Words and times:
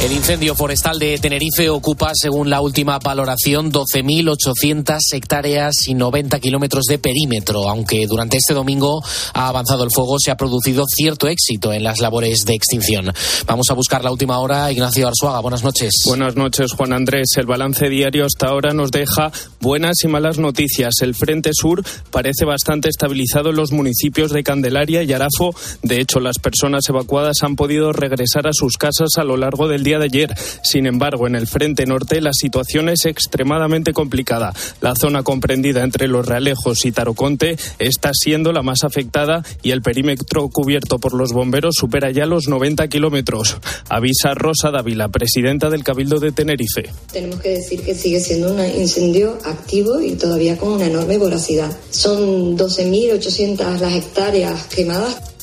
El 0.00 0.12
incendio 0.12 0.54
forestal 0.54 0.96
de 1.00 1.18
Tenerife 1.18 1.68
ocupa, 1.68 2.12
según 2.14 2.48
la 2.48 2.60
última 2.60 3.00
valoración, 3.00 3.72
12.800 3.72 4.96
hectáreas 5.12 5.88
y 5.88 5.94
90 5.94 6.38
kilómetros 6.38 6.84
de 6.84 7.00
perímetro. 7.00 7.68
Aunque 7.68 8.06
durante 8.06 8.36
este 8.36 8.54
domingo 8.54 9.02
ha 9.34 9.48
avanzado 9.48 9.82
el 9.82 9.90
fuego, 9.90 10.20
se 10.20 10.30
ha 10.30 10.36
producido 10.36 10.84
cierto 10.86 11.26
éxito 11.26 11.72
en 11.72 11.82
las 11.82 11.98
labores 11.98 12.44
de 12.46 12.54
extinción. 12.54 13.12
Vamos 13.48 13.70
a 13.70 13.74
buscar 13.74 14.04
la 14.04 14.12
última 14.12 14.38
hora. 14.38 14.70
Ignacio 14.70 15.08
Arzuaga, 15.08 15.40
buenas 15.40 15.64
noches. 15.64 15.90
Buenas 16.06 16.36
noches, 16.36 16.74
Juan 16.74 16.92
Andrés. 16.92 17.30
El 17.36 17.46
balance 17.46 17.88
diario 17.88 18.24
hasta 18.24 18.46
ahora 18.46 18.72
nos 18.72 18.92
deja 18.92 19.32
buenas 19.60 19.96
y 20.04 20.06
malas 20.08 20.38
noticias. 20.38 20.94
El 21.02 21.16
Frente 21.16 21.50
Sur 21.52 21.82
parece 22.12 22.44
bastante 22.44 22.88
estabilizado 22.88 23.50
en 23.50 23.56
los 23.56 23.72
municipios 23.72 24.30
de 24.30 24.44
Candelaria 24.44 25.02
y 25.02 25.12
Arafo. 25.12 25.56
De 25.82 26.00
hecho, 26.00 26.20
las 26.20 26.38
personas 26.38 26.88
evacuadas 26.88 27.38
han 27.42 27.56
podido 27.56 27.92
regresar 27.92 28.46
a 28.46 28.52
sus 28.52 28.76
casas 28.76 29.08
a 29.16 29.24
lo 29.24 29.36
largo 29.36 29.66
del 29.66 29.82
día 29.82 29.87
de 29.96 30.04
ayer. 30.04 30.34
Sin 30.62 30.86
embargo, 30.86 31.26
en 31.26 31.34
el 31.34 31.46
frente 31.46 31.86
norte 31.86 32.20
la 32.20 32.32
situación 32.34 32.90
es 32.90 33.06
extremadamente 33.06 33.94
complicada. 33.94 34.52
La 34.82 34.94
zona 34.94 35.22
comprendida 35.22 35.82
entre 35.82 36.08
Los 36.08 36.26
Realejos 36.26 36.84
y 36.84 36.92
Taroconte 36.92 37.56
está 37.78 38.10
siendo 38.12 38.52
la 38.52 38.62
más 38.62 38.84
afectada 38.84 39.42
y 39.62 39.70
el 39.70 39.80
perímetro 39.80 40.48
cubierto 40.48 40.98
por 40.98 41.14
los 41.14 41.32
bomberos 41.32 41.76
supera 41.76 42.10
ya 42.10 42.26
los 42.26 42.48
90 42.48 42.88
kilómetros. 42.88 43.56
Avisa 43.88 44.34
Rosa 44.34 44.70
Dávila, 44.70 45.08
presidenta 45.08 45.70
del 45.70 45.84
Cabildo 45.84 46.18
de 46.18 46.32
Tenerife. 46.32 46.90
Tenemos 47.12 47.40
que 47.40 47.50
decir 47.50 47.82
que 47.82 47.94
sigue 47.94 48.20
siendo 48.20 48.52
un 48.52 48.60
incendio 48.60 49.38
activo 49.44 50.00
y 50.00 50.16
todavía 50.16 50.58
con 50.58 50.72
una 50.72 50.86
enorme 50.86 51.18
voracidad. 51.18 51.70
Son 51.90 52.58
12.800 52.58 53.78
las 53.78 53.94
hectáreas 53.94 54.64
quemadas. 54.64 55.37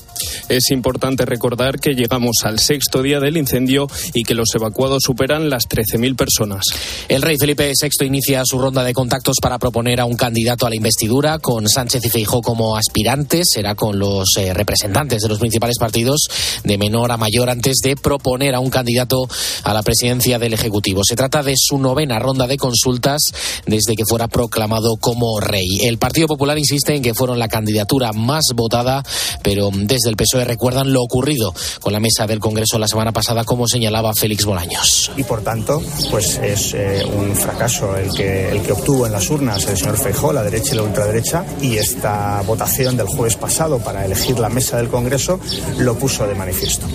Es 0.48 0.70
importante 0.70 1.26
recordar 1.26 1.80
que 1.80 1.96
llegamos 1.96 2.38
al 2.44 2.60
sexto 2.60 3.02
día 3.02 3.20
del 3.20 3.38
incendio 3.38 3.88
y 4.14 4.24
que 4.24 4.36
los 4.36 4.50
evacuados 4.54 5.02
superan 5.04 5.50
las 5.50 5.64
13.000 5.64 6.16
personas. 6.16 6.64
El 7.10 7.24
rey 7.24 7.38
Felipe 7.38 7.72
VI 7.82 8.06
inicia 8.06 8.44
su 8.46 8.60
ronda 8.60 8.84
de 8.84 8.94
contactos 8.94 9.38
para 9.42 9.58
proponer 9.58 10.00
a 10.00 10.06
un 10.06 10.16
candidato 10.16 10.68
a 10.68 10.70
la 10.70 10.76
investidura 10.76 11.40
con 11.40 11.68
Sánchez 11.68 12.06
y 12.06 12.10
Feijó 12.10 12.42
como 12.42 12.78
aspirantes. 12.78 13.48
Será 13.52 13.74
con 13.74 13.98
los 13.98 14.38
eh, 14.38 14.54
representantes 14.54 15.24
de 15.24 15.30
los 15.30 15.40
principales 15.40 15.78
partidos 15.80 16.28
de 16.64 16.78
menor 16.78 17.12
a 17.12 17.18
mayor 17.18 17.50
antes 17.50 17.78
de 17.84 17.96
proponer 17.96 18.54
a 18.54 18.60
un 18.60 18.70
candidato 18.70 19.28
a 19.64 19.74
la 19.74 19.82
presidencia 19.82 20.38
del 20.38 20.54
Ejecutivo. 20.54 21.02
Se 21.04 21.16
trata 21.16 21.42
de 21.42 21.56
su 21.58 21.80
novena 21.80 22.20
ronda 22.20 22.46
de 22.46 22.58
consultas 22.58 23.22
desde 23.66 23.96
que 23.96 24.06
fuera 24.06 24.28
proclamado 24.28 24.98
como 25.00 25.40
rey. 25.40 25.80
El 25.82 25.98
Partido 25.98 26.28
Popular 26.28 26.58
insiste 26.60 26.94
en 26.94 27.02
que 27.02 27.16
fueron 27.16 27.40
la 27.40 27.48
candidatura 27.48 28.12
más 28.14 28.44
votada, 28.54 29.04
pero 29.42 29.70
desde 29.74 30.10
el 30.10 30.16
PSOE 30.16 30.35
recuerdan 30.44 30.92
lo 30.92 31.02
ocurrido 31.02 31.54
con 31.80 31.94
la 31.94 32.00
mesa 32.00 32.28
del 32.28 32.40
Congreso 32.40 32.78
la 32.78 32.88
semana 32.88 33.12
pasada, 33.12 33.44
como 33.46 33.68
señalaba 33.68 34.14
Félix 34.14 34.46
Bolaños. 34.46 35.12
Y 35.16 35.24
por 35.24 35.42
tanto, 35.42 35.82
pues 36.12 36.38
es 36.38 36.74
eh, 36.74 37.06
un 37.06 37.36
fracaso 37.36 37.96
el 37.96 38.12
que, 38.12 38.50
el 38.50 38.62
que 38.62 38.74
obtuvo 38.74 39.06
en 39.06 39.12
las 39.12 39.30
urnas 39.30 39.66
el 39.68 39.78
señor 39.78 39.98
Feijó, 39.98 40.34
la 40.34 40.44
derecha 40.44 40.74
y 40.74 40.78
la 40.78 40.84
ultraderecha, 40.84 41.46
y 41.62 41.78
esta 41.78 42.42
votación 42.42 42.98
del 42.98 43.08
jueves 43.08 43.36
pasado 43.36 43.80
para 43.80 44.04
elegir 44.06 44.40
la 44.40 44.50
mesa 44.50 44.78
del 44.78 44.90
Congreso 44.90 45.40
lo 45.78 45.96
puso 45.96 46.28
de 46.28 46.36
manifiesto. 46.36 46.88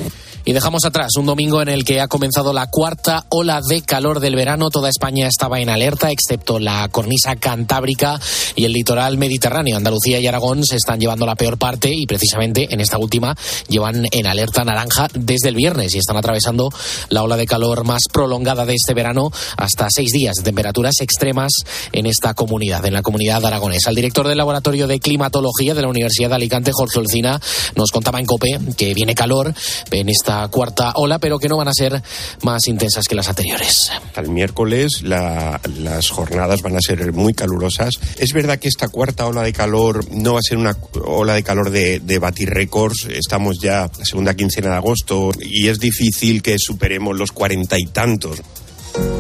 Y 0.45 0.53
dejamos 0.53 0.85
atrás 0.85 1.11
un 1.19 1.27
domingo 1.27 1.61
en 1.61 1.69
el 1.69 1.85
que 1.85 2.01
ha 2.01 2.09
comenzado 2.09 2.53
la 2.53 2.67
cuarta 2.67 3.27
ola 3.29 3.61
de 3.61 3.83
calor 3.83 4.21
del 4.21 4.37
verano. 4.37 4.71
Toda 4.71 4.89
España 4.89 5.27
estaba 5.27 5.61
en 5.61 5.69
alerta, 5.69 6.11
excepto 6.11 6.59
la 6.59 6.89
cornisa 6.89 7.37
cantábrica 7.37 8.19
y 8.57 8.65
el 8.65 8.73
litoral 8.73 9.19
mediterráneo. 9.19 9.77
Andalucía 9.77 10.19
y 10.19 10.27
Aragón 10.27 10.65
se 10.65 10.77
están 10.77 10.99
llevando 10.99 11.27
la 11.27 11.35
peor 11.35 11.59
parte 11.59 11.93
y 11.93 12.07
precisamente 12.07 12.69
en 12.73 12.81
esta 12.81 12.99
última 12.99 13.37
llevan 13.69 14.07
en 14.11 14.27
alerta 14.27 14.65
naranja 14.65 15.09
desde 15.15 15.51
el 15.51 15.57
viernes 15.57 15.95
y 15.95 15.99
están 15.99 16.17
atravesando 16.17 16.71
la 17.11 17.23
ola 17.23 17.37
de 17.37 17.47
calor 17.47 17.85
más 17.85 18.03
prolongada 18.11 18.65
de 18.65 18.75
este 18.75 18.95
verano 18.95 19.31
hasta 19.56 19.89
seis 19.91 20.11
días 20.12 20.37
de 20.37 20.43
temperaturas 20.43 20.95
extremas 21.00 21.53
en 21.93 22.06
esta 22.06 22.34
comunidad, 22.34 22.84
en 22.87 22.95
la 22.95 23.03
comunidad 23.03 23.45
aragonesa. 23.45 23.91
El 23.91 23.97
director 23.97 24.27
del 24.27 24.39
Laboratorio 24.39 24.87
de 24.87 25.00
Climatología 25.00 25.75
de 25.75 25.83
la 25.83 25.89
Universidad 25.89 26.31
de 26.31 26.37
Alicante, 26.37 26.73
Jorge 26.73 26.99
Olcina, 26.99 27.41
nos 27.77 27.91
contaba 27.91 28.19
en 28.19 28.27
COPE 28.27 28.59
que 28.77 28.95
viene 28.95 29.15
calor 29.15 29.53
en 29.91 30.09
esta 30.09 30.30
cuarta 30.51 30.93
ola, 30.97 31.19
pero 31.19 31.39
que 31.39 31.49
no 31.49 31.57
van 31.57 31.69
a 31.69 31.75
ser 31.75 32.03
más 32.43 32.67
intensas 32.67 33.07
que 33.07 33.15
las 33.15 33.29
anteriores. 33.29 33.91
El 34.17 34.29
miércoles 34.29 35.03
las 35.03 36.11
jornadas 36.11 36.63
van 36.63 36.77
a 36.77 36.81
ser 36.81 37.13
muy 37.13 37.35
calurosas. 37.35 37.95
Es 38.17 38.33
verdad 38.33 38.59
que 38.59 38.69
esta 38.69 38.89
cuarta 38.89 39.27
ola 39.27 39.43
de 39.43 39.53
calor 39.53 40.05
no 40.13 40.35
va 40.35 40.41
a 40.41 40.43
ser 40.43 40.59
una 40.59 40.77
ola 41.05 41.35
de 41.35 41.43
calor 41.43 41.71
de, 41.71 42.01
de 42.01 42.19
batir 42.19 42.51
récords. 42.51 43.07
Estamos 43.11 43.59
ya 43.61 43.91
la 43.99 44.05
segunda 44.05 44.35
quincena 44.35 44.71
de 44.71 44.77
agosto 44.77 45.31
y 45.41 45.69
es 45.69 45.79
difícil 45.79 46.43
que 46.43 46.57
superemos 46.59 47.17
los 47.17 47.33
cuarenta 47.33 47.77
y 47.79 47.87
tantos. 47.87 48.41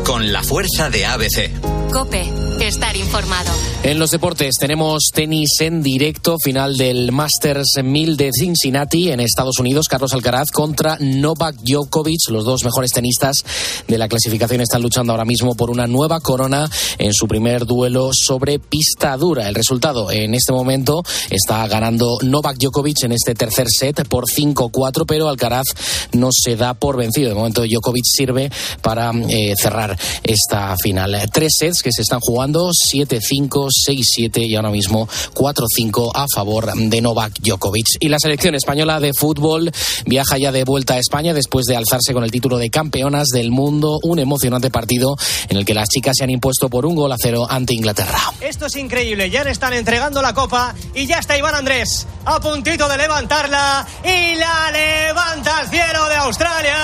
Con 0.04 0.32
la 0.32 0.42
fuerza 0.42 0.90
de 0.90 1.06
ABC. 1.06 1.50
Cope, 1.92 2.22
estar 2.60 2.96
informado. 2.96 3.50
En 3.82 3.98
los 3.98 4.10
deportes 4.10 4.54
tenemos 4.60 5.10
tenis 5.12 5.48
en 5.60 5.82
directo, 5.82 6.36
final 6.42 6.76
del 6.76 7.10
Masters 7.10 7.80
1000 7.82 8.16
de 8.16 8.30
Cincinnati 8.32 9.10
en 9.10 9.18
Estados 9.18 9.58
Unidos. 9.58 9.88
Carlos 9.88 10.12
Alcaraz 10.12 10.50
contra 10.52 10.96
Novak 11.00 11.56
Djokovic. 11.62 12.28
Los 12.28 12.44
dos 12.44 12.62
mejores 12.62 12.92
tenistas 12.92 13.44
de 13.88 13.98
la 13.98 14.06
clasificación 14.06 14.60
están 14.60 14.82
luchando 14.82 15.12
ahora 15.12 15.24
mismo 15.24 15.56
por 15.56 15.70
una 15.70 15.86
nueva 15.88 16.20
corona 16.20 16.70
en 16.98 17.12
su 17.12 17.26
primer 17.26 17.66
duelo 17.66 18.10
sobre 18.12 18.58
pista 18.58 19.16
dura. 19.16 19.48
El 19.48 19.54
resultado 19.54 20.12
en 20.12 20.34
este 20.34 20.52
momento 20.52 21.02
está 21.30 21.66
ganando 21.66 22.18
Novak 22.22 22.58
Djokovic 22.58 23.02
en 23.04 23.12
este 23.12 23.34
tercer 23.34 23.66
set 23.68 24.06
por 24.06 24.26
5-4, 24.26 25.04
pero 25.08 25.28
Alcaraz 25.28 25.66
no 26.12 26.28
se 26.30 26.54
da 26.54 26.74
por 26.74 26.96
vencido. 26.96 27.30
De 27.30 27.34
momento 27.34 27.64
Djokovic 27.64 28.04
sirve 28.04 28.52
para 28.82 29.10
eh, 29.28 29.54
cerrar 29.60 29.98
esta 30.22 30.74
final. 30.82 31.16
Tres 31.32 31.52
sets 31.58 31.82
que 31.82 31.92
se 31.92 32.02
están 32.02 32.20
jugando, 32.20 32.70
7-5, 32.70 33.68
6-7 33.88 34.46
y 34.46 34.56
ahora 34.56 34.70
mismo 34.70 35.08
4-5 35.34 36.10
a 36.14 36.26
favor 36.34 36.72
de 36.74 37.00
Novak 37.00 37.40
Djokovic. 37.40 37.86
Y 38.00 38.08
la 38.08 38.18
selección 38.18 38.54
española 38.54 39.00
de 39.00 39.12
fútbol 39.14 39.70
viaja 40.06 40.38
ya 40.38 40.52
de 40.52 40.64
vuelta 40.64 40.94
a 40.94 40.98
España 40.98 41.34
después 41.34 41.66
de 41.66 41.76
alzarse 41.76 42.12
con 42.12 42.24
el 42.24 42.30
título 42.30 42.58
de 42.58 42.70
campeonas 42.70 43.28
del 43.28 43.50
mundo. 43.50 43.98
Un 44.02 44.18
emocionante 44.18 44.70
partido 44.70 45.16
en 45.48 45.56
el 45.56 45.64
que 45.64 45.74
las 45.74 45.88
chicas 45.88 46.16
se 46.16 46.24
han 46.24 46.30
impuesto 46.30 46.68
por 46.68 46.86
un 46.86 46.94
gol 46.94 47.12
a 47.12 47.16
cero 47.20 47.46
ante 47.48 47.74
Inglaterra. 47.74 48.18
Esto 48.40 48.66
es 48.66 48.76
increíble, 48.76 49.30
ya 49.30 49.44
le 49.44 49.50
están 49.50 49.72
entregando 49.74 50.22
la 50.22 50.34
copa 50.34 50.74
y 50.94 51.06
ya 51.06 51.18
está 51.18 51.36
Iván 51.36 51.54
Andrés 51.54 52.06
a 52.24 52.40
puntito 52.40 52.88
de 52.88 52.96
levantarla 52.96 53.86
y 54.04 54.34
la 54.36 54.70
levanta 54.70 55.58
al 55.58 55.68
cielo 55.68 56.08
de 56.08 56.16
Australia. 56.16 56.76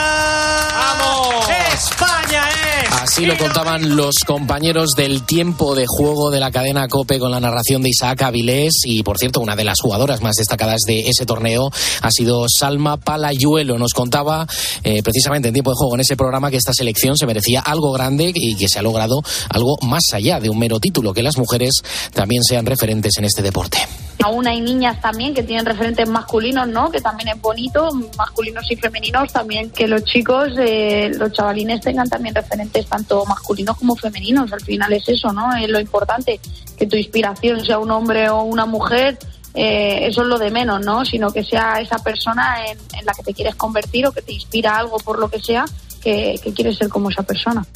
¡Vamos! 0.77 1.49
España 1.73 2.49
es. 2.51 2.66
Así 3.03 3.25
lo 3.25 3.37
contaban 3.37 3.97
los 3.97 4.17
compañeros 4.27 4.91
del 4.97 5.25
tiempo 5.25 5.75
de 5.75 5.87
juego 5.87 6.31
de 6.31 6.41
la 6.41 6.51
cadena 6.51 6.89
Cope 6.89 7.19
con 7.19 7.31
la 7.31 7.41
narración 7.41 7.83
de 7.83 7.91
Isaac 7.91 8.23
Avilés 8.23 8.75
y 8.85 9.03
por 9.03 9.19
cierto 9.19 9.41
una 9.41 9.57
de 9.57 9.65
las 9.65 9.81
jugadoras 9.81 10.23
más 10.23 10.35
destacadas 10.37 10.81
de 10.87 11.09
ese 11.09 11.25
torneo 11.25 11.71
ha 12.03 12.11
sido 12.11 12.47
Salma 12.49 12.97
Palayuelo. 12.97 13.79
Nos 13.79 13.93
contaba 13.93 14.47
eh, 14.83 15.03
precisamente 15.03 15.49
en 15.49 15.55
tiempo 15.55 15.71
de 15.71 15.77
juego 15.77 15.95
en 15.95 16.01
ese 16.01 16.17
programa 16.17 16.51
que 16.51 16.57
esta 16.57 16.73
selección 16.73 17.17
se 17.17 17.27
merecía 17.27 17.61
algo 17.61 17.93
grande 17.93 18.33
y 18.35 18.57
que 18.57 18.69
se 18.69 18.79
ha 18.79 18.83
logrado 18.83 19.23
algo 19.51 19.77
más 19.83 20.03
allá 20.13 20.41
de 20.41 20.51
un 20.51 20.59
mero 20.59 20.81
título, 20.81 21.15
que 21.15 21.23
las 21.23 21.39
mujeres 21.39 21.83
también 22.13 22.43
sean 22.43 22.67
referentes 22.67 23.17
en 23.19 23.25
este 23.25 23.43
deporte. 23.43 23.79
Aún 24.25 24.47
hay 24.49 24.61
niñas 24.61 25.01
también 25.01 25.35
que 25.35 25.43
tienen 25.43 25.67
referentes 25.67 26.09
masculinos, 26.09 26.67
¿no? 26.69 26.91
Que 26.91 27.01
también 27.01 27.29
es 27.29 27.41
bonito, 27.41 27.91
masculinos 28.17 28.65
y 28.71 28.77
femeninos, 28.77 29.31
también 29.33 29.71
que 29.71 29.87
los 29.87 30.05
chicos, 30.05 30.49
eh, 30.59 31.11
los 31.15 31.33
chavalines 31.33 31.83
tengan 31.83 32.09
también 32.09 32.35
referentes 32.35 32.56
tanto 32.89 33.25
masculinos 33.27 33.77
como 33.77 33.97
femeninos. 33.97 34.53
Al 34.53 34.61
final 34.61 34.93
es 34.93 35.09
eso, 35.09 35.33
¿no? 35.33 35.55
Es 35.57 35.69
lo 35.69 35.81
importante, 35.81 36.41
que 36.77 36.87
tu 36.87 36.97
inspiración 36.97 37.65
sea 37.65 37.79
un 37.79 37.91
hombre 37.91 38.29
o 38.29 38.43
una 38.43 38.67
mujer, 38.67 39.19
eh, 39.55 40.07
eso 40.07 40.23
es 40.23 40.29
lo 40.29 40.39
de 40.39 40.51
menos, 40.51 40.85
¿no? 40.85 41.05
Sino 41.05 41.33
que 41.33 41.43
sea 41.43 41.81
esa 41.81 41.99
persona 41.99 42.57
en, 42.67 43.07
la 43.07 43.15
que 43.15 43.23
te 43.23 43.33
quieres 43.33 43.55
convertir 43.55 44.07
o 44.07 44.13
que 44.13 44.23
te 44.23 44.33
inspira 44.33 44.77
algo 44.77 44.99
por 44.99 45.19
lo 45.19 45.31
que 45.31 45.41
sea, 45.41 45.65
que, 46.03 46.39
que 46.43 46.53
quieres 46.53 46.77
ser 46.77 46.89
como 46.89 47.11
esa 47.11 47.23
persona. 47.23 47.67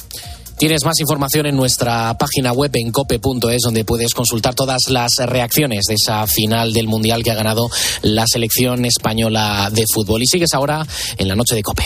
Tienes 0.61 0.85
más 0.85 0.99
información 0.99 1.47
en 1.47 1.55
nuestra 1.55 2.15
página 2.19 2.53
web 2.53 2.69
en 2.75 2.91
cope.es 2.91 3.61
donde 3.63 3.83
puedes 3.83 4.13
consultar 4.13 4.53
todas 4.53 4.89
las 4.89 5.09
reacciones 5.17 5.85
de 5.87 5.95
esa 5.95 6.27
final 6.27 6.71
del 6.71 6.87
Mundial 6.87 7.23
que 7.23 7.31
ha 7.31 7.33
ganado 7.33 7.67
la 8.03 8.25
selección 8.27 8.85
española 8.85 9.71
de 9.71 9.85
fútbol. 9.91 10.21
Y 10.21 10.27
sigues 10.27 10.53
ahora 10.53 10.85
en 11.17 11.27
la 11.27 11.35
noche 11.35 11.55
de 11.55 11.63
Cope. 11.63 11.83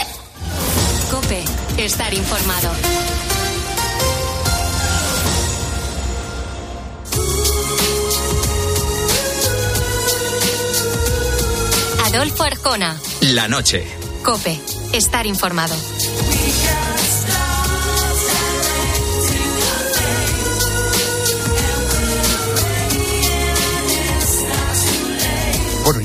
Cope, 1.09 1.41
estar 1.77 2.13
informado. 2.13 2.69
Adolfo 12.07 12.43
Arjona. 12.43 12.99
La 13.21 13.47
noche. 13.47 13.87
Cope, 14.21 14.59
estar 14.91 15.25
informado. 15.25 15.75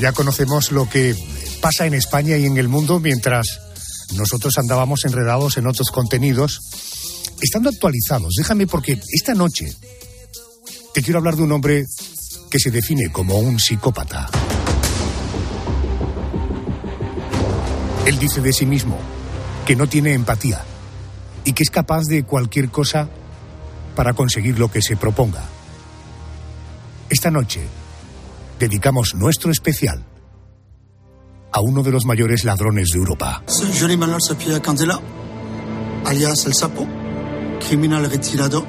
Ya 0.01 0.13
conocemos 0.13 0.71
lo 0.71 0.89
que 0.89 1.15
pasa 1.61 1.85
en 1.85 1.93
España 1.93 2.35
y 2.35 2.45
en 2.45 2.57
el 2.57 2.67
mundo 2.67 2.99
mientras 2.99 3.61
nosotros 4.15 4.57
andábamos 4.57 5.05
enredados 5.05 5.57
en 5.57 5.67
otros 5.67 5.91
contenidos. 5.91 6.59
Estando 7.39 7.69
actualizados, 7.69 8.33
déjame 8.35 8.65
porque 8.65 8.99
esta 9.13 9.35
noche 9.35 9.71
te 10.95 11.03
quiero 11.03 11.19
hablar 11.19 11.35
de 11.35 11.43
un 11.43 11.51
hombre 11.51 11.85
que 12.49 12.59
se 12.59 12.71
define 12.71 13.11
como 13.11 13.37
un 13.37 13.59
psicópata. 13.59 14.27
Él 18.07 18.17
dice 18.17 18.41
de 18.41 18.53
sí 18.53 18.65
mismo 18.65 18.97
que 19.67 19.75
no 19.75 19.87
tiene 19.87 20.13
empatía 20.13 20.63
y 21.45 21.53
que 21.53 21.61
es 21.61 21.69
capaz 21.69 22.05
de 22.05 22.23
cualquier 22.23 22.71
cosa 22.71 23.07
para 23.95 24.13
conseguir 24.13 24.57
lo 24.57 24.71
que 24.71 24.81
se 24.81 24.97
proponga. 24.97 25.43
Esta 27.07 27.29
noche 27.29 27.61
dedicamos 28.61 29.15
nuestro 29.15 29.51
especial 29.51 30.05
a 31.51 31.61
uno 31.61 31.81
de 31.81 31.91
los 31.91 32.05
mayores 32.05 32.43
ladrones 32.43 32.89
de 32.91 32.99
Europa. 32.99 33.43
Soy 33.47 33.71
Johnny 33.77 33.97
Manuel 33.97 34.21
Sapia 34.21 34.61
Candela, 34.61 34.99
alias 36.05 36.45
El 36.45 36.53
Sapo, 36.53 36.87
criminal 37.67 38.09
retirado, 38.09 38.63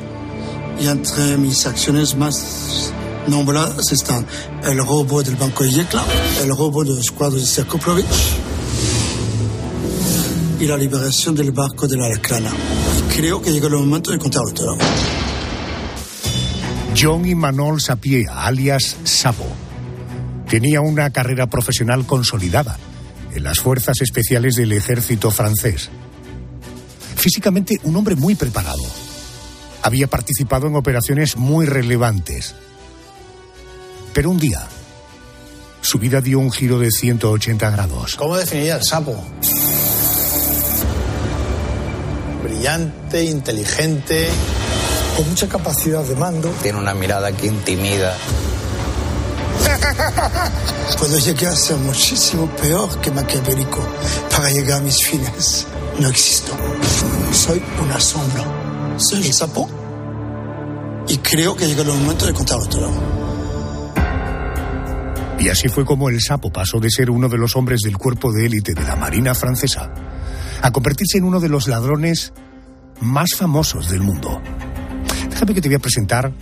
y 0.80 0.86
entre 0.86 1.36
mis 1.36 1.66
acciones 1.66 2.16
más 2.16 2.92
nombradas 3.28 3.92
están 3.92 4.26
el 4.64 4.78
robo 4.78 5.22
del 5.22 5.36
Banco 5.36 5.64
Yekla, 5.64 6.04
el 6.42 6.48
robo 6.48 6.82
de 6.84 6.94
los 6.94 7.10
cuadros 7.10 7.42
de 7.42 7.46
Serkoplovich 7.46 8.06
y 10.58 10.66
la 10.66 10.78
liberación 10.78 11.34
del 11.34 11.52
barco 11.52 11.86
de 11.86 11.98
la 11.98 12.06
Alacrana. 12.06 12.50
Y 12.98 13.14
creo 13.14 13.42
que 13.42 13.52
llegó 13.52 13.66
el 13.66 13.74
momento 13.74 14.10
de 14.10 14.18
contarlo 14.18 14.52
todo. 14.54 14.78
John 16.98 17.26
Imanol 17.26 17.80
Sapie, 17.80 18.26
alias 18.28 18.96
Sapo, 19.04 19.46
tenía 20.52 20.82
una 20.82 21.08
carrera 21.08 21.46
profesional 21.46 22.04
consolidada 22.04 22.76
en 23.34 23.42
las 23.42 23.60
fuerzas 23.60 24.02
especiales 24.02 24.54
del 24.54 24.72
ejército 24.72 25.30
francés. 25.30 25.88
Físicamente 27.16 27.80
un 27.84 27.96
hombre 27.96 28.16
muy 28.16 28.34
preparado. 28.34 28.82
Había 29.80 30.08
participado 30.08 30.66
en 30.66 30.76
operaciones 30.76 31.38
muy 31.38 31.64
relevantes. 31.64 32.54
Pero 34.12 34.28
un 34.28 34.38
día, 34.38 34.68
su 35.80 35.98
vida 35.98 36.20
dio 36.20 36.38
un 36.38 36.52
giro 36.52 36.78
de 36.78 36.90
180 36.90 37.70
grados. 37.70 38.16
¿Cómo 38.16 38.36
definiría 38.36 38.76
el 38.76 38.84
sapo? 38.84 39.24
Brillante, 42.44 43.24
inteligente, 43.24 44.28
con 45.16 45.30
mucha 45.30 45.48
capacidad 45.48 46.04
de 46.04 46.14
mando. 46.14 46.50
Tiene 46.60 46.78
una 46.78 46.92
mirada 46.92 47.32
que 47.32 47.46
intimida. 47.46 48.14
Puedo 50.98 51.18
llegar 51.18 51.52
a 51.52 51.56
ser 51.56 51.76
muchísimo 51.78 52.46
peor 52.56 53.00
que 53.00 53.10
maquiavélico 53.10 53.86
para 54.30 54.50
llegar 54.50 54.80
a 54.80 54.82
mis 54.82 55.04
fines. 55.04 55.66
No 55.98 56.08
existo. 56.08 56.52
Soy 57.32 57.62
un 57.82 57.90
asombro. 57.90 58.44
Soy 58.98 59.26
el 59.26 59.32
sapo. 59.32 59.68
Y 61.08 61.18
creo 61.18 61.56
que 61.56 61.66
llegó 61.66 61.82
el 61.82 61.88
momento 61.88 62.26
de 62.26 62.32
contarlo 62.32 62.66
todo. 62.66 62.90
Y 65.38 65.48
así 65.48 65.68
fue 65.68 65.84
como 65.84 66.08
el 66.08 66.20
sapo 66.20 66.52
pasó 66.52 66.78
de 66.78 66.88
ser 66.88 67.10
uno 67.10 67.28
de 67.28 67.36
los 67.36 67.56
hombres 67.56 67.80
del 67.80 67.98
cuerpo 67.98 68.32
de 68.32 68.46
élite 68.46 68.74
de 68.74 68.84
la 68.84 68.94
Marina 68.94 69.34
francesa 69.34 69.92
a 70.62 70.70
convertirse 70.70 71.18
en 71.18 71.24
uno 71.24 71.40
de 71.40 71.48
los 71.48 71.66
ladrones 71.66 72.32
más 73.00 73.34
famosos 73.36 73.90
del 73.90 74.02
mundo. 74.02 74.40
Déjame 75.28 75.54
que 75.54 75.60
te 75.60 75.68
voy 75.68 75.76
a 75.76 75.80
presentar. 75.80 76.32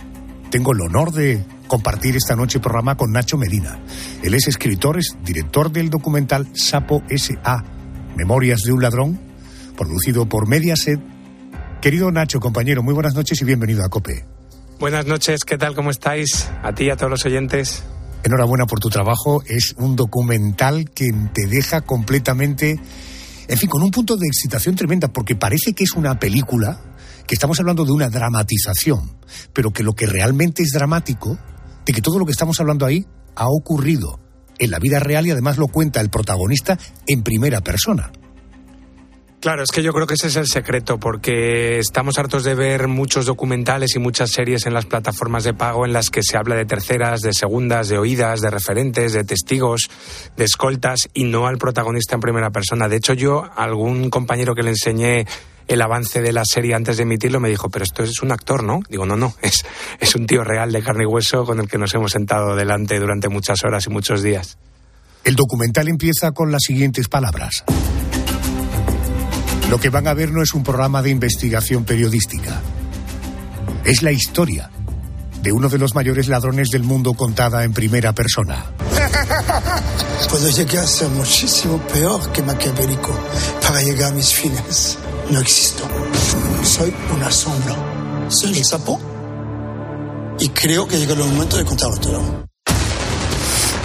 Tengo 0.51 0.73
el 0.73 0.81
honor 0.81 1.11
de 1.11 1.43
compartir 1.71 2.17
esta 2.17 2.35
noche 2.35 2.59
programa 2.59 2.97
con 2.97 3.13
Nacho 3.13 3.37
Medina. 3.37 3.79
Él 4.21 4.33
es 4.33 4.49
escritor, 4.49 4.99
es 4.99 5.15
director 5.23 5.71
del 5.71 5.89
documental 5.89 6.49
Sapo 6.53 7.01
S.A. 7.07 7.63
Memorias 8.17 8.63
de 8.63 8.73
un 8.73 8.81
ladrón, 8.81 9.17
producido 9.77 10.27
por 10.27 10.49
Mediaset. 10.49 10.99
Querido 11.81 12.11
Nacho, 12.11 12.41
compañero, 12.41 12.83
muy 12.83 12.93
buenas 12.93 13.15
noches 13.15 13.41
y 13.41 13.45
bienvenido 13.45 13.85
a 13.85 13.89
COPE. 13.89 14.25
Buenas 14.81 15.05
noches, 15.05 15.45
¿qué 15.45 15.57
tal? 15.57 15.73
¿Cómo 15.73 15.91
estáis? 15.91 16.49
A 16.61 16.75
ti 16.75 16.83
y 16.83 16.89
a 16.89 16.97
todos 16.97 17.09
los 17.09 17.25
oyentes. 17.25 17.83
Enhorabuena 18.25 18.65
por 18.65 18.81
tu 18.81 18.89
trabajo. 18.89 19.41
Es 19.45 19.73
un 19.77 19.95
documental 19.95 20.89
que 20.89 21.09
te 21.33 21.47
deja 21.47 21.79
completamente, 21.79 22.81
en 23.47 23.57
fin, 23.57 23.69
con 23.69 23.81
un 23.81 23.91
punto 23.91 24.17
de 24.17 24.27
excitación 24.27 24.75
tremenda, 24.75 25.07
porque 25.07 25.37
parece 25.37 25.71
que 25.71 25.85
es 25.85 25.93
una 25.93 26.19
película, 26.19 26.81
que 27.25 27.35
estamos 27.35 27.61
hablando 27.61 27.85
de 27.85 27.93
una 27.93 28.09
dramatización, 28.09 29.09
pero 29.53 29.71
que 29.71 29.83
lo 29.83 29.93
que 29.93 30.05
realmente 30.05 30.63
es 30.63 30.71
dramático, 30.73 31.39
de 31.85 31.93
que 31.93 32.01
todo 32.01 32.19
lo 32.19 32.25
que 32.25 32.31
estamos 32.31 32.59
hablando 32.59 32.85
ahí 32.85 33.05
ha 33.35 33.47
ocurrido 33.47 34.19
en 34.59 34.71
la 34.71 34.79
vida 34.79 34.99
real 34.99 35.25
y 35.25 35.31
además 35.31 35.57
lo 35.57 35.67
cuenta 35.67 36.01
el 36.01 36.09
protagonista 36.09 36.77
en 37.07 37.23
primera 37.23 37.61
persona. 37.61 38.11
Claro, 39.41 39.63
es 39.63 39.71
que 39.71 39.81
yo 39.81 39.91
creo 39.91 40.05
que 40.05 40.13
ese 40.13 40.27
es 40.27 40.35
el 40.35 40.45
secreto, 40.45 40.99
porque 40.99 41.79
estamos 41.79 42.19
hartos 42.19 42.43
de 42.43 42.53
ver 42.53 42.87
muchos 42.87 43.25
documentales 43.25 43.95
y 43.95 43.99
muchas 43.99 44.29
series 44.29 44.67
en 44.67 44.75
las 44.75 44.85
plataformas 44.85 45.43
de 45.43 45.55
pago 45.55 45.83
en 45.83 45.93
las 45.93 46.11
que 46.11 46.21
se 46.21 46.37
habla 46.37 46.53
de 46.53 46.65
terceras, 46.65 47.21
de 47.21 47.33
segundas, 47.33 47.89
de 47.89 47.97
oídas, 47.97 48.39
de 48.41 48.51
referentes, 48.51 49.13
de 49.13 49.23
testigos, 49.23 49.89
de 50.37 50.43
escoltas 50.43 51.09
y 51.15 51.23
no 51.23 51.47
al 51.47 51.57
protagonista 51.57 52.13
en 52.13 52.21
primera 52.21 52.51
persona. 52.51 52.87
De 52.87 52.97
hecho, 52.97 53.13
yo, 53.13 53.49
algún 53.55 54.11
compañero 54.11 54.53
que 54.53 54.61
le 54.61 54.69
enseñé 54.69 55.25
el 55.67 55.81
avance 55.81 56.21
de 56.21 56.31
la 56.31 56.43
serie 56.45 56.75
antes 56.75 56.97
de 56.97 57.03
emitirlo 57.03 57.39
me 57.39 57.49
dijo, 57.49 57.69
pero 57.69 57.83
esto 57.83 58.03
es 58.03 58.21
un 58.21 58.31
actor, 58.31 58.63
¿no? 58.63 58.79
Digo, 58.89 59.05
no, 59.05 59.15
no, 59.15 59.33
es, 59.41 59.65
es 59.99 60.15
un 60.15 60.25
tío 60.25 60.43
real 60.43 60.71
de 60.71 60.81
carne 60.81 61.03
y 61.03 61.07
hueso 61.07 61.45
con 61.45 61.59
el 61.59 61.67
que 61.67 61.77
nos 61.77 61.93
hemos 61.93 62.11
sentado 62.11 62.55
delante 62.55 62.99
durante 62.99 63.29
muchas 63.29 63.63
horas 63.63 63.85
y 63.87 63.89
muchos 63.89 64.21
días. 64.23 64.57
El 65.23 65.35
documental 65.35 65.87
empieza 65.87 66.31
con 66.31 66.51
las 66.51 66.61
siguientes 66.65 67.07
palabras. 67.07 67.63
Lo 69.69 69.79
que 69.79 69.89
van 69.89 70.07
a 70.07 70.13
ver 70.13 70.31
no 70.31 70.41
es 70.41 70.53
un 70.53 70.63
programa 70.63 71.01
de 71.01 71.11
investigación 71.11 71.85
periodística. 71.85 72.61
Es 73.85 74.01
la 74.01 74.11
historia 74.11 74.69
de 75.41 75.51
uno 75.51 75.69
de 75.69 75.77
los 75.77 75.95
mayores 75.95 76.27
ladrones 76.27 76.69
del 76.69 76.83
mundo 76.83 77.13
contada 77.13 77.63
en 77.63 77.73
primera 77.73 78.13
persona. 78.13 78.65
Puedo 80.29 80.49
llegar 80.49 80.83
a 80.83 80.87
ser 80.87 81.09
muchísimo 81.09 81.79
peor 81.87 82.31
que 82.31 82.43
maquiavélico 82.43 83.17
para 83.61 83.81
llegar 83.81 84.11
a 84.11 84.15
mis 84.15 84.33
fines. 84.33 84.97
No 85.31 85.39
existo. 85.39 85.87
Soy 86.61 86.93
un 87.15 87.23
asombro. 87.23 87.73
Soy 88.27 88.57
el 88.57 88.65
sapo. 88.65 88.99
Y 90.37 90.49
creo 90.49 90.85
que 90.85 90.97
llegó 90.97 91.13
el 91.13 91.19
momento 91.19 91.55
de 91.55 91.63
contarlo 91.63 91.97
todo. 91.97 92.45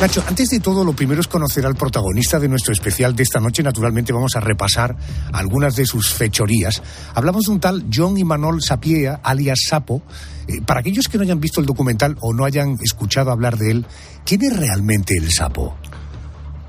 Nacho, 0.01 0.25
antes 0.27 0.49
de 0.49 0.59
todo, 0.59 0.85
lo 0.85 0.93
primero 0.93 1.21
es 1.21 1.29
conocer 1.29 1.65
al 1.65 1.77
protagonista 1.77 2.41
de 2.41 2.49
nuestro 2.49 2.73
especial 2.73 3.15
de 3.15 3.23
esta 3.23 3.39
noche. 3.39 3.63
Naturalmente 3.63 4.13
vamos 4.13 4.35
a 4.35 4.41
repasar 4.41 4.97
algunas 5.33 5.77
de 5.77 5.87
sus 5.87 6.11
fechorías. 6.11 6.83
Hablamos 7.15 7.45
de 7.45 7.53
un 7.53 7.61
tal 7.61 7.87
John 7.95 8.19
Imanol 8.19 8.61
Sapiea, 8.61 9.21
alias 9.23 9.61
Sapo. 9.69 10.03
Eh, 10.49 10.63
para 10.67 10.81
aquellos 10.81 11.07
que 11.07 11.17
no 11.17 11.23
hayan 11.23 11.39
visto 11.39 11.61
el 11.61 11.67
documental 11.67 12.17
o 12.23 12.35
no 12.35 12.45
hayan 12.45 12.77
escuchado 12.83 13.31
hablar 13.31 13.57
de 13.57 13.71
él, 13.71 13.87
¿quién 14.25 14.43
es 14.43 14.57
realmente 14.57 15.15
el 15.17 15.31
Sapo? 15.31 15.77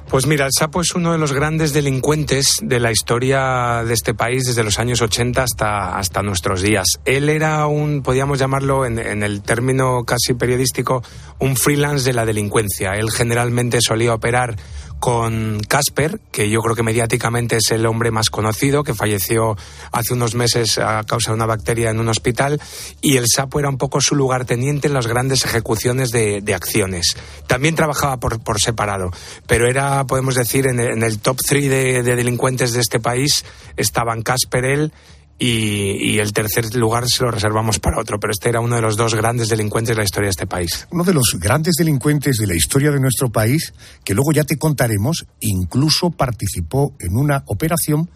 Pues 0.09 0.25
mira, 0.25 0.45
el 0.45 0.51
Sapo 0.57 0.79
es 0.79 0.95
uno 0.95 1.11
de 1.11 1.17
los 1.17 1.33
grandes 1.33 1.73
delincuentes 1.73 2.55
de 2.61 2.79
la 2.79 2.91
historia 2.91 3.83
de 3.85 3.93
este 3.93 4.13
país 4.13 4.45
desde 4.45 4.63
los 4.63 4.79
años 4.79 5.01
80 5.01 5.43
hasta, 5.43 5.97
hasta 5.97 6.23
nuestros 6.23 6.61
días. 6.61 6.87
Él 7.03 7.27
era 7.27 7.67
un, 7.67 8.03
podríamos 8.03 8.39
llamarlo 8.39 8.85
en, 8.85 8.99
en, 8.99 9.21
el 9.21 9.41
término 9.41 10.05
casi 10.05 10.33
periodístico, 10.33 11.03
un 11.39 11.57
freelance 11.57 12.05
de 12.05 12.13
la 12.13 12.25
delincuencia. 12.25 12.93
Él 12.93 13.11
generalmente 13.11 13.81
solía 13.81 14.13
operar 14.13 14.55
con 14.99 15.59
Casper, 15.67 16.19
que 16.31 16.49
yo 16.49 16.61
creo 16.61 16.75
que 16.75 16.83
mediáticamente 16.83 17.57
es 17.57 17.71
el 17.71 17.85
hombre 17.85 18.11
más 18.11 18.29
conocido, 18.29 18.83
que 18.83 18.93
falleció 18.93 19.55
hace 19.91 20.13
unos 20.13 20.35
meses 20.35 20.77
a 20.77 21.03
causa 21.03 21.31
de 21.31 21.35
una 21.35 21.45
bacteria 21.45 21.89
en 21.89 21.99
un 21.99 22.09
hospital, 22.09 22.59
y 23.01 23.17
el 23.17 23.25
sapo 23.27 23.59
era 23.59 23.69
un 23.69 23.77
poco 23.77 24.01
su 24.01 24.15
lugarteniente 24.15 24.87
en 24.87 24.93
las 24.93 25.07
grandes 25.07 25.45
ejecuciones 25.45 26.11
de, 26.11 26.43
acciones. 26.53 27.15
También 27.45 27.75
trabajaba 27.75 28.17
por, 28.17 28.39
por, 28.39 28.59
separado, 28.59 29.11
pero 29.45 29.69
era, 29.69 30.05
podemos 30.05 30.33
decir, 30.35 30.65
en 30.65 30.79
el, 30.79 30.93
en 30.93 31.03
el 31.03 31.19
top 31.19 31.37
three 31.45 31.67
de, 31.67 32.01
de, 32.01 32.15
delincuentes 32.15 32.73
de 32.73 32.79
este 32.79 32.99
país 32.99 33.45
estaban 33.75 34.23
Casper, 34.23 34.65
él 34.65 34.93
y, 35.39 36.17
el 36.17 36.33
tercer 36.33 36.73
lugar 36.75 37.07
se 37.07 37.23
lo 37.23 37.31
reservamos 37.31 37.79
para 37.79 37.99
otro, 37.99 38.19
pero 38.19 38.31
este 38.31 38.49
era 38.49 38.59
uno 38.59 38.75
de 38.75 38.81
los 38.81 38.97
dos 38.97 39.13
grandes 39.13 39.49
delincuentes 39.49 39.95
de 39.95 40.01
la 40.01 40.03
historia 40.03 40.27
de 40.27 40.31
este 40.31 40.47
país. 40.47 40.87
Uno 40.91 41.03
de 41.03 41.13
los 41.13 41.37
grandes 41.39 41.75
delincuentes 41.77 42.37
de 42.37 42.47
la 42.47 42.55
historia 42.55 42.91
de 42.91 42.99
nuestro 42.99 43.29
país, 43.29 43.73
que 44.03 44.15
luego 44.15 44.31
ya 44.31 44.43
te 44.43 44.57
contaremos, 44.57 45.27
incluso 45.39 46.09
participó 46.09 46.95
en 46.99 47.15
una 47.15 47.43
operación 47.47 48.09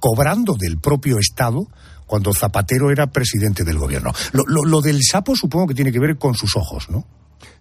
cobrando 0.00 0.54
del 0.54 0.78
propio 0.78 1.18
Estado 1.18 1.68
cuando 2.06 2.34
Zapatero 2.34 2.90
era 2.90 3.06
presidente 3.06 3.64
del 3.64 3.78
gobierno. 3.78 4.12
Lo 4.32 4.80
del 4.80 4.98
sapo 5.02 5.36
supongo 5.36 5.68
que 5.68 5.74
tiene 5.74 5.92
que 5.92 6.00
ver 6.00 6.18
con 6.18 6.34
sus 6.34 6.56
ojos, 6.56 6.90
¿no? 6.90 7.06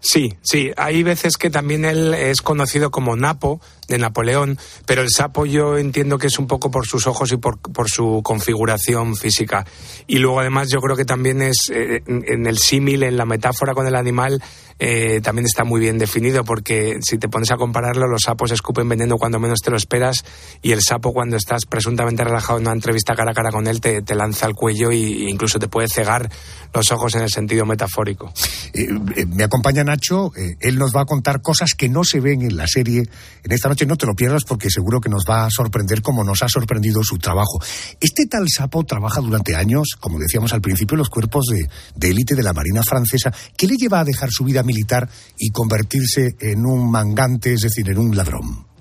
Sí, 0.03 0.33
sí. 0.41 0.69
Hay 0.75 1.01
veces 1.01 1.37
que 1.37 1.49
también 1.49 1.85
él 1.85 2.13
es 2.13 2.41
conocido 2.41 2.91
como 2.91 3.15
Napo, 3.15 3.61
de 3.87 3.97
Napoleón, 3.97 4.59
pero 4.85 5.01
el 5.01 5.09
sapo 5.09 5.45
yo 5.45 5.77
entiendo 5.77 6.17
que 6.17 6.27
es 6.27 6.39
un 6.39 6.47
poco 6.47 6.71
por 6.71 6.85
sus 6.85 7.07
ojos 7.07 7.31
y 7.31 7.37
por, 7.37 7.59
su 7.87 8.21
configuración 8.21 9.15
física. 9.15 9.65
Y 10.05 10.17
luego 10.17 10.41
además 10.41 10.69
yo 10.69 10.81
creo 10.81 10.97
que 10.97 11.05
también 11.05 11.41
es 11.41 11.69
eh, 11.73 12.03
en 12.05 12.47
el 12.47 12.57
símil, 12.57 13.03
en 13.03 13.15
la 13.15 13.25
metáfora 13.25 13.73
con 13.73 13.87
el 13.87 13.95
animal, 13.95 14.41
eh, 14.79 15.21
también 15.21 15.45
está 15.45 15.63
muy 15.63 15.79
bien 15.79 15.97
definido 15.97 16.43
porque 16.43 16.99
si 17.01 17.17
te 17.17 17.29
pones 17.29 17.51
a 17.51 17.57
compararlo, 17.57 18.07
los 18.07 18.23
sapos 18.23 18.51
escupen 18.51 18.89
veneno 18.89 19.17
cuando 19.17 19.39
menos 19.39 19.59
te 19.59 19.71
lo 19.71 19.77
esperas 19.77 20.25
y 20.61 20.71
el 20.71 20.81
sapo 20.81 21.13
cuando 21.13 21.37
estás 21.37 21.65
presuntamente 21.65 22.23
relajado 22.23 22.59
en 22.59 22.65
una 22.65 22.73
entrevista 22.73 23.15
cara 23.15 23.31
a 23.31 23.33
cara 23.33 23.51
con 23.51 23.67
él 23.67 23.79
te, 23.79 24.03
lanza 24.15 24.45
al 24.45 24.55
cuello 24.55 24.91
e 24.91 24.97
incluso 25.29 25.59
te 25.59 25.67
puede 25.67 25.87
cegar 25.87 26.29
los 26.73 26.91
ojos 26.91 27.15
en 27.15 27.21
el 27.21 27.29
sentido 27.29 27.65
metafórico. 27.65 28.33
Eh, 28.73 29.25
me 29.27 29.43
acompaña 29.43 29.83
Nacho, 29.93 30.31
él 30.59 30.79
nos 30.79 30.91
va 30.95 31.01
a 31.01 31.05
contar 31.05 31.41
cosas 31.41 31.73
que 31.77 31.87
no 31.87 32.03
se 32.03 32.19
ven 32.19 32.41
en 32.41 32.57
la 32.57 32.65
serie. 32.65 33.03
En 33.43 33.51
esta 33.51 33.69
noche 33.69 33.85
no 33.85 33.95
te 33.95 34.07
lo 34.07 34.15
pierdas 34.15 34.43
porque 34.43 34.71
seguro 34.71 34.99
que 34.99 35.09
nos 35.09 35.23
va 35.29 35.45
a 35.45 35.51
sorprender 35.51 36.01
como 36.01 36.23
nos 36.23 36.41
ha 36.41 36.49
sorprendido 36.49 37.03
su 37.03 37.19
trabajo. 37.19 37.61
Este 37.99 38.25
tal 38.25 38.47
sapo 38.49 38.83
trabaja 38.83 39.21
durante 39.21 39.55
años, 39.55 39.89
como 39.99 40.17
decíamos 40.17 40.51
al 40.53 40.61
principio, 40.61 40.95
en 40.95 40.99
los 40.99 41.09
cuerpos 41.09 41.45
de 41.45 42.09
élite 42.09 42.33
de, 42.33 42.37
de 42.37 42.43
la 42.43 42.53
Marina 42.53 42.81
francesa. 42.81 43.31
¿Qué 43.55 43.67
le 43.67 43.77
lleva 43.77 43.99
a 43.99 44.03
dejar 44.03 44.29
su 44.31 44.43
vida 44.43 44.63
militar 44.63 45.07
y 45.37 45.51
convertirse 45.51 46.35
en 46.39 46.65
un 46.65 46.89
mangante, 46.89 47.53
es 47.53 47.61
decir, 47.61 47.87
en 47.89 47.99
un 47.99 48.15
ladrón? 48.15 48.72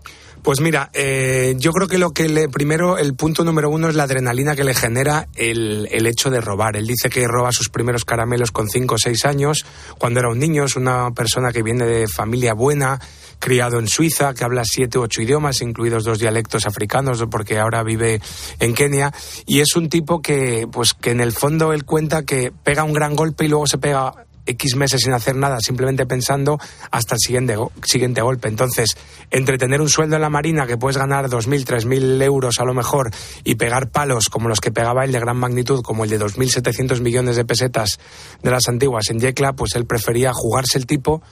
Pues 0.42 0.60
mira, 0.60 0.90
eh, 0.92 1.54
yo 1.56 1.70
creo 1.70 1.86
que 1.86 1.98
lo 1.98 2.10
que 2.10 2.28
le, 2.28 2.48
primero, 2.48 2.98
el 2.98 3.14
punto 3.14 3.44
número 3.44 3.70
uno 3.70 3.88
es 3.88 3.94
la 3.94 4.02
adrenalina 4.02 4.56
que 4.56 4.64
le 4.64 4.74
genera 4.74 5.28
el, 5.36 5.88
el, 5.92 6.04
hecho 6.08 6.30
de 6.30 6.40
robar. 6.40 6.76
Él 6.76 6.84
dice 6.88 7.08
que 7.08 7.28
roba 7.28 7.52
sus 7.52 7.68
primeros 7.68 8.04
caramelos 8.04 8.50
con 8.50 8.68
cinco 8.68 8.96
o 8.96 8.98
seis 8.98 9.24
años, 9.24 9.64
cuando 9.98 10.18
era 10.18 10.30
un 10.30 10.40
niño, 10.40 10.64
es 10.64 10.74
una 10.74 11.12
persona 11.12 11.52
que 11.52 11.62
viene 11.62 11.86
de 11.86 12.08
familia 12.08 12.54
buena, 12.54 12.98
criado 13.38 13.78
en 13.78 13.86
Suiza, 13.86 14.34
que 14.34 14.42
habla 14.42 14.64
siete 14.64 14.98
u 14.98 15.02
ocho 15.02 15.22
idiomas, 15.22 15.62
incluidos 15.62 16.02
dos 16.02 16.18
dialectos 16.18 16.66
africanos, 16.66 17.22
porque 17.30 17.60
ahora 17.60 17.84
vive 17.84 18.20
en 18.58 18.74
Kenia, 18.74 19.12
y 19.46 19.60
es 19.60 19.76
un 19.76 19.88
tipo 19.88 20.22
que, 20.22 20.66
pues, 20.70 20.92
que 20.94 21.12
en 21.12 21.20
el 21.20 21.30
fondo 21.30 21.72
él 21.72 21.84
cuenta 21.84 22.24
que 22.24 22.52
pega 22.64 22.82
un 22.82 22.92
gran 22.92 23.14
golpe 23.14 23.44
y 23.44 23.48
luego 23.48 23.68
se 23.68 23.78
pega 23.78 24.12
X 24.46 24.76
meses 24.76 25.02
sin 25.02 25.12
hacer 25.12 25.36
nada, 25.36 25.58
simplemente 25.60 26.06
pensando 26.06 26.58
hasta 26.90 27.14
el 27.14 27.20
siguiente, 27.20 27.56
siguiente 27.84 28.22
golpe. 28.22 28.48
Entonces, 28.48 28.96
entre 29.30 29.58
tener 29.58 29.80
un 29.80 29.88
sueldo 29.88 30.16
en 30.16 30.22
la 30.22 30.30
Marina 30.30 30.66
que 30.66 30.76
puedes 30.76 30.96
ganar 30.96 31.28
2.000, 31.28 31.64
3.000 31.64 32.22
euros 32.22 32.58
a 32.58 32.64
lo 32.64 32.74
mejor 32.74 33.10
y 33.44 33.54
pegar 33.54 33.90
palos 33.90 34.28
como 34.28 34.48
los 34.48 34.60
que 34.60 34.72
pegaba 34.72 35.04
él 35.04 35.12
de 35.12 35.20
gran 35.20 35.36
magnitud, 35.36 35.82
como 35.82 36.04
el 36.04 36.10
de 36.10 36.20
2.700 36.20 37.00
millones 37.00 37.36
de 37.36 37.44
pesetas 37.44 37.98
de 38.42 38.50
las 38.50 38.68
antiguas 38.68 39.10
en 39.10 39.20
Yecla, 39.20 39.52
pues 39.54 39.74
él 39.74 39.86
prefería 39.86 40.32
jugarse 40.32 40.78
el 40.78 40.86
tipo 40.86 41.22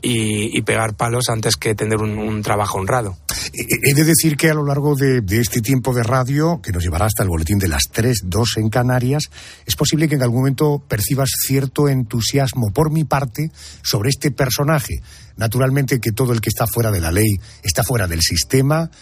y, 0.00 0.62
pegar 0.62 0.94
palos 0.94 1.28
antes 1.28 1.56
que 1.56 1.74
tener 1.74 1.98
un, 1.98 2.42
trabajo 2.42 2.78
honrado. 2.78 3.16
He 3.58 3.92
de 3.92 4.04
decir 4.04 4.36
que 4.36 4.50
a 4.50 4.54
lo 4.54 4.64
largo 4.64 4.94
de, 4.94 5.20
este 5.40 5.60
tiempo 5.60 5.92
de 5.92 6.04
radio, 6.04 6.60
que 6.62 6.70
nos 6.70 6.84
llevará 6.84 7.06
hasta 7.06 7.24
el 7.24 7.28
boletín 7.28 7.58
de 7.58 7.66
las 7.66 7.84
3, 7.90 8.20
2 8.26 8.56
en 8.58 8.68
Canarias, 8.68 9.24
es 9.66 9.74
posible 9.74 10.08
que 10.08 10.14
en 10.14 10.22
algún 10.22 10.42
momento 10.42 10.80
percibas 10.86 11.30
cierto 11.44 11.88
entusiasmo 11.88 12.70
por 12.72 12.92
mi 12.92 13.02
parte 13.02 13.50
sobre 13.82 14.10
este 14.10 14.30
personaje. 14.30 15.00
Naturalmente 15.36 15.98
que 15.98 16.12
todo 16.12 16.32
el 16.32 16.40
que 16.40 16.50
está 16.50 16.68
fuera 16.68 16.92
de 16.92 17.00
la 17.00 17.10
ley 17.10 17.40
está 17.64 17.82
fuera 17.82 18.06
del 18.06 18.22
sistema, 18.22 18.92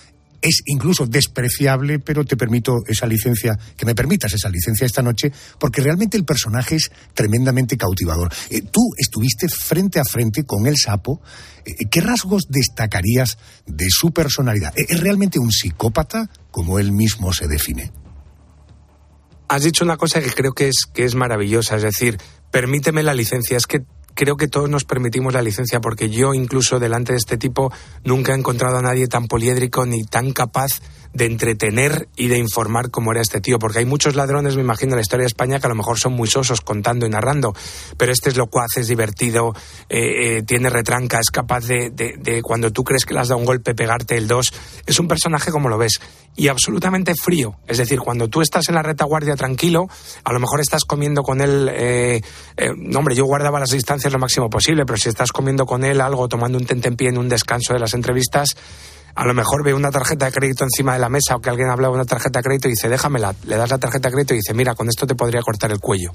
es 0.43 0.62
incluso 0.66 1.07
despreciable, 1.07 1.99
pero 1.99 2.25
te 2.25 2.37
permito 2.37 2.78
esa 2.87 3.07
licencia, 3.07 3.59
que 3.76 3.87
me 3.87 3.95
permitas 3.95 4.33
esa 4.33 4.49
licencia 4.49 4.87
esta 4.87 5.02
noche, 5.02 5.33
porque 5.59 5.81
realmente 5.81 6.16
el 6.16 6.25
personaje 6.25 6.76
es 6.76 6.90
tremendamente 7.14 7.76
cautivador. 7.76 8.33
Eh, 8.50 8.62
tú 8.62 8.81
estuviste 8.97 9.49
frente 9.49 10.00
a 10.00 10.05
frente 10.05 10.45
con 10.45 10.66
el 10.66 10.76
sapo. 10.76 11.21
Eh, 11.64 11.87
¿Qué 11.90 12.00
rasgos 12.00 12.45
destacarías 12.49 13.38
de 13.66 13.87
su 13.88 14.12
personalidad? 14.12 14.73
Eh, 14.78 14.87
¿Es 14.88 15.00
realmente 15.00 15.38
un 15.38 15.50
psicópata, 15.50 16.31
como 16.50 16.78
él 16.78 16.93
mismo 16.93 17.33
se 17.33 17.49
define? 17.49 17.93
Has 19.49 19.62
dicho 19.62 19.85
una 19.85 19.97
cosa 19.97 20.21
que 20.21 20.31
creo 20.31 20.52
que 20.52 20.69
es, 20.69 20.87
que 20.93 21.05
es 21.05 21.14
maravillosa, 21.14 21.76
es 21.76 21.83
decir, 21.83 22.19
permíteme 22.50 23.02
la 23.02 23.14
licencia. 23.14 23.57
Es 23.57 23.66
que 23.66 23.85
creo 24.16 24.37
que 24.37 24.49
todos 24.49 24.68
nos 24.68 24.85
permitimos 24.85 25.35
la 25.35 25.42
licencia 25.42 25.80
porque 25.80 26.08
yo 26.11 26.35
incluso 26.35 26.80
delante 26.80 27.12
de 27.12 27.18
este 27.18 27.37
tipo 27.37 27.73
nunca 28.02 28.32
he 28.32 28.37
encontrado 28.37 28.78
a 28.78 28.82
nadie 28.82 29.06
tan 29.06 29.28
poliédrico 29.28 29.87
ni 29.87 30.02
tan 30.04 30.32
capaz 30.32 30.80
de 31.16 31.25
entretener 31.25 32.08
y 32.14 32.28
de 32.28 32.37
informar 32.37 32.90
como 32.90 33.12
era 33.12 33.23
este 33.23 33.40
tío, 33.40 33.58
porque 33.58 33.78
hay 33.78 33.87
muchos 33.87 34.14
ladrones, 34.14 34.54
me 34.56 34.62
imagino, 34.62 34.92
en 34.92 34.96
la 34.96 35.02
historia 35.02 35.23
de 35.23 35.28
España 35.28 35.58
que 35.58 35.66
a 35.66 35.70
lo 35.70 35.75
mejor 35.75 35.99
son 35.99 36.12
muy 36.12 36.28
sosos 36.28 36.61
contando 36.61 37.06
y 37.06 37.08
narrando, 37.08 37.54
pero 37.96 38.12
este 38.12 38.28
es 38.28 38.37
locuaz, 38.37 38.76
es 38.76 38.88
divertido, 38.88 39.54
eh, 39.88 40.38
eh, 40.38 40.42
tiene 40.42 40.68
retranca, 40.68 41.18
es 41.18 41.30
capaz 41.30 41.64
de, 41.66 41.90
de, 41.90 42.42
cuando 42.42 42.70
tú 42.70 42.85
crees 42.85 43.04
que 43.06 43.14
le 43.14 43.20
has 43.20 43.28
dado 43.28 43.38
un 43.38 43.46
golpe, 43.46 43.75
pegarte 43.75 44.16
el 44.16 44.28
dos. 44.28 44.52
Es 44.85 45.00
un 45.00 45.08
personaje 45.08 45.50
como 45.50 45.68
lo 45.68 45.78
ves 45.78 46.00
y 46.37 46.49
absolutamente 46.49 47.14
frío, 47.14 47.56
es 47.66 47.78
decir, 47.78 47.99
cuando 47.99 48.28
tú 48.28 48.42
estás 48.42 48.68
en 48.68 48.75
la 48.75 48.82
retaguardia 48.82 49.37
tranquilo, 49.37 49.88
a 50.23 50.32
lo 50.35 50.38
mejor 50.38 50.61
estás 50.61 50.85
comiendo 50.85 51.23
con 51.23 51.40
él, 51.40 51.70
eh, 51.73 52.20
no, 52.76 52.99
hombre, 52.99 53.14
yo 53.14 53.25
guardaba 53.25 53.58
las 53.58 53.70
distancias 53.70 54.12
lo 54.12 54.18
máximo 54.18 54.50
posible, 54.50 54.85
pero 54.85 54.99
si 54.99 55.08
estás 55.08 55.32
comiendo 55.32 55.64
con 55.64 55.82
él 55.82 56.02
algo, 56.02 56.28
tomando 56.28 56.58
un 56.58 56.66
tentempié 56.66 57.08
en 57.08 57.16
un 57.16 57.28
descanso 57.28 57.73
de 57.73 57.78
las 57.78 57.94
entrevistas, 57.94 58.50
a 59.16 59.25
lo 59.25 59.32
mejor 59.32 59.64
ve 59.64 59.73
una 59.73 59.90
tarjeta 59.90 60.26
de 60.26 60.32
crédito 60.32 60.64
encima 60.64 60.92
de 60.92 60.99
la 60.99 61.08
mesa 61.08 61.37
o 61.37 61.40
que 61.40 61.49
alguien 61.49 61.70
habla 61.70 61.88
de 61.88 61.94
una 61.94 62.04
tarjeta 62.04 62.40
de 62.40 62.42
crédito 62.44 62.68
y 62.68 62.73
dice, 62.73 62.90
déjamela, 62.90 63.35
le 63.46 63.56
das 63.56 63.70
la 63.70 63.78
tarjeta 63.78 64.08
de 64.08 64.14
crédito 64.14 64.35
y 64.35 64.37
dice, 64.38 64.52
mira, 64.52 64.75
con 64.75 64.88
esto 64.88 65.06
te 65.06 65.14
podría 65.14 65.40
cortar 65.40 65.73
el 65.73 65.80
cuello. 65.80 66.12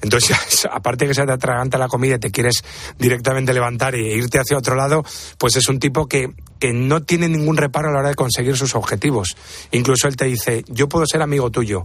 Entonces, 0.00 0.36
aparte 0.72 1.08
que 1.08 1.14
se 1.14 1.26
te 1.26 1.32
atraganta 1.32 1.76
la 1.76 1.88
comida 1.88 2.14
y 2.14 2.18
te 2.20 2.30
quieres 2.30 2.62
directamente 2.98 3.52
levantar 3.52 3.96
e 3.96 4.16
irte 4.16 4.38
hacia 4.38 4.56
otro 4.56 4.76
lado, 4.76 5.04
pues 5.38 5.56
es 5.56 5.68
un 5.68 5.80
tipo 5.80 6.06
que, 6.06 6.34
que 6.60 6.72
no 6.72 7.02
tiene 7.02 7.28
ningún 7.28 7.56
reparo 7.56 7.88
a 7.88 7.92
la 7.92 7.98
hora 7.98 8.08
de 8.10 8.14
conseguir 8.14 8.56
sus 8.56 8.76
objetivos. 8.76 9.36
Incluso 9.72 10.06
él 10.06 10.14
te 10.14 10.26
dice, 10.26 10.64
yo 10.68 10.88
puedo 10.88 11.04
ser 11.04 11.22
amigo 11.22 11.50
tuyo, 11.50 11.84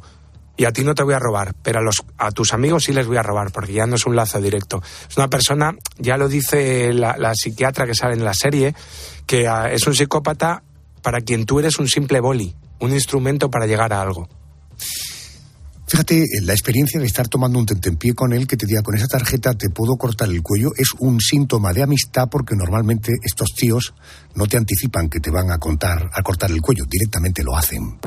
y 0.58 0.66
a 0.66 0.72
ti 0.72 0.84
no 0.84 0.94
te 0.94 1.02
voy 1.02 1.16
a 1.16 1.20
robar, 1.20 1.56
pero 1.64 1.80
a, 1.80 1.82
los, 1.82 2.04
a 2.20 2.30
tus 2.30 2.54
amigos 2.54 2.84
sí 2.84 2.94
les 2.94 3.08
voy 3.08 3.18
a 3.18 3.24
robar, 3.24 3.52
porque 3.52 3.74
ya 3.74 3.88
no 3.88 3.96
es 3.96 4.06
un 4.06 4.16
lazo 4.16 4.40
directo. 4.40 4.84
Es 5.10 5.18
una 5.18 5.28
persona, 5.28 5.74
ya 5.98 6.18
lo 6.18 6.28
dice 6.28 6.94
la 6.94 7.34
psiquiatra 7.34 7.88
que 7.88 7.96
sale 7.96 8.14
en 8.14 8.24
la 8.24 8.36
serie, 8.36 8.76
que 9.32 9.48
ah, 9.48 9.72
es 9.72 9.88
un 9.88 9.96
psicópata 9.96 10.62
para 11.02 11.22
quien 11.22 11.46
tú 11.46 11.60
eres 11.60 11.80
un 11.80 11.88
simple 11.88 12.20
boli, 12.20 12.54
un 12.82 12.92
instrumento 12.92 13.50
para 13.50 13.66
llegar 13.66 13.94
a 13.94 14.02
algo. 14.02 14.28
Fíjate, 15.88 16.26
la 16.42 16.52
experiencia 16.52 17.00
de 17.00 17.06
estar 17.06 17.30
tomando 17.30 17.58
un 17.58 17.66
tentempié 17.66 18.14
con 18.14 18.34
él 18.34 18.46
que 18.46 18.58
te 18.58 18.66
diga 18.66 18.82
con 18.82 18.94
esa 18.94 19.08
tarjeta 19.08 19.54
te 19.54 19.70
puedo 19.70 19.96
cortar 19.96 20.28
el 20.28 20.42
cuello 20.42 20.72
es 20.76 20.90
un 21.00 21.22
síntoma 21.22 21.72
de 21.72 21.82
amistad 21.82 22.28
porque 22.30 22.58
normalmente 22.58 23.14
estos 23.24 23.54
tíos 23.56 23.94
no 24.36 24.48
te 24.48 24.58
anticipan 24.58 25.08
que 25.08 25.22
te 25.22 25.32
van 25.32 25.50
a 25.50 25.60
contar 25.60 26.10
a 26.14 26.22
cortar 26.24 26.52
el 26.52 26.60
cuello, 26.60 26.84
directamente 26.90 27.42
lo 27.42 27.56
hacen. 27.56 28.00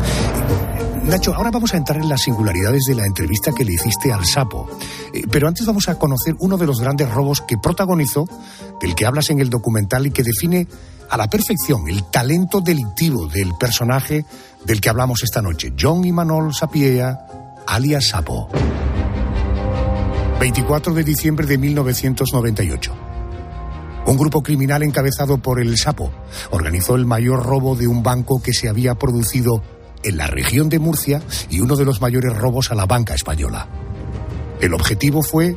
Nacho, 1.04 1.34
ahora 1.34 1.50
vamos 1.50 1.72
a 1.72 1.78
entrar 1.78 2.02
en 2.02 2.08
las 2.10 2.20
singularidades 2.20 2.84
de 2.86 2.96
la 2.96 3.06
entrevista 3.06 3.52
que 3.56 3.64
le 3.64 3.72
hiciste 3.72 4.12
al 4.12 4.26
sapo. 4.26 4.68
Eh, 5.14 5.22
pero 5.30 5.48
antes 5.48 5.64
vamos 5.64 5.88
a 5.88 5.98
conocer 5.98 6.34
uno 6.40 6.58
de 6.58 6.66
los 6.66 6.80
grandes 6.80 7.10
robos 7.10 7.40
que 7.40 7.56
protagonizó, 7.56 8.26
del 8.80 8.94
que 8.94 9.06
hablas 9.06 9.30
en 9.30 9.40
el 9.40 9.48
documental 9.48 10.06
y 10.06 10.10
que 10.10 10.22
define 10.22 10.66
a 11.14 11.16
la 11.16 11.30
perfección 11.30 11.88
el 11.88 12.02
talento 12.10 12.60
delictivo 12.60 13.28
del 13.28 13.54
personaje 13.54 14.24
del 14.64 14.80
que 14.80 14.88
hablamos 14.88 15.22
esta 15.22 15.40
noche, 15.40 15.72
John 15.80 16.04
Imanol 16.04 16.52
Sapiea, 16.52 17.28
alias 17.68 18.08
Sapo. 18.08 18.48
24 20.40 20.92
de 20.92 21.04
diciembre 21.04 21.46
de 21.46 21.56
1998. 21.56 22.92
Un 24.06 24.16
grupo 24.16 24.42
criminal 24.42 24.82
encabezado 24.82 25.38
por 25.38 25.60
el 25.60 25.78
Sapo 25.78 26.10
organizó 26.50 26.96
el 26.96 27.06
mayor 27.06 27.46
robo 27.46 27.76
de 27.76 27.86
un 27.86 28.02
banco 28.02 28.42
que 28.42 28.52
se 28.52 28.68
había 28.68 28.96
producido 28.96 29.62
en 30.02 30.16
la 30.16 30.26
región 30.26 30.68
de 30.68 30.80
Murcia 30.80 31.22
y 31.48 31.60
uno 31.60 31.76
de 31.76 31.84
los 31.84 32.00
mayores 32.00 32.36
robos 32.36 32.72
a 32.72 32.74
la 32.74 32.86
banca 32.86 33.14
española. 33.14 33.68
El 34.60 34.74
objetivo 34.74 35.22
fue 35.22 35.56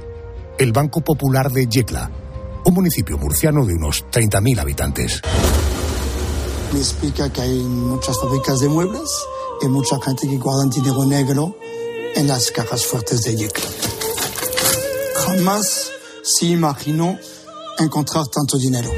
el 0.59 0.71
Banco 0.71 1.01
Popular 1.01 1.51
de 1.51 1.65
Yecla, 1.65 2.11
un 2.67 2.73
municipio 2.73 3.17
murciano 3.17 3.65
de 3.65 3.75
unos 3.75 4.03
30.000 4.11 4.59
habitantes. 4.59 5.21
Me 6.73 6.79
explica 6.79 7.31
que 7.31 7.41
hay 7.41 7.59
muchas 7.63 8.19
fábricas 8.19 8.59
de 8.59 8.67
muebles 8.67 9.09
y 9.61 9.67
mucha 9.67 9.97
gente 10.01 10.27
que 10.27 10.37
guarda 10.37 10.65
dinero 10.65 11.05
negro 11.05 11.55
en 12.13 12.27
las 12.27 12.51
cajas 12.51 12.85
fuertes 12.85 13.21
de 13.21 13.37
Yecla. 13.37 13.69
Jamás 15.15 15.91
se 16.21 16.47
imaginó 16.47 17.17
encontrar 17.79 18.27
tanto 18.27 18.57
dinero. 18.57 18.91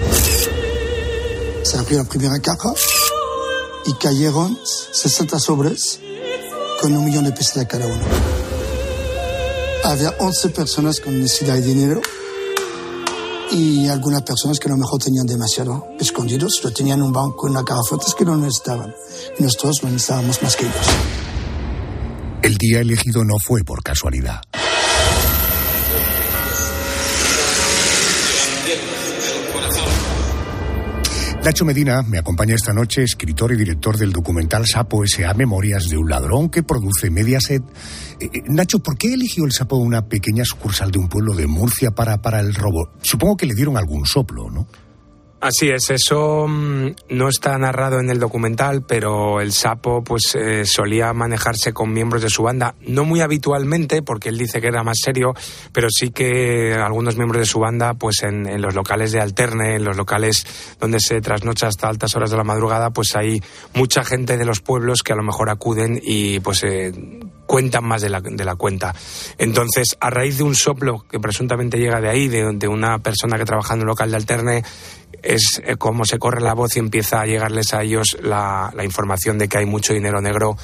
Se 1.62 1.78
abrió 1.78 2.00
la 2.00 2.06
primera 2.06 2.40
caja 2.40 2.74
y 3.86 3.94
cayeron 3.94 4.58
60 4.66 5.38
sobres 5.38 6.00
con 6.82 6.98
un 6.98 7.06
millón 7.06 7.26
de 7.26 7.34
pesos 7.34 7.64
cada 7.68 7.86
uno. 7.86 8.04
Había 9.84 10.16
11 10.18 10.50
personas 10.50 11.00
con 11.00 11.20
necesidad 11.20 11.54
de 11.54 11.62
dinero 11.62 12.02
y 13.52 13.88
algunas 13.88 14.22
personas 14.22 14.60
que 14.60 14.68
a 14.68 14.72
lo 14.72 14.78
mejor 14.78 15.02
tenían 15.02 15.26
demasiado 15.26 15.88
escondidos, 16.00 16.62
lo 16.64 16.72
tenían 16.72 17.00
en 17.00 17.06
un 17.06 17.14
banco 17.14 17.48
en 17.48 17.54
la 17.54 17.64
fuerte 17.88 18.06
que 18.18 18.26
no 18.26 18.38
necesitaban. 18.38 18.94
Y 19.38 19.44
nosotros 19.44 19.84
no 19.84 19.90
necesitábamos 19.90 20.42
más 20.42 20.56
que 20.56 20.66
ellos. 20.66 20.88
El 22.42 22.58
día 22.58 22.80
elegido 22.80 23.24
no 23.24 23.36
fue 23.40 23.64
por 23.64 23.84
casualidad. 23.84 24.42
Nacho 31.44 31.64
Medina 31.64 32.02
me 32.02 32.18
acompaña 32.18 32.54
esta 32.54 32.74
noche, 32.74 33.02
escritor 33.02 33.54
y 33.54 33.56
director 33.56 33.98
del 33.98 34.12
documental 34.12 34.68
Sapo 34.68 35.06
S.A. 35.06 35.34
Memorias 35.34 35.88
de 35.90 35.98
un 35.98 36.10
ladrón 36.10 36.50
que 36.50 36.64
produce 36.64 37.10
Mediaset. 37.10 37.64
Eh, 38.20 38.30
eh, 38.34 38.44
Nacho, 38.48 38.80
¿por 38.80 38.98
qué 38.98 39.14
eligió 39.14 39.46
el 39.46 39.52
Sapo 39.52 39.78
una 39.78 40.08
pequeña 40.08 40.44
sucursal 40.44 40.92
de 40.92 41.00
un 41.00 41.08
pueblo 41.08 41.34
de 41.34 41.48
Murcia 41.48 41.92
para, 41.92 42.22
para 42.22 42.40
el 42.40 42.54
robo? 42.54 42.90
Supongo 43.02 43.38
que 43.38 43.46
le 43.46 43.56
dieron 43.56 43.78
algún 43.78 44.06
soplo, 44.06 44.50
¿no? 44.50 44.68
Así 45.42 45.70
es, 45.70 45.90
eso 45.90 46.48
mm, 46.50 46.88
no 47.12 47.30
está 47.30 47.58
narrado 47.58 48.02
en 48.02 48.10
el 48.10 48.20
documental, 48.20 48.84
pero 48.86 49.40
el 49.40 49.54
sapo 49.54 50.04
pues 50.04 50.36
eh, 50.36 50.66
solía 50.66 51.14
manejarse 51.14 51.72
con 51.72 51.94
miembros 51.94 52.22
de 52.22 52.30
su 52.30 52.44
banda, 52.44 52.76
no 52.86 53.06
muy 53.06 53.22
habitualmente, 53.22 54.02
porque 54.02 54.28
él 54.28 54.38
dice 54.38 54.60
que 54.60 54.68
era 54.68 54.84
más 54.84 54.98
serio, 55.02 55.34
pero 55.72 55.88
sí 55.90 56.12
que 56.12 56.74
algunos 56.74 57.16
miembros 57.16 57.40
de 57.40 57.46
su 57.46 57.60
banda, 57.60 57.94
pues 57.94 58.24
en, 58.24 58.62
los 58.62 58.76
locales 58.76 59.14
de 59.14 59.22
alterne, 59.22 59.76
en 59.76 59.86
los 59.86 59.96
locales 59.96 60.46
donde 60.78 61.00
se 61.00 61.22
trasnocha 61.22 61.68
hasta 61.68 61.88
altas 61.88 62.14
horas 62.18 62.32
de 62.32 62.38
la 62.38 62.44
madrugada, 62.44 62.90
pues 62.90 63.16
hay 63.16 63.42
mucha 63.76 64.04
gente 64.04 64.38
de 64.38 64.44
los 64.44 64.60
pueblos 64.60 65.04
que 65.04 65.14
a 65.14 65.16
lo 65.16 65.24
mejor 65.24 65.50
acuden 65.50 66.02
y 66.04 66.42
pues 66.42 66.66
eh, 66.66 66.92
cuentan 67.46 67.86
más 67.86 68.02
de 68.02 68.10
la, 68.10 68.20
de 68.20 68.44
la 68.44 68.56
cuenta. 68.56 68.94
Entonces, 69.38 69.96
a 70.02 70.10
raíz 70.10 70.38
de 70.38 70.44
un 70.44 70.56
soplo 70.56 71.06
que 71.10 71.20
presuntamente 71.20 71.78
llega 71.78 72.02
de 72.02 72.10
ahí, 72.10 72.28
de, 72.28 72.52
de 72.54 72.68
una 72.68 73.00
persona 73.00 73.38
que 73.38 73.46
trabaja 73.46 73.74
en 73.74 73.82
un 73.82 73.88
local 73.88 74.12
de 74.12 74.18
alterne, 74.18 74.64
es 75.24 75.62
eh, 75.66 75.76
como 75.76 76.06
se 76.06 76.20
corre 76.20 76.42
la 76.42 76.54
voz 76.54 76.76
y 76.76 76.80
empieza 76.80 77.22
a 77.22 77.26
llegarles 77.26 77.74
a 77.74 77.84
ellos 77.84 78.18
la, 78.22 78.72
información 78.84 79.38
de 79.38 79.48
que 79.48 79.58
hay 79.58 79.66
mucho 79.66 79.94
dinero 79.94 80.22
negro 80.22 80.58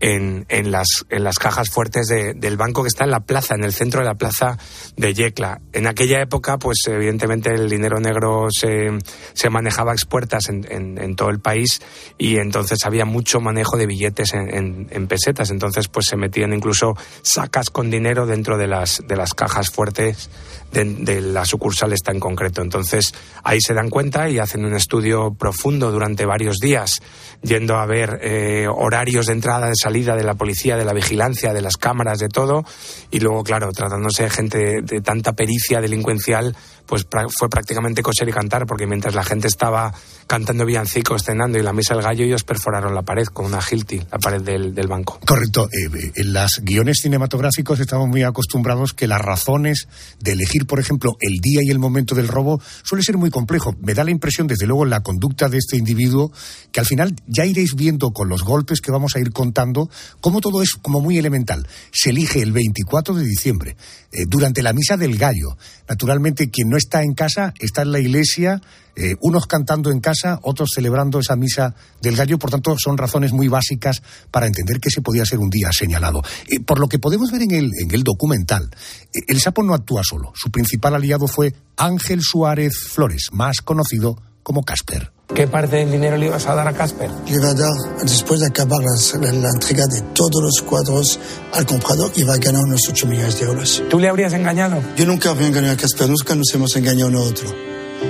en, 0.00 0.44
en, 0.48 0.70
las, 0.70 1.04
en 1.08 1.24
las 1.24 1.38
cajas 1.38 1.70
fuertes 1.70 2.08
del 2.08 2.56
banco 2.56 2.82
que 2.82 2.88
está 2.88 3.04
en 3.04 3.10
la 3.10 3.20
plaza, 3.20 3.54
en 3.54 3.64
el 3.64 3.72
centro 3.72 4.00
de 4.00 4.06
la 4.06 4.14
plaza 4.14 4.58
de 4.96 5.14
Yecla. 5.14 5.60
En 5.72 5.86
aquella 5.86 6.20
época, 6.20 6.58
pues 6.58 6.78
evidentemente 6.86 7.54
el 7.54 7.68
dinero 7.68 8.00
negro 8.00 8.48
se, 8.50 8.88
se 9.32 9.50
manejaba 9.50 9.92
a 9.92 9.94
expuertas 9.94 10.48
en, 10.48 10.66
en, 10.70 11.16
todo 11.16 11.30
el 11.30 11.40
país 11.40 11.80
y 12.18 12.36
entonces 12.36 12.84
había 12.84 13.04
mucho 13.04 13.40
manejo 13.40 13.76
de 13.76 13.86
billetes 13.86 14.34
en, 14.34 15.06
pesetas. 15.06 15.50
Entonces, 15.50 15.88
pues 15.88 16.06
se 16.06 16.16
metían 16.16 16.52
incluso 16.52 16.94
sacas 17.22 17.70
con 17.70 17.90
dinero 17.90 18.26
dentro 18.26 18.58
de 18.58 18.66
las, 18.66 19.02
de 19.06 19.16
las 19.16 19.34
cajas 19.34 19.70
fuertes 19.70 20.30
de, 20.72 20.84
de 20.84 21.20
la 21.20 21.44
sucursal 21.44 21.92
está 21.92 22.12
en 22.12 22.20
concreto. 22.20 22.62
Entonces, 22.62 23.14
ahí 23.42 23.60
se 23.60 23.74
dan 23.74 23.90
cuenta 23.90 23.99
y 24.00 24.38
hacen 24.38 24.64
un 24.64 24.74
estudio 24.74 25.34
profundo 25.34 25.90
durante 25.90 26.24
varios 26.24 26.56
días, 26.56 27.00
yendo 27.42 27.76
a 27.76 27.84
ver 27.84 28.18
eh, 28.22 28.66
horarios 28.66 29.26
de 29.26 29.34
entrada, 29.34 29.66
de 29.66 29.74
salida 29.76 30.16
de 30.16 30.24
la 30.24 30.34
policía, 30.34 30.76
de 30.76 30.86
la 30.86 30.94
vigilancia, 30.94 31.52
de 31.52 31.60
las 31.60 31.76
cámaras, 31.76 32.18
de 32.18 32.28
todo. 32.28 32.64
Y 33.10 33.20
luego, 33.20 33.44
claro, 33.44 33.72
tratándose 33.72 34.22
de 34.22 34.30
gente 34.30 34.80
de 34.82 35.00
tanta 35.02 35.34
pericia 35.34 35.82
delincuencial, 35.82 36.56
pues 36.90 37.06
fue 37.28 37.48
prácticamente 37.48 38.02
coser 38.02 38.28
y 38.28 38.32
cantar, 38.32 38.66
porque 38.66 38.84
mientras 38.84 39.14
la 39.14 39.22
gente 39.22 39.46
estaba 39.46 39.94
cantando 40.26 40.66
villancicos, 40.66 41.22
cenando 41.22 41.56
y 41.56 41.62
la 41.62 41.72
misa 41.72 41.94
del 41.94 42.02
gallo, 42.02 42.24
ellos 42.24 42.42
perforaron 42.42 42.96
la 42.96 43.02
pared 43.02 43.26
con 43.26 43.46
una 43.46 43.60
Hilti, 43.60 44.00
la 44.10 44.18
pared 44.18 44.42
del, 44.42 44.88
banco. 44.88 45.20
Correcto. 45.24 45.68
Eh, 45.68 46.10
en 46.16 46.32
los 46.32 46.60
guiones 46.64 46.98
cinematográficos 47.00 47.78
estamos 47.78 48.08
muy 48.08 48.24
acostumbrados 48.24 48.92
que 48.92 49.06
las 49.06 49.20
razones 49.20 49.86
de 50.18 50.32
elegir, 50.32 50.66
por 50.66 50.80
ejemplo, 50.80 51.16
el 51.20 51.38
día 51.38 51.60
y 51.62 51.70
el 51.70 51.78
momento 51.78 52.16
del 52.16 52.26
robo 52.26 52.60
suele 52.82 53.04
ser 53.04 53.18
muy 53.18 53.30
complejo. 53.30 53.76
Me 53.80 53.94
da 53.94 54.02
la 54.02 54.10
impresión, 54.10 54.48
desde 54.48 54.66
luego, 54.66 54.82
en 54.82 54.90
la 54.90 55.04
conducta 55.04 55.48
de 55.48 55.58
este 55.58 55.76
individuo, 55.76 56.32
que 56.72 56.80
al 56.80 56.86
final 56.86 57.14
ya 57.28 57.46
iréis 57.46 57.76
viendo 57.76 58.10
con 58.10 58.28
los 58.28 58.42
golpes 58.42 58.80
que 58.80 58.90
vamos 58.90 59.14
a 59.14 59.20
ir 59.20 59.30
contando, 59.30 59.88
cómo 60.20 60.40
todo 60.40 60.60
es 60.60 60.72
como 60.72 61.00
muy 61.00 61.18
elemental. 61.18 61.68
Se 61.92 62.10
elige 62.10 62.42
el 62.42 62.50
24 62.50 63.14
de 63.14 63.24
diciembre, 63.24 63.76
eh, 64.12 64.24
durante 64.26 64.62
la 64.62 64.72
misa 64.72 64.96
del 64.96 65.16
gallo. 65.16 65.56
Naturalmente, 65.88 66.50
quien 66.50 66.68
no 66.68 66.76
está 66.76 67.02
en 67.02 67.14
casa 67.14 67.54
está 67.60 67.82
en 67.82 67.92
la 67.92 68.00
iglesia, 68.00 68.60
eh, 68.96 69.14
unos 69.20 69.46
cantando 69.46 69.90
en 69.90 70.00
casa, 70.00 70.40
otros 70.42 70.70
celebrando 70.74 71.20
esa 71.20 71.36
misa 71.36 71.74
del 72.02 72.16
gallo. 72.16 72.38
Por 72.38 72.50
tanto, 72.50 72.74
son 72.76 72.98
razones 72.98 73.32
muy 73.32 73.48
básicas 73.48 74.02
para 74.30 74.46
entender 74.46 74.80
que 74.80 74.90
se 74.90 75.00
podía 75.00 75.24
ser 75.24 75.38
un 75.38 75.48
día 75.48 75.70
señalado. 75.72 76.22
Por 76.66 76.80
lo 76.80 76.88
que 76.88 76.98
podemos 76.98 77.30
ver 77.30 77.42
en 77.42 77.52
el, 77.52 77.70
en 77.80 77.90
el 77.92 78.02
documental, 78.02 78.68
eh, 79.14 79.20
el 79.28 79.40
sapo 79.40 79.62
no 79.62 79.74
actúa 79.74 80.02
solo. 80.02 80.32
Su 80.34 80.50
principal 80.50 80.94
aliado 80.96 81.28
fue 81.28 81.54
Ángel 81.76 82.20
Suárez 82.22 82.74
Flores, 82.78 83.28
más 83.32 83.60
conocido 83.60 84.20
como 84.42 84.64
Casper. 84.64 85.12
¿Qué 85.34 85.46
parte 85.46 85.76
del 85.76 85.92
dinero 85.92 86.16
le 86.16 86.26
ibas 86.26 86.46
a 86.46 86.54
dar 86.54 86.66
a 86.66 86.72
Casper? 86.72 87.08
Le 87.26 87.36
iba 87.36 87.50
a 87.50 87.54
dar, 87.54 87.70
después 88.02 88.40
de 88.40 88.46
acabar 88.46 88.80
la, 88.82 89.32
la, 89.32 89.48
entrega 89.48 89.86
de 89.86 90.02
todos 90.12 90.42
los 90.42 90.60
cuadros 90.62 91.20
al 91.54 91.64
comprador, 91.66 92.10
iba 92.16 92.34
a 92.34 92.36
ganar 92.36 92.64
unos 92.64 92.80
8 92.88 93.06
millones 93.06 93.38
de 93.38 93.46
euros. 93.46 93.82
¿Tú 93.88 94.00
le 94.00 94.08
habrías 94.08 94.32
engañado? 94.32 94.82
Yo 94.96 95.06
nunca 95.06 95.30
habría 95.30 95.46
engañado 95.46 95.74
a 95.74 95.76
Casper, 95.76 96.08
nunca 96.08 96.34
nos 96.34 96.52
hemos 96.52 96.74
engañado 96.76 97.08
uno 97.08 97.20
a 97.20 97.22
otro. 97.22 97.48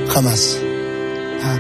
Jamás. 0.09 0.57
Ah, 1.43 1.59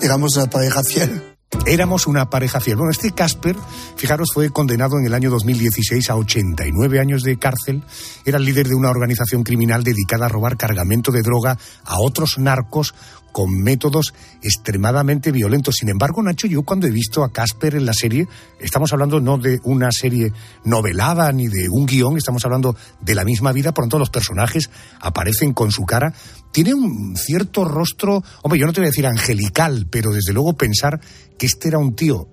éramos 0.00 0.36
una 0.36 0.46
pareja 0.48 0.82
fiel. 0.84 1.22
Éramos 1.66 2.06
una 2.06 2.28
pareja 2.30 2.60
fiel. 2.60 2.76
Bueno, 2.76 2.90
este 2.90 3.10
Casper, 3.12 3.56
fijaros, 3.96 4.28
fue 4.32 4.50
condenado 4.50 4.98
en 4.98 5.06
el 5.06 5.14
año 5.14 5.30
2016 5.30 6.10
a 6.10 6.16
89 6.16 7.00
años 7.00 7.22
de 7.22 7.38
cárcel. 7.38 7.82
Era 8.24 8.38
el 8.38 8.44
líder 8.44 8.68
de 8.68 8.74
una 8.74 8.90
organización 8.90 9.42
criminal 9.44 9.82
dedicada 9.82 10.26
a 10.26 10.28
robar 10.28 10.56
cargamento 10.56 11.10
de 11.10 11.22
droga 11.22 11.58
a 11.84 12.00
otros 12.00 12.38
narcos 12.38 12.94
con 13.32 13.60
métodos 13.62 14.14
extremadamente 14.42 15.32
violentos. 15.32 15.76
Sin 15.76 15.88
embargo, 15.88 16.22
Nacho, 16.22 16.46
yo 16.46 16.62
cuando 16.62 16.86
he 16.86 16.90
visto 16.90 17.24
a 17.24 17.32
Casper 17.32 17.74
en 17.74 17.86
la 17.86 17.92
serie, 17.92 18.26
estamos 18.60 18.92
hablando 18.92 19.20
no 19.20 19.38
de 19.38 19.60
una 19.64 19.90
serie 19.90 20.32
novelada 20.64 21.30
ni 21.32 21.48
de 21.48 21.68
un 21.68 21.86
guion, 21.86 22.16
estamos 22.16 22.44
hablando 22.44 22.76
de 23.00 23.14
la 23.14 23.24
misma 23.24 23.52
vida, 23.52 23.72
tanto 23.72 23.98
los 23.98 24.10
personajes 24.10 24.70
aparecen 25.00 25.52
con 25.54 25.70
su 25.70 25.84
cara. 25.84 26.12
Tiene 26.52 26.74
un 26.74 27.16
cierto 27.16 27.64
rostro, 27.64 28.22
hombre, 28.42 28.60
yo 28.60 28.66
no 28.66 28.72
te 28.72 28.80
voy 28.80 28.86
a 28.86 28.90
decir 28.90 29.06
angelical, 29.06 29.86
pero 29.90 30.12
desde 30.12 30.32
luego 30.32 30.54
pensar 30.54 31.00
que 31.38 31.46
este 31.46 31.68
era 31.68 31.78
un 31.78 31.94
tío 31.94 32.28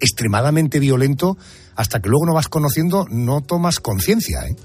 extremadamente 0.00 0.78
violento, 0.78 1.36
hasta 1.74 2.00
que 2.00 2.08
luego 2.08 2.26
no 2.26 2.34
vas 2.34 2.48
conociendo, 2.48 3.06
no 3.10 3.42
tomas 3.42 3.80
conciencia, 3.80 4.46
¿eh? 4.46 4.56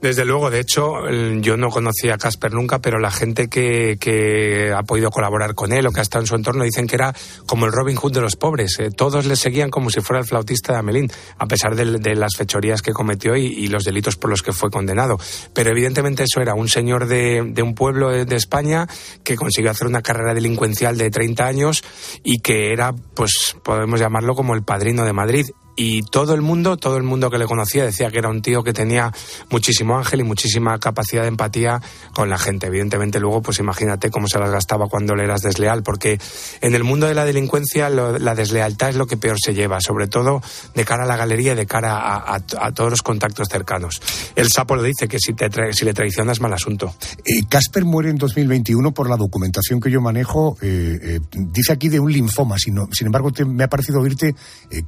Desde 0.00 0.24
luego, 0.24 0.48
de 0.48 0.60
hecho, 0.60 1.10
yo 1.40 1.56
no 1.56 1.70
conocía 1.70 2.14
a 2.14 2.18
Casper 2.18 2.52
nunca, 2.52 2.78
pero 2.78 3.00
la 3.00 3.10
gente 3.10 3.48
que, 3.48 3.96
que, 3.98 4.72
ha 4.72 4.84
podido 4.84 5.10
colaborar 5.10 5.54
con 5.56 5.72
él 5.72 5.86
o 5.88 5.90
que 5.90 5.98
ha 5.98 6.02
estado 6.02 6.22
en 6.22 6.28
su 6.28 6.36
entorno 6.36 6.62
dicen 6.62 6.86
que 6.86 6.94
era 6.94 7.12
como 7.46 7.66
el 7.66 7.72
Robin 7.72 7.96
Hood 7.96 8.12
de 8.12 8.20
los 8.20 8.36
pobres. 8.36 8.78
Eh, 8.78 8.90
todos 8.90 9.26
le 9.26 9.34
seguían 9.34 9.70
como 9.70 9.90
si 9.90 10.00
fuera 10.00 10.20
el 10.20 10.26
flautista 10.26 10.72
de 10.72 10.78
Amelín, 10.78 11.10
a 11.38 11.46
pesar 11.46 11.74
de, 11.74 12.14
las 12.14 12.36
fechorías 12.36 12.80
que 12.80 12.92
cometió 12.92 13.34
y, 13.34 13.66
los 13.66 13.82
delitos 13.82 14.14
por 14.14 14.30
los 14.30 14.42
que 14.42 14.52
fue 14.52 14.70
condenado. 14.70 15.18
Pero 15.52 15.70
evidentemente 15.70 16.22
eso 16.22 16.40
era 16.40 16.54
un 16.54 16.68
señor 16.68 17.06
de, 17.06 17.42
de 17.48 17.62
un 17.62 17.74
pueblo 17.74 18.10
de, 18.10 18.38
España 18.38 18.86
que 19.24 19.34
consiguió 19.34 19.72
hacer 19.72 19.88
una 19.88 20.00
carrera 20.00 20.32
delincuencial 20.32 20.96
de 20.96 21.10
30 21.10 21.44
años 21.44 21.82
y 22.22 22.38
que 22.38 22.72
era, 22.72 22.92
pues 22.92 23.56
podemos 23.64 23.98
llamarlo 23.98 24.36
como 24.36 24.54
el 24.54 24.62
padrino 24.62 25.04
de 25.04 25.12
Madrid 25.12 25.46
y 25.78 26.02
todo 26.02 26.34
el 26.34 26.42
mundo, 26.42 26.76
todo 26.76 26.96
el 26.96 27.04
mundo 27.04 27.30
que 27.30 27.38
le 27.38 27.46
conocía 27.46 27.84
decía 27.84 28.10
que 28.10 28.18
era 28.18 28.28
un 28.28 28.42
tío 28.42 28.64
que 28.64 28.72
tenía 28.72 29.12
muchísimo 29.48 29.96
ángel 29.96 30.18
y 30.18 30.24
muchísima 30.24 30.76
capacidad 30.80 31.22
de 31.22 31.28
empatía 31.28 31.80
con 32.12 32.28
la 32.28 32.36
gente. 32.36 32.66
Evidentemente 32.66 33.20
luego, 33.20 33.42
pues 33.42 33.60
imagínate 33.60 34.10
cómo 34.10 34.26
se 34.26 34.40
las 34.40 34.50
gastaba 34.50 34.88
cuando 34.88 35.14
le 35.14 35.22
eras 35.22 35.42
desleal, 35.42 35.84
porque 35.84 36.20
en 36.62 36.74
el 36.74 36.82
mundo 36.82 37.06
de 37.06 37.14
la 37.14 37.24
delincuencia 37.24 37.88
la 37.90 38.34
deslealtad 38.34 38.88
es 38.88 38.96
lo 38.96 39.06
que 39.06 39.16
peor 39.16 39.36
se 39.40 39.54
lleva, 39.54 39.80
sobre 39.80 40.08
todo 40.08 40.42
de 40.74 40.84
cara 40.84 41.04
a 41.04 41.06
la 41.06 41.16
galería 41.16 41.52
y 41.52 41.54
de 41.56 41.66
cara 41.66 42.24
a, 42.26 42.40
todos 42.72 42.90
los 42.90 43.02
contactos 43.02 43.46
cercanos. 43.48 44.02
El 44.34 44.50
sapo 44.50 44.74
lo 44.74 44.82
dice 44.82 45.06
que 45.06 45.20
si, 45.20 45.32
te 45.34 45.48
si 45.72 45.84
le 45.84 45.94
traicionas 45.94 46.40
mal 46.40 46.52
asunto. 46.52 46.92
Eh, 47.18 47.46
Casper 47.48 47.84
muere 47.84 48.10
en 48.10 48.16
2021 48.16 48.92
por 48.92 49.08
la 49.08 49.16
documentación 49.16 49.80
que 49.80 49.92
yo 49.92 50.00
manejo. 50.00 50.56
Eh, 50.60 50.98
eh, 51.02 51.20
dice 51.32 51.72
aquí 51.72 51.88
de 51.88 52.00
un 52.00 52.12
linfoma, 52.12 52.58
sin, 52.58 52.74
sin 52.90 53.06
embargo 53.06 53.30
me 53.46 53.62
ha 53.62 53.68
parecido 53.68 54.00
oírte 54.00 54.34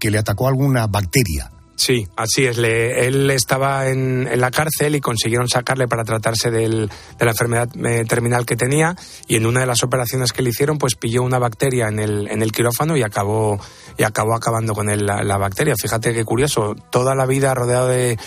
que 0.00 0.10
le 0.10 0.18
atacó 0.18 0.48
alguna 0.48 0.79
bacteria. 0.86 1.50
Sí, 1.80 2.06
así 2.14 2.44
es. 2.44 2.58
él 2.58 3.30
estaba 3.30 3.88
en, 3.88 4.28
la 4.38 4.50
cárcel 4.50 4.96
y 4.96 5.00
consiguieron 5.00 5.48
sacarle 5.48 5.88
para 5.88 6.04
tratarse 6.04 6.50
de 6.50 6.68
la 6.68 7.30
enfermedad 7.30 7.70
eh, 7.74 8.04
terminal 8.06 8.44
que 8.44 8.54
tenía 8.54 8.94
y 9.26 9.36
en 9.36 9.46
una 9.46 9.60
de 9.60 9.66
las 9.66 9.82
operaciones 9.82 10.34
que 10.34 10.42
le 10.42 10.50
hicieron 10.50 10.76
pues 10.76 10.94
pilló 10.94 11.22
una 11.22 11.38
bacteria 11.38 11.88
en 11.88 11.98
el, 11.98 12.28
en 12.30 12.42
el 12.42 12.52
quirófano 12.52 12.98
y 12.98 13.02
acabó, 13.02 13.58
y 13.96 14.02
acabó 14.02 14.34
acabando 14.34 14.74
con 14.74 14.90
él 14.90 15.06
la, 15.06 15.38
bacteria. 15.38 15.74
Fíjate 15.74 16.12
qué 16.12 16.22
curioso, 16.22 16.74
toda 16.90 17.14
la 17.14 17.24
vida 17.24 17.54
rodeado 17.54 17.88
de, 17.88 18.18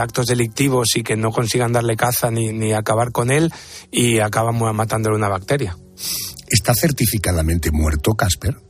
actos 0.00 0.24
delictivos 0.24 0.96
y 0.96 1.02
que 1.02 1.14
no 1.14 1.30
consigan 1.30 1.72
darle 1.72 1.94
caza 1.94 2.30
ni, 2.30 2.52
ni 2.52 2.72
acabar 2.72 3.12
con 3.12 3.30
él 3.30 3.52
y 3.90 4.20
acaban 4.20 4.56
matándole 4.74 5.14
una 5.14 5.28
bacteria. 5.28 5.76
¿Está 6.48 6.72
certificadamente 6.74 7.70
muerto 7.70 8.14
Casper? 8.14 8.67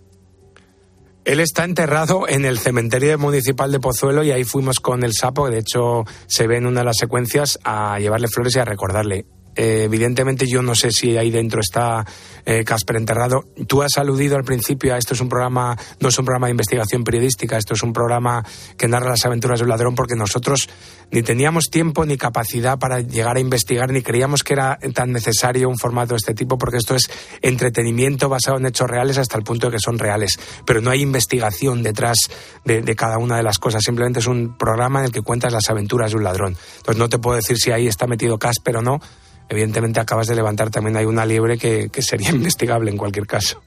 Él 1.25 1.41
está 1.41 1.65
enterrado 1.65 2.29
en 2.29 2.45
el 2.45 2.59
cementerio 2.59 3.19
municipal 3.19 3.71
de 3.71 3.81
Pozuelo 3.81 4.23
y 4.25 4.31
ahí 4.31 4.45
fuimos 4.45 4.81
con 4.81 5.05
el 5.05 5.13
sapo, 5.13 5.51
de 5.51 5.59
hecho 5.59 6.05
se 6.27 6.47
ve 6.47 6.57
en 6.57 6.67
una 6.67 6.81
de 6.81 6.87
las 6.87 6.97
secuencias 6.99 7.59
a 7.65 7.99
llevarle 7.99 8.29
flores 8.29 8.57
y 8.57 8.59
a 8.61 8.65
recordarle. 8.65 9.27
Eh, 9.59 9.83
evidentemente 9.83 10.47
yo 10.47 10.63
no 10.63 10.77
sé 10.77 10.93
si 10.93 11.17
ahí 11.17 11.33
dentro 11.33 11.61
está 11.61 12.07
eh, 12.47 12.63
Casper 12.63 12.95
enterrado. 12.95 13.45
Tú 13.67 13.83
has 13.83 13.99
aludido 13.99 14.37
al 14.37 14.45
principio 14.45 14.95
a 14.95 14.99
esto 14.99 15.15
es 15.15 15.21
un 15.21 15.29
programa, 15.29 15.77
no 15.99 16.11
es 16.11 16.19
un 16.19 16.25
programa 16.25 16.47
de 16.47 16.53
investigación 16.53 17.03
periodística, 17.03 17.59
esto 17.59 17.75
es 17.75 17.83
un 17.83 17.93
programa 17.93 18.47
que 18.77 18.87
narra 18.87 19.11
las 19.11 19.27
aventuras 19.27 19.59
de 19.59 19.65
un 19.65 19.71
ladrón 19.71 19.97
porque 19.97 20.15
nosotros 20.15 20.69
ni 21.11 21.25
teníamos 21.25 21.71
tiempo 21.71 22.07
ni 22.07 22.17
capacidad 22.17 22.79
para 22.79 23.01
llegar 23.01 23.37
a 23.37 23.41
investigar 23.41 23.91
ni 23.91 24.01
creíamos 24.01 24.45
que 24.45 24.53
era 24.53 24.79
tan 24.95 25.11
necesario 25.11 25.69
un 25.69 25.77
formato 25.77 26.15
de 26.15 26.19
este 26.19 26.35
tipo 26.35 26.57
porque 26.57 26.77
esto 26.77 26.95
es 26.95 27.11
entretenimiento 27.43 28.29
basado 28.29 28.59
en 28.59 28.67
hechos 28.67 28.89
reales 28.89 29.19
hasta 29.19 29.37
el 29.37 29.43
punto 29.43 29.67
de 29.67 29.73
que 29.73 29.81
son 29.81 29.99
reales. 29.99 30.39
Pero 30.65 30.81
no 30.81 30.91
hay 30.91 31.03
investigación 31.03 31.83
detrás 31.83 32.17
de, 32.65 32.81
de 32.83 32.95
cada 32.95 33.19
una 33.19 33.37
de 33.37 33.43
las 33.43 33.59
cosas, 33.59 33.83
simplemente 33.83 34.21
es 34.21 34.29
un 34.29 34.57
programa 34.57 35.01
en 35.01 35.07
el 35.07 35.11
que 35.11 35.23
cuentas 35.23 35.53
las 35.53 35.69
aventuras 35.69 36.13
de 36.13 36.19
un 36.19 36.23
ladrón. 36.23 36.57
Entonces 36.77 36.99
no 37.01 37.09
te 37.09 37.19
puedo 37.19 37.35
decir 37.35 37.57
si 37.57 37.73
ahí 37.73 37.89
está 37.89 38.07
metido 38.07 38.39
Casper 38.39 38.77
o 38.77 38.83
no. 38.83 39.01
Evidentemente 39.49 40.01
acabas 40.01 40.27
de 40.27 40.35
levantar 40.35 40.71
también 40.71 40.97
hay 40.97 41.07
una 41.07 41.25
liebre 41.25 41.59
que, 41.59 41.89
que 41.91 42.03
sería 42.03 42.31
investigable 42.35 42.91
en 42.91 42.97
cualquier 42.97 43.27
caso. 43.27 43.63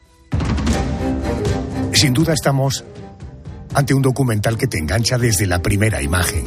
Sin 1.94 2.14
duda 2.14 2.34
estamos 2.34 2.84
ante 3.74 3.94
un 3.94 4.02
documental 4.02 4.58
que 4.58 4.68
te 4.68 4.78
engancha 4.78 5.18
desde 5.18 5.46
la 5.46 5.62
primera 5.62 6.02
imagen. 6.02 6.46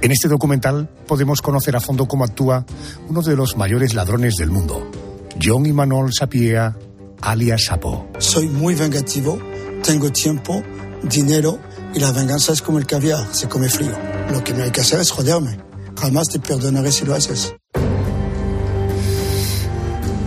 En 0.00 0.10
este 0.10 0.28
documental 0.28 0.88
podemos 1.06 1.40
conocer 1.40 1.76
a 1.76 1.80
fondo 1.80 2.06
cómo 2.06 2.24
actúa 2.24 2.66
uno 3.08 3.22
de 3.22 3.36
los 3.36 3.56
mayores 3.56 3.94
ladrones 3.94 4.36
del 4.36 4.50
mundo, 4.50 4.90
John 5.42 5.64
Imanol 5.64 6.12
Sapieha, 6.12 6.76
alias 7.22 7.64
Sapo. 7.64 8.08
Soy 8.18 8.48
muy 8.48 8.74
vengativo, 8.74 9.38
tengo 9.82 10.10
tiempo, 10.10 10.62
dinero 11.02 11.58
y 11.94 12.00
la 12.00 12.12
venganza 12.12 12.52
es 12.52 12.60
como 12.60 12.78
el 12.78 12.86
caviar, 12.86 13.34
se 13.34 13.48
come 13.48 13.68
frío. 13.68 13.96
Lo 14.30 14.44
que 14.44 14.52
no 14.52 14.64
hay 14.64 14.70
que 14.70 14.80
hacer 14.80 15.00
es 15.00 15.10
joderme. 15.10 15.58
Jamás 15.98 16.28
te 16.28 16.38
perdonaré 16.38 16.92
si 16.92 17.04
lo 17.04 17.14
haces. 17.14 17.54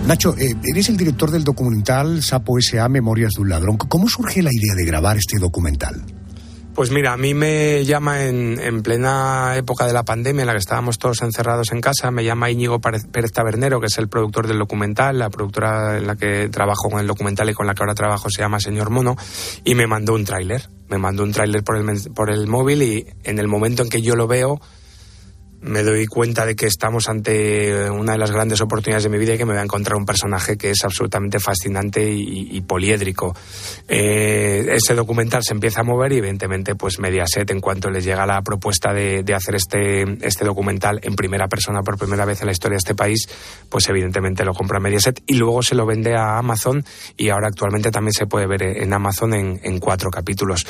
Nacho, 0.07 0.37
eh, 0.37 0.55
eres 0.63 0.87
el 0.87 0.95
director 0.95 1.31
del 1.31 1.43
documental 1.43 2.23
Sapo 2.23 2.57
S.A. 2.57 2.87
Memorias 2.87 3.33
de 3.33 3.41
un 3.41 3.49
ladrón. 3.49 3.75
¿Cómo 3.75 4.07
surge 4.07 4.41
la 4.41 4.51
idea 4.53 4.73
de 4.73 4.85
grabar 4.85 5.17
este 5.17 5.37
documental? 5.37 6.01
Pues 6.73 6.91
mira, 6.91 7.11
a 7.11 7.17
mí 7.17 7.33
me 7.33 7.83
llama 7.83 8.23
en, 8.23 8.57
en, 8.57 8.83
plena 8.83 9.57
época 9.57 9.85
de 9.85 9.91
la 9.91 10.05
pandemia 10.05 10.43
en 10.43 10.47
la 10.47 10.53
que 10.53 10.59
estábamos 10.59 10.97
todos 10.97 11.23
encerrados 11.23 11.73
en 11.73 11.81
casa, 11.81 12.09
me 12.09 12.23
llama 12.23 12.49
Íñigo 12.49 12.79
Pérez 12.79 13.31
Tabernero, 13.33 13.81
que 13.81 13.87
es 13.87 13.97
el 13.97 14.07
productor 14.07 14.47
del 14.47 14.59
documental, 14.59 15.19
la 15.19 15.29
productora 15.29 15.97
en 15.97 16.07
la 16.07 16.15
que 16.15 16.47
trabajo 16.47 16.89
con 16.89 17.01
el 17.01 17.07
documental 17.07 17.49
y 17.49 17.53
con 17.53 17.67
la 17.67 17.73
que 17.73 17.83
ahora 17.83 17.93
trabajo 17.93 18.29
se 18.29 18.41
llama 18.41 18.61
Señor 18.61 18.89
Mono, 18.89 19.17
y 19.65 19.75
me 19.75 19.87
mandó 19.87 20.13
un 20.13 20.23
tráiler. 20.23 20.69
Me 20.87 20.97
mandó 20.97 21.23
un 21.23 21.33
tráiler 21.33 21.65
por 21.65 21.75
el, 21.75 22.13
por 22.13 22.29
el 22.29 22.47
móvil 22.47 22.81
y 22.81 23.07
en 23.25 23.39
el 23.39 23.49
momento 23.49 23.83
en 23.83 23.89
que 23.89 24.01
yo 24.01 24.15
lo 24.15 24.25
veo, 24.27 24.61
me 25.61 25.83
doy 25.83 26.05
cuenta 26.05 26.45
de 26.45 26.55
que 26.55 26.67
estamos 26.67 27.09
ante 27.09 27.89
una 27.89 28.13
de 28.13 28.17
las 28.17 28.31
grandes 28.31 28.61
oportunidades 28.61 29.03
de 29.03 29.09
mi 29.09 29.17
vida 29.17 29.33
y 29.33 29.37
que 29.37 29.45
me 29.45 29.53
voy 29.53 29.59
a 29.59 29.63
encontrar 29.63 29.97
un 29.97 30.05
personaje 30.05 30.57
que 30.57 30.71
es 30.71 30.83
absolutamente 30.83 31.39
fascinante 31.39 32.07
y, 32.09 32.61
poliédrico. 32.61 33.35
Eh, 33.87 34.67
ese 34.73 34.93
documental 34.93 35.41
se 35.43 35.53
empieza 35.53 35.81
a 35.81 35.83
mover 35.83 36.11
y 36.11 36.17
evidentemente 36.17 36.75
pues 36.75 36.99
Mediaset 36.99 37.49
en 37.49 37.61
cuanto 37.61 37.89
les 37.89 38.03
llega 38.03 38.25
la 38.25 38.41
propuesta 38.41 38.93
de, 38.93 39.23
de, 39.23 39.33
hacer 39.33 39.55
este, 39.55 40.03
este 40.25 40.43
documental 40.43 40.99
en 41.03 41.15
primera 41.15 41.47
persona 41.47 41.81
por 41.81 41.97
primera 41.97 42.25
vez 42.25 42.41
en 42.41 42.47
la 42.47 42.51
historia 42.51 42.75
de 42.75 42.79
este 42.79 42.95
país, 42.95 43.27
pues 43.69 43.87
evidentemente 43.89 44.43
lo 44.43 44.53
compra 44.53 44.79
Mediaset 44.79 45.21
y 45.25 45.35
luego 45.35 45.63
se 45.63 45.75
lo 45.75 45.85
vende 45.85 46.15
a 46.15 46.37
Amazon 46.37 46.83
y 47.15 47.29
ahora 47.29 47.47
actualmente 47.47 47.89
también 47.89 48.13
se 48.13 48.27
puede 48.27 48.47
ver 48.47 48.63
en 48.63 48.93
Amazon 48.93 49.33
en, 49.33 49.59
en 49.63 49.79
cuatro 49.79 50.09
capítulos. 50.09 50.65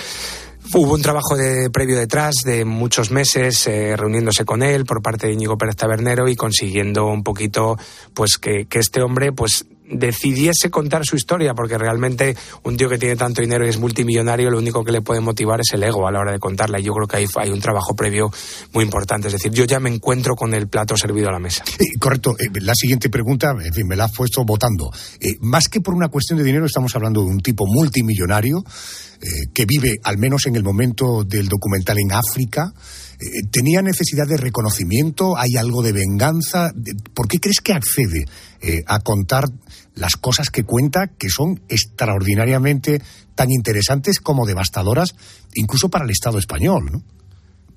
Hubo 0.73 0.93
un 0.93 1.01
trabajo 1.01 1.35
de, 1.35 1.69
previo 1.69 1.97
detrás 1.97 2.35
de 2.45 2.65
muchos 2.65 3.09
meses 3.11 3.67
eh, 3.67 3.95
reuniéndose 3.95 4.45
con 4.45 4.63
él 4.63 4.85
por 4.85 5.01
parte 5.01 5.27
de 5.27 5.33
Íñigo 5.33 5.57
Pérez 5.57 5.75
Tabernero 5.75 6.27
y 6.27 6.35
consiguiendo 6.35 7.07
un 7.07 7.23
poquito 7.23 7.77
pues 8.13 8.37
que, 8.37 8.65
que 8.65 8.79
este 8.79 9.01
hombre 9.01 9.31
pues 9.31 9.65
decidiese 9.89 10.69
contar 10.69 11.05
su 11.05 11.15
historia, 11.15 11.53
porque 11.53 11.77
realmente 11.77 12.35
un 12.63 12.77
tío 12.77 12.89
que 12.89 12.97
tiene 12.97 13.15
tanto 13.15 13.41
dinero 13.41 13.65
y 13.65 13.69
es 13.69 13.79
multimillonario, 13.79 14.49
lo 14.49 14.57
único 14.57 14.83
que 14.83 14.91
le 14.91 15.01
puede 15.01 15.21
motivar 15.21 15.59
es 15.61 15.73
el 15.73 15.83
ego 15.83 16.07
a 16.07 16.11
la 16.11 16.19
hora 16.19 16.31
de 16.31 16.39
contarla. 16.39 16.79
Y 16.79 16.83
yo 16.83 16.93
creo 16.93 17.07
que 17.07 17.17
hay, 17.17 17.25
hay 17.35 17.49
un 17.49 17.61
trabajo 17.61 17.95
previo 17.95 18.31
muy 18.73 18.83
importante. 18.83 19.27
Es 19.27 19.33
decir, 19.33 19.51
yo 19.51 19.65
ya 19.65 19.79
me 19.79 19.89
encuentro 19.89 20.35
con 20.35 20.53
el 20.53 20.67
plato 20.67 20.97
servido 20.97 21.29
a 21.29 21.31
la 21.31 21.39
mesa. 21.39 21.63
Correcto. 21.99 22.35
Eh, 22.39 22.49
la 22.61 22.73
siguiente 22.75 23.09
pregunta, 23.09 23.51
en 23.51 23.73
fin, 23.73 23.87
me 23.87 23.95
la 23.95 24.05
has 24.05 24.11
puesto 24.11 24.43
votando. 24.43 24.91
Eh, 25.19 25.37
más 25.41 25.67
que 25.67 25.81
por 25.81 25.93
una 25.93 26.09
cuestión 26.09 26.37
de 26.37 26.45
dinero, 26.45 26.65
estamos 26.65 26.95
hablando 26.95 27.21
de 27.21 27.27
un 27.27 27.39
tipo 27.39 27.65
multimillonario 27.65 28.63
eh, 29.21 29.27
que 29.53 29.65
vive, 29.65 29.99
al 30.03 30.17
menos 30.17 30.45
en 30.45 30.55
el 30.55 30.63
momento 30.63 31.23
del 31.23 31.47
documental, 31.47 31.97
en 31.99 32.11
África. 32.11 32.73
Eh, 33.19 33.47
¿Tenía 33.51 33.81
necesidad 33.81 34.27
de 34.27 34.37
reconocimiento? 34.37 35.37
¿Hay 35.37 35.55
algo 35.57 35.81
de 35.81 35.91
venganza? 35.91 36.71
¿Por 37.13 37.27
qué 37.27 37.39
crees 37.39 37.61
que 37.61 37.73
accede 37.73 38.25
eh, 38.61 38.83
a 38.85 38.99
contar 38.99 39.45
las 39.95 40.15
cosas 40.15 40.49
que 40.49 40.63
cuenta, 40.63 41.07
que 41.07 41.29
son 41.29 41.61
extraordinariamente 41.67 43.01
tan 43.35 43.51
interesantes 43.51 44.19
como 44.19 44.45
devastadoras, 44.45 45.15
incluso 45.55 45.89
para 45.89 46.05
el 46.05 46.11
Estado 46.11 46.37
español? 46.37 46.89
¿no? 46.91 47.03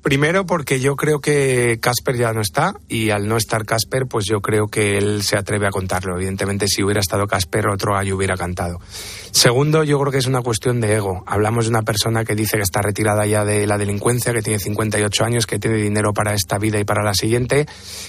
Primero 0.03 0.47
porque 0.47 0.81
yo 0.81 0.97
creo 0.97 1.21
que 1.21 1.79
Casper 1.79 2.17
ya 2.17 2.33
no 2.33 2.41
está 2.41 2.73
y 2.89 3.11
al 3.11 3.29
no 3.29 3.37
estar 3.37 3.67
Casper 3.67 4.07
pues 4.07 4.25
yo 4.25 4.41
creo 4.41 4.69
que 4.69 4.97
él 4.97 5.23
se 5.23 5.37
atreve 5.37 5.67
a 5.67 5.71
contarlo. 5.71 6.17
Evidentemente 6.17 6.69
si 6.69 6.83
hubiera 6.83 7.01
estado 7.01 7.27
Casper 7.27 7.69
otro 7.69 7.93
gallo 7.93 8.17
hubiera 8.17 8.35
cantado. 8.35 8.81
Segundo 9.33 9.85
yo 9.85 9.99
creo 10.01 10.13
que 10.13 10.19
es 10.19 10.27
una 10.27 10.43
cuestión 10.43 10.81
de 10.81 10.95
ego. 10.95 11.23
Hablamos 11.27 11.65
de 11.65 11.71
una 11.71 11.83
persona 11.83 12.25
que 12.25 12.35
dice 12.35 12.57
que 12.57 12.63
está 12.63 12.83
retirada 12.83 13.27
ya 13.27 13.45
de 13.45 13.67
la 13.67 13.79
delincuencia, 13.79 14.33
que 14.33 14.43
tiene 14.43 14.59
58 14.59 15.25
años, 15.25 15.47
que 15.47 15.59
tiene 15.59 15.77
dinero 15.77 16.13
para 16.13 16.35
esta 16.35 16.59
vida 16.59 16.79
y 16.79 16.85
para 16.85 17.03
la 17.03 17.15
siguiente 17.15 17.67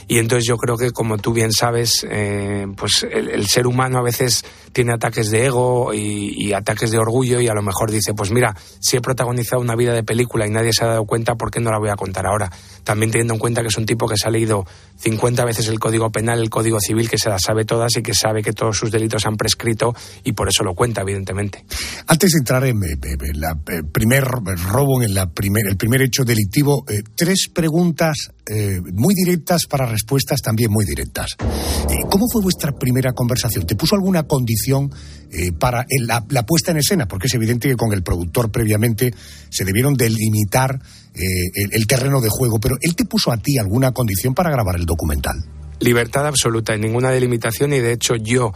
y 0.07 0.19
entonces 0.19 0.47
yo 0.47 0.57
creo 0.57 0.77
que 0.77 0.91
como 0.91 1.17
tú 1.17 1.33
bien 1.33 1.51
sabes 1.51 2.05
eh, 2.09 2.65
pues 2.75 3.05
el, 3.09 3.45
ser 3.47 3.67
humano 3.67 3.99
a 3.99 4.01
veces 4.01 4.43
tiene 4.71 4.93
ataques 4.93 5.29
de 5.31 5.45
ego 5.45 5.93
y, 5.93 6.33
y 6.37 6.53
ataques 6.53 6.91
de 6.91 6.97
orgullo 6.97 7.39
y 7.39 7.47
a 7.47 7.53
lo 7.53 7.61
mejor 7.61 7.91
dice 7.91 8.13
pues 8.13 8.31
mira 8.31 8.55
si 8.79 8.97
he 8.97 9.01
protagonizado 9.01 9.61
una 9.61 9.75
vida 9.75 9.93
de 9.93 10.03
película 10.03 10.47
y 10.47 10.49
nadie 10.49 10.73
se 10.73 10.83
ha 10.83 10.87
dado 10.87 11.05
cuenta 11.05 11.35
¿por 11.35 11.51
qué 11.51 11.59
no 11.59 11.71
la 11.71 11.77
voy 11.77 11.89
a 11.89 11.95
contar 11.95 12.25
ahora. 12.25 12.51
También 12.83 13.11
teniendo 13.11 13.33
en 13.35 13.39
cuenta 13.39 13.61
que 13.61 13.67
es 13.67 13.77
un 13.77 13.85
tipo 13.85 14.07
que 14.07 14.17
se 14.17 14.27
ha 14.27 14.31
leído 14.31 14.65
50 14.97 15.45
veces 15.45 15.67
el 15.67 15.79
Código 15.79 16.11
Penal, 16.11 16.39
el 16.39 16.49
Código 16.49 16.79
Civil, 16.79 17.09
que 17.09 17.17
se 17.17 17.29
las 17.29 17.41
sabe 17.43 17.65
todas 17.65 17.95
y 17.97 18.01
que 18.01 18.13
sabe 18.13 18.41
que 18.41 18.53
todos 18.53 18.77
sus 18.77 18.91
delitos 18.91 19.25
han 19.25 19.37
prescrito 19.37 19.95
y 20.23 20.33
por 20.33 20.47
eso 20.47 20.63
lo 20.63 20.73
cuenta, 20.73 21.03
evidentemente. 21.11 21.65
Antes 22.07 22.31
de 22.31 22.39
entrar 22.39 22.65
en, 22.65 22.79
el 22.83 23.85
primer 23.91 24.23
robo, 24.23 25.01
en 25.01 25.13
la 25.13 25.31
primer, 25.31 25.67
el 25.67 25.77
primer 25.77 26.01
hecho 26.01 26.23
delictivo, 26.23 26.85
eh, 26.89 27.03
tres 27.15 27.49
preguntas 27.53 28.31
eh, 28.53 28.81
muy 28.93 29.13
directas 29.13 29.65
para 29.69 29.85
respuestas 29.85 30.41
también 30.41 30.71
muy 30.71 30.83
directas. 30.83 31.37
Eh, 31.39 32.03
¿Cómo 32.09 32.25
fue 32.29 32.41
vuestra 32.41 32.71
primera 32.71 33.13
conversación? 33.13 33.65
¿Te 33.65 33.75
puso 33.75 33.95
alguna 33.95 34.23
condición 34.23 34.91
eh, 35.31 35.51
para 35.53 35.85
el, 35.87 36.07
la, 36.07 36.25
la, 36.27 36.43
puesta 36.43 36.71
en 36.71 36.77
escena? 36.77 37.07
Porque 37.07 37.27
es 37.27 37.33
evidente 37.35 37.69
que 37.69 37.77
con 37.77 37.93
el 37.93 38.03
productor 38.03 38.51
previamente 38.51 39.13
se 39.49 39.63
debieron 39.63 39.93
delimitar 39.93 40.81
el, 41.13 41.69
el 41.71 41.87
terreno 41.87 42.19
de 42.19 42.29
juego, 42.29 42.59
pero 42.59 42.77
¿él 42.81 42.95
te 42.95 43.05
puso 43.05 43.31
a 43.31 43.37
ti 43.37 43.57
alguna 43.57 43.91
condición 43.91 44.33
para 44.33 44.49
grabar 44.49 44.75
el 44.75 44.85
documental? 44.85 45.35
Libertad 45.79 46.27
absoluta, 46.27 46.75
ninguna 46.75 47.11
delimitación 47.11 47.73
y 47.73 47.79
de 47.79 47.93
hecho 47.93 48.15
yo 48.15 48.53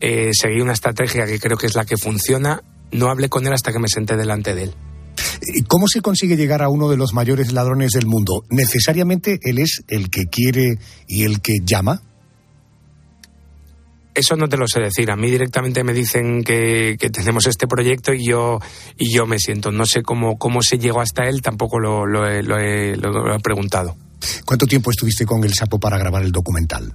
eh, 0.00 0.30
seguí 0.32 0.60
una 0.60 0.72
estrategia 0.72 1.26
que 1.26 1.38
creo 1.38 1.56
que 1.56 1.66
es 1.66 1.74
la 1.74 1.84
que 1.84 1.96
funciona. 1.96 2.62
No 2.92 3.08
hablé 3.08 3.28
con 3.28 3.46
él 3.46 3.52
hasta 3.52 3.72
que 3.72 3.78
me 3.78 3.88
senté 3.88 4.16
delante 4.16 4.54
de 4.54 4.64
él. 4.64 4.74
¿Cómo 5.68 5.88
se 5.88 6.00
consigue 6.00 6.36
llegar 6.36 6.62
a 6.62 6.68
uno 6.68 6.88
de 6.88 6.96
los 6.96 7.12
mayores 7.12 7.52
ladrones 7.52 7.92
del 7.92 8.06
mundo? 8.06 8.44
¿Necesariamente 8.50 9.38
él 9.42 9.58
es 9.58 9.82
el 9.88 10.10
que 10.10 10.26
quiere 10.26 10.78
y 11.06 11.24
el 11.24 11.40
que 11.40 11.54
llama? 11.64 12.02
Eso 14.14 14.34
no 14.36 14.48
te 14.48 14.56
lo 14.56 14.66
sé 14.66 14.80
decir. 14.80 15.10
A 15.10 15.16
mí 15.16 15.30
directamente 15.30 15.84
me 15.84 15.92
dicen 15.92 16.42
que, 16.42 16.96
que 16.98 17.10
tenemos 17.10 17.46
este 17.46 17.66
proyecto 17.66 18.14
y 18.14 18.26
yo 18.26 18.58
y 18.96 19.14
yo 19.14 19.26
me 19.26 19.38
siento. 19.38 19.72
No 19.72 19.84
sé 19.84 20.02
cómo, 20.02 20.38
cómo 20.38 20.62
se 20.62 20.78
llegó 20.78 21.00
hasta 21.00 21.28
él, 21.28 21.42
tampoco 21.42 21.78
lo, 21.78 22.06
lo, 22.06 22.26
he, 22.26 22.42
lo, 22.42 22.58
he, 22.58 22.96
lo 22.96 23.34
he 23.34 23.40
preguntado. 23.40 23.96
¿Cuánto 24.46 24.66
tiempo 24.66 24.90
estuviste 24.90 25.26
con 25.26 25.44
el 25.44 25.52
sapo 25.52 25.78
para 25.78 25.98
grabar 25.98 26.22
el 26.22 26.32
documental? 26.32 26.94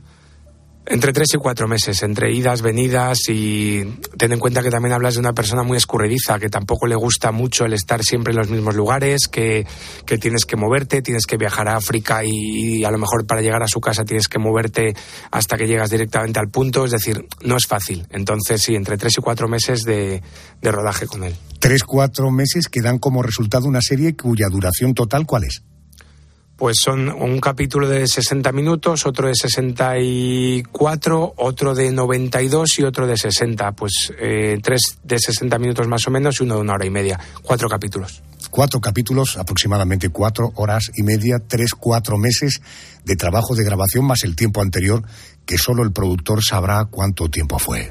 Entre 0.92 1.14
tres 1.14 1.30
y 1.34 1.38
cuatro 1.38 1.70
meses, 1.70 2.04
entre 2.04 2.34
idas, 2.34 2.62
venidas 2.62 3.18
y 3.30 3.82
ten 4.18 4.34
en 4.34 4.40
cuenta 4.40 4.62
que 4.62 4.70
también 4.70 4.92
hablas 4.92 5.14
de 5.14 5.22
una 5.22 5.32
persona 5.32 5.64
muy 5.64 5.78
escurridiza, 5.78 6.38
que 6.38 6.50
tampoco 6.50 6.86
le 6.86 6.96
gusta 6.96 7.32
mucho 7.32 7.64
el 7.64 7.72
estar 7.72 8.04
siempre 8.04 8.34
en 8.34 8.40
los 8.40 8.50
mismos 8.50 8.76
lugares, 8.76 9.30
que, 9.30 9.66
que 10.06 10.18
tienes 10.18 10.44
que 10.44 10.58
moverte, 10.58 11.02
tienes 11.02 11.26
que 11.26 11.38
viajar 11.38 11.70
a 11.70 11.78
África 11.78 12.26
y, 12.26 12.80
y, 12.80 12.84
a 12.84 12.92
lo 12.92 12.98
mejor 12.98 13.26
para 13.26 13.42
llegar 13.42 13.64
a 13.64 13.70
su 13.70 13.80
casa 13.80 14.04
tienes 14.04 14.28
que 14.28 14.38
moverte 14.38 14.94
hasta 15.32 15.56
que 15.56 15.66
llegas 15.66 15.90
directamente 15.90 16.42
al 16.42 16.50
punto, 16.50 16.84
es 16.84 16.92
decir, 16.92 17.26
no 17.42 17.56
es 17.56 17.68
fácil. 17.68 18.06
Entonces 18.10 18.62
sí, 18.62 18.76
entre 18.76 18.98
tres 18.98 19.14
y 19.18 19.22
cuatro 19.22 19.48
meses 19.48 19.84
de, 19.84 20.22
de 20.62 20.72
rodaje 20.74 21.08
con 21.08 21.24
él. 21.24 21.34
Tres, 21.60 21.86
cuatro 21.86 22.32
meses 22.32 22.68
que 22.68 22.82
dan 22.82 23.00
como 23.00 23.24
resultado 23.24 23.66
una 23.66 23.82
serie 23.82 24.18
cuya 24.18 24.50
duración 24.50 24.94
total, 24.94 25.26
¿cuál 25.26 25.46
es? 25.46 25.64
Pues 26.62 26.78
son 26.80 27.10
un 27.10 27.40
capítulo 27.40 27.90
de 27.90 28.08
60 28.08 28.52
minutos, 28.52 29.08
otro 29.08 29.28
de 29.28 29.34
64, 29.34 31.34
otro 31.38 31.74
de 31.74 31.92
92 31.92 32.78
y 32.78 32.84
otro 32.84 33.08
de 33.08 33.18
60. 33.18 33.72
Pues 33.72 34.14
eh, 34.20 34.60
tres 34.62 35.00
de 35.04 35.18
60 35.18 35.58
minutos 35.58 35.88
más 35.88 36.08
o 36.08 36.12
menos 36.12 36.40
y 36.40 36.44
uno 36.44 36.54
de 36.54 36.62
una 36.62 36.74
hora 36.74 36.86
y 36.86 36.92
media. 36.92 37.20
Cuatro 37.42 37.68
capítulos. 37.68 38.22
Cuatro 38.52 38.80
capítulos, 38.80 39.38
aproximadamente 39.38 40.10
cuatro 40.10 40.52
horas 40.54 40.92
y 40.96 41.02
media, 41.02 41.40
tres, 41.40 41.74
cuatro 41.74 42.20
meses 42.20 42.62
de 43.06 43.16
trabajo 43.16 43.56
de 43.56 43.64
grabación 43.64 44.06
más 44.06 44.24
el 44.24 44.36
tiempo 44.36 44.62
anterior, 44.62 45.02
que 45.48 45.58
solo 45.58 45.82
el 45.82 45.92
productor 45.92 46.42
sabrá 46.48 46.86
cuánto 46.86 47.28
tiempo 47.28 47.58
fue. 47.58 47.90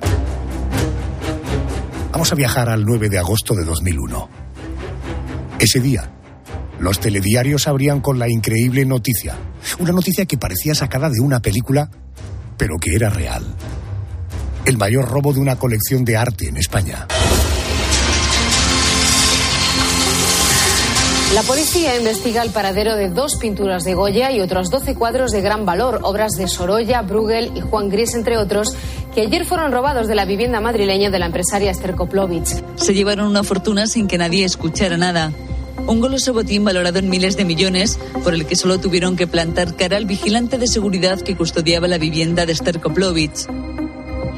Vamos 2.13 2.31
a 2.31 2.37
viajar 2.37 2.69
al 2.69 2.85
9 2.85 3.09
de 3.09 3.19
agosto 3.19 3.55
de 3.55 3.65
2001. 3.65 4.29
Ese 5.59 5.81
día, 5.81 6.20
los 6.81 6.99
telediarios 6.99 7.69
abrían 7.69 8.01
con 8.01 8.19
la 8.19 8.29
increíble 8.29 8.85
noticia. 8.87 9.37
Una 9.79 9.93
noticia 9.93 10.25
que 10.25 10.39
parecía 10.39 10.75
sacada 10.75 11.11
de 11.11 11.21
una 11.21 11.41
película, 11.41 11.91
pero 12.57 12.79
que 12.79 12.95
era 12.95 13.11
real. 13.11 13.45
El 14.65 14.79
mayor 14.79 15.09
robo 15.09 15.33
de 15.33 15.41
una 15.41 15.57
colección 15.57 16.05
de 16.05 16.17
arte 16.17 16.49
en 16.49 16.57
España. 16.57 17.07
La 21.35 21.43
policía 21.43 21.97
investiga 21.97 22.43
el 22.43 22.51
paradero 22.51 22.97
de 22.97 23.09
dos 23.09 23.37
pinturas 23.37 23.85
de 23.85 23.95
Goya 23.95 24.33
y 24.33 24.41
otros 24.41 24.69
12 24.69 24.95
cuadros 24.97 25.31
de 25.31 25.43
gran 25.43 25.65
valor, 25.65 26.01
obras 26.03 26.33
de 26.33 26.49
Sorolla, 26.49 27.03
Bruegel 27.03 27.53
y 27.55 27.61
Juan 27.61 27.89
Gris, 27.89 28.15
entre 28.15 28.37
otros, 28.37 28.75
que 29.15 29.21
ayer 29.21 29.45
fueron 29.45 29.71
robados 29.71 30.09
de 30.09 30.17
la 30.17 30.25
vivienda 30.25 30.61
madrileña 30.61 31.09
de 31.11 31.19
la 31.19 31.27
empresaria 31.27 31.71
Esther 31.71 31.95
Koplovich. 31.95 32.65
Se 32.75 32.95
llevaron 32.95 33.29
una 33.29 33.45
fortuna 33.45 33.87
sin 33.87 34.09
que 34.09 34.19
nadie 34.19 34.45
escuchara 34.45 34.97
nada. 34.97 35.31
Un 35.87 36.01
goloso 36.01 36.33
botín 36.33 36.65
valorado 36.65 36.99
en 36.99 37.09
miles 37.09 37.37
de 37.37 37.45
millones, 37.45 37.99
por 38.23 38.35
el 38.35 38.47
que 38.47 38.57
solo 38.57 38.79
tuvieron 38.79 39.17
que 39.17 39.27
plantar 39.27 39.77
cara 39.77 39.97
al 39.97 40.07
vigilante 40.07 40.59
de 40.59 40.67
seguridad 40.67 41.21
que 41.21 41.37
custodiaba 41.37 41.89
la 41.89 41.99
vivienda 41.99 42.47
de 42.47 42.53
Esther 42.53 42.81
Koplovich. 42.81 43.47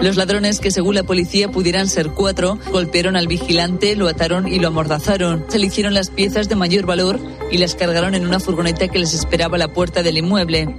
Los 0.01 0.17
ladrones, 0.17 0.59
que 0.59 0.71
según 0.71 0.97
la 0.97 1.05
policía 1.05 1.49
pudieran 1.49 1.89
ser 1.89 2.11
cuatro, 2.11 2.59
golpearon 2.73 3.17
al 3.17 3.29
vigilante, 3.29 3.95
lo 3.95 4.09
ataron 4.09 4.49
y 4.49 4.59
lo 4.59 4.69
amordazaron. 4.69 5.45
Se 5.49 5.59
eligieron 5.59 5.95
las 5.95 6.11
piezas 6.11 6.49
de 6.49 6.57
mayor 6.57 6.87
valor 6.87 7.21
y 7.53 7.59
las 7.59 7.75
cargaron 7.75 8.15
en 8.15 8.27
una 8.27 8.41
furgoneta 8.41 8.89
que 8.89 8.99
les 8.99 9.15
esperaba 9.15 9.57
a 9.57 9.59
la 9.59 9.69
puerta 9.69 10.03
del 10.03 10.19
inmueble. 10.19 10.75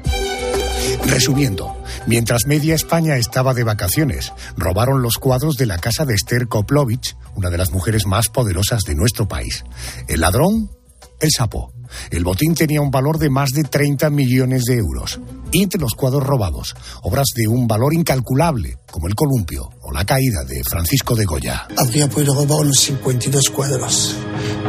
Resumiendo, 1.06 1.76
mientras 2.06 2.46
media 2.46 2.76
España 2.76 3.18
estaba 3.18 3.54
de 3.54 3.64
vacaciones, 3.64 4.32
robaron 4.58 5.02
los 5.02 5.16
cuadros 5.16 5.56
de 5.56 5.66
la 5.66 5.78
casa 5.78 6.06
de 6.06 6.14
Esther 6.14 6.48
Koplovich, 6.48 7.16
una 7.36 7.50
de 7.50 7.58
las 7.58 7.72
mujeres 7.72 8.06
más 8.06 8.30
poderosas 8.30 8.84
de 8.84 8.96
nuestro 8.96 9.28
país. 9.28 9.64
El 10.08 10.22
ladrón, 10.22 10.70
el 11.24 11.32
sapo. 11.32 11.72
El 12.12 12.24
botín 12.24 12.54
tenía 12.54 12.82
un 12.82 12.92
valor 12.92 13.18
de 13.18 13.30
más 13.30 13.52
de 13.52 13.64
30 13.64 14.10
millones 14.10 14.64
de 14.64 14.78
euros. 14.78 15.20
Y 15.52 15.64
entre 15.64 15.80
los 15.80 15.94
cuadros 15.94 16.24
robados, 16.24 16.76
obras 17.04 17.28
de 17.36 17.48
un 17.48 17.68
valor 17.68 17.94
incalculable, 17.94 18.78
como 18.92 19.08
el 19.08 19.16
columpio 19.16 19.70
o 19.82 19.92
la 19.92 20.04
caída 20.04 20.44
de 20.44 20.64
Francisco 20.64 21.16
de 21.16 21.26
Goya. 21.26 21.68
Habría 21.78 22.10
podido 22.10 22.34
robar 22.34 22.62
unos 22.62 22.80
52 22.80 23.50
cuadros. 23.52 24.16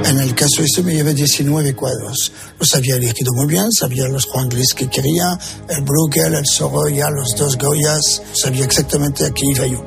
En 0.05 0.21
el 0.21 0.35
caso 0.35 0.63
ese 0.63 0.83
me 0.83 0.95
llevé 0.95 1.15
19 1.15 1.75
cuadros. 1.75 2.33
Los 2.61 2.75
había 2.75 2.97
elegido 2.97 3.33
muy 3.35 3.47
bien, 3.47 3.73
sabía 3.73 4.07
los 4.09 4.27
Juan 4.27 4.49
Gris 4.49 4.75
que 4.75 4.89
quería, 4.89 5.39
el 5.69 5.83
Bruegel, 5.83 6.35
el 6.35 6.47
Sorolla, 6.47 7.09
los 7.11 7.35
dos 7.37 7.57
Goyas, 7.57 8.23
sabía 8.35 8.65
exactamente 8.65 9.25
a 9.25 9.31
qué 9.31 9.43
iba 9.51 9.67
yo. 9.67 9.83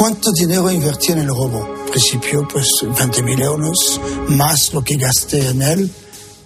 ¿Cuánto 0.00 0.32
dinero 0.32 0.70
invertí 0.70 1.12
en 1.12 1.18
el 1.18 1.26
robo? 1.28 1.76
En 1.84 1.90
principio, 1.90 2.48
pues 2.50 2.66
20.000 2.80 3.44
euros, 3.44 4.00
más 4.30 4.72
lo 4.72 4.82
que 4.82 4.96
gasté 4.96 5.50
en 5.50 5.60
él, 5.60 5.90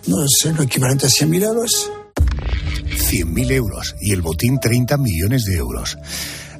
no 0.08 0.26
sé, 0.26 0.52
lo 0.52 0.64
equivalente 0.64 1.06
a 1.06 1.08
100.000 1.08 1.44
euros. 1.44 1.88
100.000 2.16 3.52
euros 3.52 3.94
y 4.00 4.10
el 4.10 4.22
botín 4.22 4.58
30 4.58 4.96
millones 4.96 5.44
de 5.44 5.54
euros. 5.54 5.96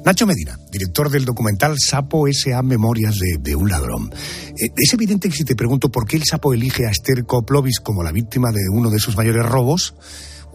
Nacho 0.05 0.25
Medina, 0.25 0.57
director 0.71 1.09
del 1.09 1.25
documental 1.25 1.75
Sapo 1.77 2.29
S.A. 2.29 2.61
Memorias 2.61 3.19
de, 3.19 3.39
de 3.41 3.57
un 3.57 3.67
ladrón. 3.67 4.09
Eh, 4.57 4.69
es 4.77 4.93
evidente 4.93 5.27
que 5.27 5.35
si 5.35 5.43
te 5.43 5.57
pregunto 5.57 5.91
por 5.91 6.07
qué 6.07 6.15
el 6.15 6.23
sapo 6.23 6.53
elige 6.53 6.87
a 6.87 6.91
Esther 6.91 7.25
Koplovis 7.25 7.81
como 7.81 8.03
la 8.03 8.13
víctima 8.13 8.53
de 8.53 8.69
uno 8.71 8.89
de 8.89 8.99
sus 8.99 9.17
mayores 9.17 9.45
robos, 9.45 9.95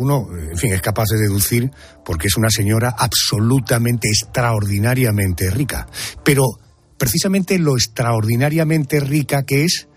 uno, 0.00 0.28
en 0.34 0.56
fin, 0.56 0.72
es 0.72 0.80
capaz 0.80 1.04
de 1.12 1.18
deducir 1.18 1.70
porque 2.06 2.28
es 2.28 2.36
una 2.38 2.48
señora 2.48 2.94
absolutamente 2.98 4.08
extraordinariamente 4.08 5.50
rica. 5.50 5.86
Pero 6.24 6.44
precisamente 6.96 7.58
lo 7.58 7.76
extraordinariamente 7.76 8.98
rica 9.00 9.42
que 9.42 9.64
es, 9.64 9.88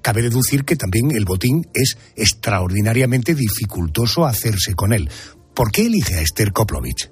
cabe 0.00 0.22
deducir 0.22 0.64
que 0.64 0.76
también 0.76 1.10
el 1.10 1.26
botín 1.26 1.68
es 1.74 1.98
extraordinariamente 2.16 3.34
dificultoso 3.34 4.24
hacerse 4.24 4.72
con 4.74 4.94
él. 4.94 5.10
¿Por 5.54 5.70
qué 5.70 5.82
elige 5.86 6.14
a 6.14 6.22
Esther 6.22 6.52
Koplovich? 6.52 7.10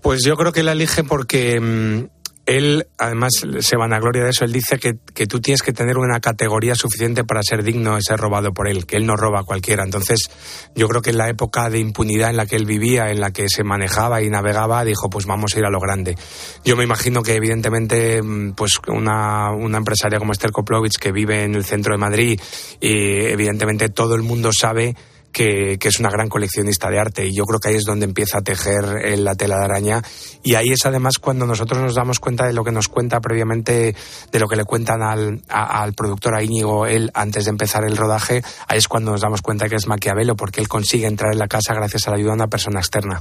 Pues 0.00 0.22
yo 0.24 0.36
creo 0.36 0.52
que 0.52 0.62
la 0.62 0.72
elige 0.72 1.02
porque 1.02 1.58
mm, 1.60 2.15
él, 2.46 2.86
además, 2.96 3.32
se 3.58 3.76
vanagloria 3.76 4.22
de 4.22 4.30
eso. 4.30 4.44
Él 4.44 4.52
dice 4.52 4.78
que, 4.78 4.96
que, 5.14 5.26
tú 5.26 5.40
tienes 5.40 5.62
que 5.62 5.72
tener 5.72 5.98
una 5.98 6.20
categoría 6.20 6.76
suficiente 6.76 7.24
para 7.24 7.42
ser 7.42 7.64
digno 7.64 7.96
de 7.96 8.02
ser 8.02 8.18
robado 8.18 8.52
por 8.52 8.68
él, 8.68 8.86
que 8.86 8.96
él 8.96 9.04
no 9.04 9.16
roba 9.16 9.40
a 9.40 9.44
cualquiera. 9.44 9.82
Entonces, 9.82 10.30
yo 10.74 10.88
creo 10.88 11.02
que 11.02 11.10
en 11.10 11.18
la 11.18 11.28
época 11.28 11.68
de 11.68 11.80
impunidad 11.80 12.30
en 12.30 12.36
la 12.36 12.46
que 12.46 12.54
él 12.54 12.64
vivía, 12.64 13.10
en 13.10 13.20
la 13.20 13.32
que 13.32 13.48
se 13.48 13.64
manejaba 13.64 14.22
y 14.22 14.30
navegaba, 14.30 14.84
dijo, 14.84 15.10
pues 15.10 15.26
vamos 15.26 15.54
a 15.54 15.58
ir 15.58 15.64
a 15.66 15.70
lo 15.70 15.80
grande. 15.80 16.16
Yo 16.64 16.76
me 16.76 16.84
imagino 16.84 17.22
que, 17.22 17.34
evidentemente, 17.34 18.22
pues 18.56 18.74
una, 18.86 19.50
una 19.50 19.78
empresaria 19.78 20.18
como 20.20 20.32
Esther 20.32 20.52
Koplovich, 20.52 20.98
que 20.98 21.10
vive 21.10 21.42
en 21.42 21.56
el 21.56 21.64
centro 21.64 21.94
de 21.94 21.98
Madrid, 21.98 22.40
y 22.80 23.26
evidentemente 23.26 23.88
todo 23.88 24.14
el 24.14 24.22
mundo 24.22 24.52
sabe 24.52 24.94
que, 25.36 25.78
es 25.82 26.00
una 26.00 26.08
gran 26.08 26.30
coleccionista 26.30 26.88
de 26.88 26.98
arte 26.98 27.26
y 27.26 27.36
yo 27.36 27.44
creo 27.44 27.60
que 27.60 27.68
ahí 27.68 27.74
es 27.74 27.84
donde 27.84 28.06
empieza 28.06 28.38
a 28.38 28.40
tejer 28.40 29.18
la 29.18 29.34
tela 29.34 29.58
de 29.58 29.64
araña 29.64 30.02
y 30.42 30.54
ahí 30.54 30.70
es 30.70 30.86
además 30.86 31.18
cuando 31.18 31.44
nosotros 31.44 31.82
nos 31.82 31.94
damos 31.94 32.20
cuenta 32.20 32.46
de 32.46 32.54
lo 32.54 32.64
que 32.64 32.72
nos 32.72 32.88
cuenta 32.88 33.20
previamente, 33.20 33.94
de 34.32 34.40
lo 34.40 34.48
que 34.48 34.56
le 34.56 34.64
cuentan 34.64 35.02
al, 35.02 35.42
al 35.48 35.92
productor 35.92 36.34
a 36.34 36.42
Íñigo 36.42 36.86
él 36.86 37.10
antes 37.12 37.44
de 37.44 37.50
empezar 37.50 37.84
el 37.84 37.98
rodaje, 37.98 38.42
ahí 38.66 38.78
es 38.78 38.88
cuando 38.88 39.12
nos 39.12 39.20
damos 39.20 39.42
cuenta 39.42 39.68
que 39.68 39.76
es 39.76 39.86
Maquiavelo 39.86 40.36
porque 40.36 40.62
él 40.62 40.68
consigue 40.68 41.06
entrar 41.06 41.34
en 41.34 41.38
la 41.38 41.48
casa 41.48 41.74
gracias 41.74 42.08
a 42.08 42.12
la 42.12 42.16
ayuda 42.16 42.30
de 42.30 42.36
una 42.36 42.48
persona 42.48 42.80
externa. 42.80 43.20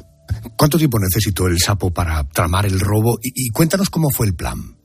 ¿Cuánto 0.56 0.78
tiempo 0.78 0.98
necesitó 1.00 1.48
el 1.48 1.60
sapo 1.60 1.92
para 1.92 2.24
tramar 2.30 2.66
el 2.66 2.80
robo? 2.80 3.20
y 3.22 3.50
cuéntanos 3.50 3.90
cómo 3.90 4.10
fue 4.10 4.28
el 4.28 4.36
plan. 4.36 4.85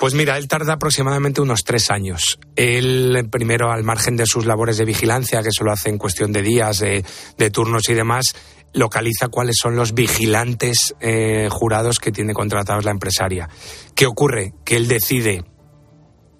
Pues 0.00 0.14
mira, 0.14 0.38
él 0.38 0.48
tarda 0.48 0.72
aproximadamente 0.72 1.42
unos 1.42 1.62
tres 1.62 1.90
años. 1.90 2.38
Él, 2.56 3.28
primero, 3.30 3.70
al 3.70 3.84
margen 3.84 4.16
de 4.16 4.24
sus 4.24 4.46
labores 4.46 4.78
de 4.78 4.86
vigilancia, 4.86 5.42
que 5.42 5.52
solo 5.52 5.72
hace 5.72 5.90
en 5.90 5.98
cuestión 5.98 6.32
de 6.32 6.40
días, 6.40 6.78
de, 6.78 7.04
de 7.36 7.50
turnos 7.50 7.86
y 7.90 7.92
demás, 7.92 8.24
localiza 8.72 9.28
cuáles 9.28 9.56
son 9.60 9.76
los 9.76 9.92
vigilantes 9.92 10.94
eh, 11.00 11.48
jurados 11.50 11.98
que 11.98 12.12
tiene 12.12 12.32
contratados 12.32 12.86
la 12.86 12.92
empresaria. 12.92 13.50
¿Qué 13.94 14.06
ocurre? 14.06 14.54
Que 14.64 14.76
él 14.76 14.88
decide 14.88 15.44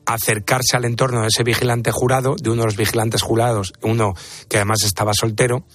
acercarse 0.06 0.78
al 0.78 0.86
entorno 0.86 1.20
de 1.20 1.28
ese 1.28 1.44
vigilante 1.44 1.92
jurado, 1.92 2.36
de 2.40 2.48
uno 2.48 2.62
de 2.62 2.68
los 2.68 2.76
vigilantes 2.78 3.20
jurados, 3.20 3.74
uno 3.82 4.14
que 4.48 4.56
además 4.56 4.84
estaba 4.84 5.12
soltero, 5.12 5.66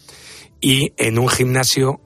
y 0.60 0.94
en 0.98 1.20
un 1.20 1.30
gimnasio 1.30 2.02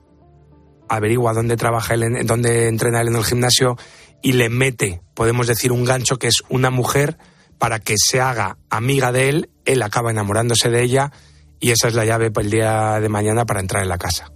averigua 0.89 1.33
dónde 1.33 1.55
trabaja 1.55 1.93
él, 1.93 2.25
dónde 2.25 2.67
entrena 2.67 2.99
él 2.99 3.07
en 3.07 3.15
el 3.15 3.23
gimnasio 3.23 3.77
y 4.21 4.33
le 4.33 4.49
mete, 4.49 5.01
podemos 5.13 5.47
decir, 5.47 5.71
un 5.71 5.85
gancho 5.85 6.17
que 6.17 6.27
es 6.27 6.43
una 6.49 6.69
mujer 6.69 7.17
para 7.57 7.79
que 7.79 7.95
se 7.97 8.21
haga 8.21 8.57
amiga 8.69 9.11
de 9.11 9.29
él, 9.29 9.49
él 9.65 9.81
acaba 9.81 10.11
enamorándose 10.11 10.69
de 10.69 10.83
ella 10.83 11.11
y 11.59 11.71
esa 11.71 11.87
es 11.87 11.93
la 11.93 12.05
llave 12.05 12.31
para 12.31 12.45
el 12.45 12.51
día 12.51 12.99
de 12.99 13.09
mañana 13.09 13.45
para 13.45 13.59
entrar 13.59 13.83
en 13.83 13.89
la 13.89 13.97
casa. 13.97 14.31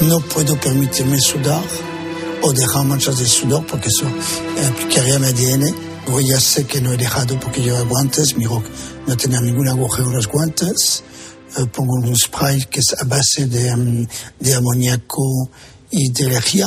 No 0.00 0.20
puedo 0.20 0.58
permitirme 0.58 1.18
sudar 1.20 1.62
o 2.42 2.52
dejar 2.52 2.84
manchas 2.84 3.18
de 3.18 3.26
sudor 3.26 3.66
porque 3.66 3.88
eso 3.88 4.06
implicaría 4.56 5.18
mi 5.18 5.26
ADN. 5.26 5.92
O 6.08 6.20
ya 6.20 6.40
sé 6.40 6.66
que 6.66 6.80
no 6.80 6.92
he 6.92 6.96
dejado 6.96 7.38
porque 7.38 7.60
llevo 7.60 7.84
guantes, 7.86 8.36
miro 8.36 8.62
no 9.06 9.16
tenía 9.16 9.40
ningún 9.40 9.68
agujero 9.68 10.08
en 10.08 10.16
los 10.16 10.26
guantes. 10.26 11.04
Eh, 11.58 11.66
pongo 11.66 11.94
un 11.94 12.16
spray 12.16 12.64
que 12.64 12.80
es 12.80 12.94
a 12.98 13.04
base 13.04 13.46
de, 13.46 13.72
um, 13.72 14.06
de 14.40 14.54
amoníaco 14.54 15.50
y 15.90 16.10
de 16.12 16.24
lejía. 16.28 16.66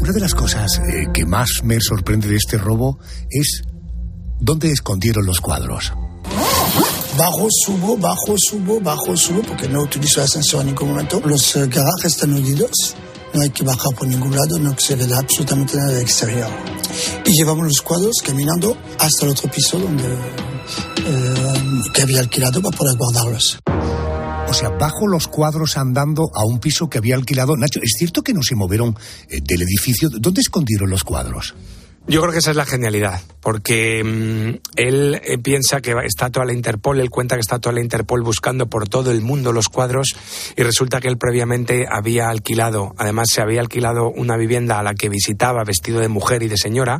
Una 0.00 0.12
de 0.12 0.20
las 0.20 0.34
cosas 0.34 0.78
eh, 0.78 1.08
que 1.12 1.24
más 1.26 1.48
me 1.62 1.78
sorprende 1.80 2.28
de 2.28 2.36
este 2.36 2.58
robo 2.58 2.98
es 3.30 3.62
dónde 4.40 4.70
escondieron 4.70 5.26
los 5.26 5.40
cuadros. 5.40 5.92
Bajo, 7.18 7.48
subo, 7.64 7.96
bajo, 7.96 8.34
subo, 8.38 8.80
bajo, 8.80 9.16
subo, 9.16 9.42
porque 9.42 9.68
no 9.68 9.82
utilizo 9.82 10.22
ascensor 10.22 10.62
en 10.62 10.68
ningún 10.68 10.90
momento. 10.90 11.20
Los 11.24 11.54
uh, 11.56 11.68
garajes 11.68 12.14
están 12.14 12.32
hundidos, 12.32 12.96
no 13.34 13.42
hay 13.42 13.50
que 13.50 13.64
bajar 13.64 13.94
por 13.96 14.08
ningún 14.08 14.34
lado, 14.34 14.58
no 14.58 14.74
se 14.78 14.96
ve 14.96 15.06
absolutamente 15.14 15.76
nada 15.76 15.92
del 15.92 16.02
exterior. 16.02 16.48
Y 17.26 17.32
llevamos 17.32 17.64
los 17.64 17.82
cuadros 17.82 18.16
caminando 18.24 18.76
hasta 18.98 19.26
el 19.26 19.32
otro 19.32 19.50
piso 19.50 19.78
donde, 19.78 20.04
uh, 20.04 21.92
que 21.92 22.02
había 22.02 22.20
alquilado 22.20 22.62
para 22.62 22.76
poder 22.76 22.96
guardarlos. 22.96 23.58
O 24.50 24.52
sea, 24.52 24.68
bajo 24.70 25.06
los 25.06 25.28
cuadros 25.28 25.76
andando 25.76 26.28
a 26.34 26.44
un 26.44 26.58
piso 26.58 26.90
que 26.90 26.98
había 26.98 27.14
alquilado. 27.14 27.56
Nacho, 27.56 27.78
¿es 27.80 27.92
cierto 27.96 28.22
que 28.22 28.34
no 28.34 28.42
se 28.42 28.56
movieron 28.56 28.96
eh, 29.28 29.40
del 29.40 29.62
edificio? 29.62 30.08
¿Dónde 30.10 30.40
escondieron 30.40 30.90
los 30.90 31.04
cuadros? 31.04 31.54
Yo 32.08 32.20
creo 32.20 32.32
que 32.32 32.38
esa 32.38 32.50
es 32.50 32.56
la 32.56 32.66
genialidad, 32.66 33.20
porque 33.40 34.02
mmm, 34.02 34.58
él 34.74 35.20
eh, 35.22 35.38
piensa 35.38 35.80
que 35.80 35.94
está 36.04 36.30
toda 36.30 36.46
la 36.46 36.52
Interpol, 36.52 36.98
él 36.98 37.10
cuenta 37.10 37.36
que 37.36 37.42
está 37.42 37.60
toda 37.60 37.74
la 37.74 37.80
Interpol 37.80 38.22
buscando 38.22 38.66
por 38.66 38.88
todo 38.88 39.12
el 39.12 39.20
mundo 39.20 39.52
los 39.52 39.68
cuadros 39.68 40.16
y 40.56 40.62
resulta 40.64 41.00
que 41.00 41.06
él 41.06 41.16
previamente 41.16 41.86
había 41.88 42.28
alquilado, 42.28 42.92
además 42.98 43.28
se 43.30 43.42
había 43.42 43.60
alquilado 43.60 44.10
una 44.10 44.36
vivienda 44.36 44.80
a 44.80 44.82
la 44.82 44.94
que 44.94 45.08
visitaba 45.08 45.62
vestido 45.62 46.00
de 46.00 46.08
mujer 46.08 46.42
y 46.42 46.48
de 46.48 46.56
señora, 46.56 46.98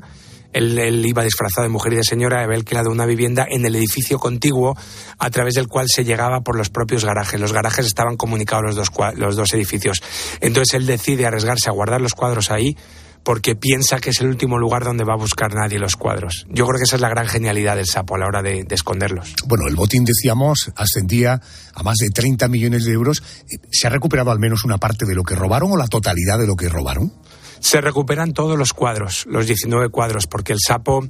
él, 0.52 1.04
iba 1.06 1.22
disfrazado 1.22 1.62
de 1.62 1.68
mujer 1.68 1.92
y 1.92 1.96
de 1.96 2.04
señora, 2.04 2.42
había 2.42 2.56
alquilado 2.56 2.90
una 2.90 3.06
vivienda 3.06 3.46
en 3.48 3.64
el 3.64 3.76
edificio 3.76 4.18
contiguo 4.18 4.76
a 5.18 5.30
través 5.30 5.54
del 5.54 5.68
cual 5.68 5.86
se 5.88 6.04
llegaba 6.04 6.40
por 6.40 6.56
los 6.56 6.70
propios 6.70 7.04
garajes. 7.04 7.40
Los 7.40 7.52
garajes 7.52 7.86
estaban 7.86 8.16
comunicados 8.16 8.64
los 8.64 8.76
dos, 8.76 8.90
los 9.16 9.36
dos 9.36 9.52
edificios. 9.54 10.02
Entonces 10.40 10.74
él 10.74 10.86
decide 10.86 11.26
arriesgarse 11.26 11.70
a 11.70 11.72
guardar 11.72 12.00
los 12.00 12.14
cuadros 12.14 12.50
ahí 12.50 12.76
porque 13.22 13.54
piensa 13.54 13.98
que 13.98 14.10
es 14.10 14.20
el 14.20 14.28
último 14.28 14.58
lugar 14.58 14.84
donde 14.84 15.04
va 15.04 15.14
a 15.14 15.16
buscar 15.16 15.52
nadie 15.54 15.78
los 15.78 15.96
cuadros. 15.96 16.46
Yo 16.48 16.66
creo 16.66 16.78
que 16.78 16.84
esa 16.84 16.96
es 16.96 17.02
la 17.02 17.08
gran 17.08 17.26
genialidad 17.26 17.76
del 17.76 17.86
sapo 17.86 18.14
a 18.14 18.18
la 18.18 18.26
hora 18.26 18.42
de, 18.42 18.64
de 18.64 18.74
esconderlos. 18.74 19.34
Bueno, 19.46 19.66
el 19.68 19.76
botín, 19.76 20.04
decíamos, 20.04 20.70
ascendía 20.74 21.40
a 21.74 21.82
más 21.82 21.96
de 21.98 22.08
30 22.10 22.48
millones 22.48 22.84
de 22.84 22.92
euros. 22.92 23.22
¿Se 23.70 23.86
ha 23.86 23.90
recuperado 23.90 24.30
al 24.30 24.38
menos 24.38 24.64
una 24.64 24.78
parte 24.78 25.04
de 25.04 25.14
lo 25.14 25.22
que 25.22 25.34
robaron 25.34 25.72
o 25.72 25.76
la 25.76 25.86
totalidad 25.86 26.38
de 26.38 26.46
lo 26.46 26.56
que 26.56 26.68
robaron? 26.68 27.12
Se 27.60 27.80
recuperan 27.80 28.32
todos 28.32 28.58
los 28.58 28.72
cuadros, 28.72 29.26
los 29.26 29.46
19 29.46 29.90
cuadros, 29.90 30.26
porque 30.26 30.52
el 30.52 30.58
sapo 30.66 31.06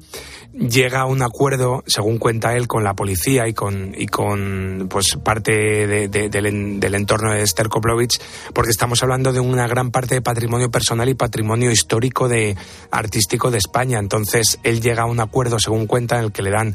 llega 0.53 1.01
a 1.01 1.07
un 1.07 1.23
acuerdo, 1.23 1.83
según 1.87 2.19
cuenta 2.19 2.57
él, 2.57 2.67
con 2.67 2.85
la 2.85 2.95
policía 2.95 3.49
y 3.49 3.55
con, 3.55 3.95
y 3.97 4.07
con 4.07 4.89
pues, 4.91 5.17
parte 5.23 5.53
de, 5.53 6.09
de, 6.09 6.29
del, 6.29 6.81
del, 6.81 6.95
entorno 6.95 7.33
de 7.33 7.43
Esther 7.43 7.69
Koplovich, 7.69 8.21
porque 8.53 8.71
estamos 8.71 9.03
hablando 9.03 9.33
de 9.33 9.41
una 9.41 9.69
gran 9.69 9.91
parte 9.91 10.17
de 10.17 10.23
patrimonio 10.23 10.71
personal 10.71 11.09
y 11.09 11.15
patrimonio 11.15 11.71
histórico 11.71 12.29
de, 12.29 12.57
artístico 12.91 13.51
de 13.51 13.59
España. 13.59 13.99
Entonces, 13.99 14.59
él 14.65 14.81
llega 14.81 15.05
a 15.05 15.07
un 15.07 15.21
acuerdo, 15.21 15.59
según 15.61 15.87
cuenta, 15.87 16.19
en 16.19 16.25
el 16.25 16.33
que 16.33 16.43
le 16.43 16.51
dan 16.51 16.75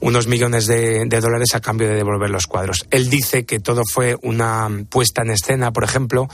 unos 0.00 0.26
millones 0.26 0.66
de, 0.66 1.04
de, 1.06 1.20
dólares 1.20 1.54
a 1.54 1.60
cambio 1.60 1.88
de 1.88 1.94
devolver 1.94 2.30
los 2.30 2.46
cuadros. 2.46 2.86
Él 2.90 3.10
dice 3.10 3.44
que 3.44 3.60
todo 3.60 3.82
fue 3.84 4.16
una 4.22 4.68
puesta 4.88 5.22
en 5.22 5.30
escena, 5.30 5.72
por 5.72 5.84
ejemplo, 5.84 6.28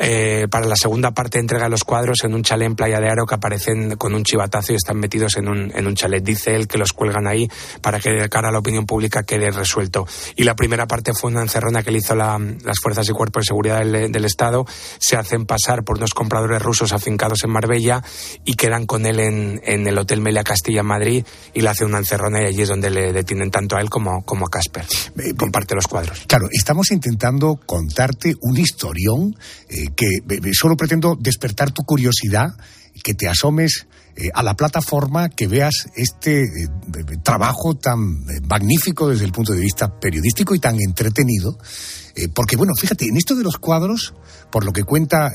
eh, 0.00 0.46
para 0.48 0.66
la 0.66 0.76
segunda 0.76 1.10
parte 1.10 1.40
entrega 1.40 1.68
los 1.68 1.82
cuadros 1.82 2.22
en 2.22 2.32
un 2.32 2.44
chalet 2.44 2.66
en 2.66 2.76
Playa 2.76 3.00
de 3.00 3.08
Aro 3.08 3.26
que 3.26 3.34
aparecen 3.34 3.96
con 3.96 4.14
un 4.14 4.22
chivatazo 4.22 4.72
y 4.72 4.76
están 4.76 4.98
metidos 4.98 5.36
en 5.36 5.48
un, 5.48 5.72
en 5.74 5.86
un 5.86 5.94
chalet. 5.96 6.22
Dice 6.22 6.54
él 6.54 6.68
que 6.68 6.78
los 6.78 6.92
cuelgan 6.92 7.26
ahí 7.26 7.50
para 7.80 7.98
que 7.98 8.10
de 8.10 8.28
cara 8.28 8.50
a 8.50 8.52
la 8.52 8.60
opinión 8.60 8.86
pública 8.86 9.24
quede 9.24 9.50
resuelto. 9.50 10.06
Y 10.36 10.44
la 10.44 10.54
primera 10.54 10.86
parte 10.86 11.12
fue 11.14 11.30
una 11.30 11.42
encerrona 11.42 11.82
que 11.82 11.90
le 11.90 11.98
hizo 11.98 12.14
la, 12.14 12.38
las 12.38 12.78
fuerzas 12.80 13.08
y 13.08 13.12
cuerpos 13.12 13.42
de 13.42 13.46
seguridad 13.46 13.84
del, 13.84 14.24
Estado. 14.28 14.66
Se 14.98 15.16
hacen 15.16 15.46
pasar 15.46 15.84
por 15.84 15.96
unos 15.96 16.12
compradores 16.12 16.60
rusos 16.60 16.92
afincados 16.92 17.44
en 17.44 17.50
Marbella 17.50 18.02
y 18.44 18.54
quedan 18.54 18.84
con 18.84 19.06
él 19.06 19.20
en, 19.20 19.60
en 19.64 19.86
el 19.86 19.96
Hotel 19.96 20.20
Melia 20.20 20.44
Castilla 20.44 20.82
Madrid 20.82 21.24
y 21.54 21.60
le 21.62 21.68
hacen 21.68 21.88
una 21.88 21.98
encerrona 21.98 22.42
y 22.42 22.46
allí 22.46 22.62
es 22.62 22.68
donde 22.68 22.90
le 22.90 23.07
detienen 23.12 23.50
tanto 23.50 23.76
a 23.76 23.80
él 23.80 23.90
como, 23.90 24.24
como 24.24 24.46
a 24.46 24.50
Casper. 24.50 24.84
Eh, 25.18 25.34
Comparte 25.36 25.74
los 25.74 25.86
cuadros. 25.86 26.24
Claro, 26.26 26.48
estamos 26.52 26.90
intentando 26.90 27.56
contarte 27.64 28.34
un 28.42 28.56
historión 28.56 29.36
eh, 29.68 29.88
que 29.96 30.20
solo 30.52 30.76
pretendo 30.76 31.16
despertar 31.18 31.72
tu 31.72 31.82
curiosidad, 31.82 32.54
que 33.02 33.14
te 33.14 33.28
asomes 33.28 33.86
eh, 34.20 34.30
a 34.34 34.42
la 34.42 34.54
plataforma, 34.54 35.28
que 35.28 35.46
veas 35.46 35.88
este 35.94 36.42
eh, 36.42 36.48
trabajo 37.22 37.76
tan 37.76 38.00
eh, 38.28 38.40
magnífico 38.48 39.08
desde 39.08 39.24
el 39.24 39.30
punto 39.30 39.52
de 39.52 39.60
vista 39.60 40.00
periodístico 40.00 40.56
y 40.56 40.58
tan 40.58 40.76
entretenido. 40.80 41.56
porque, 42.34 42.56
bueno, 42.56 42.72
fíjate, 42.74 43.04
en 43.04 43.16
esto 43.16 43.36
de 43.36 43.44
los 43.44 43.58
cuadros, 43.58 44.14
por 44.50 44.64
lo 44.64 44.72
que 44.72 44.82
cuenta 44.82 45.30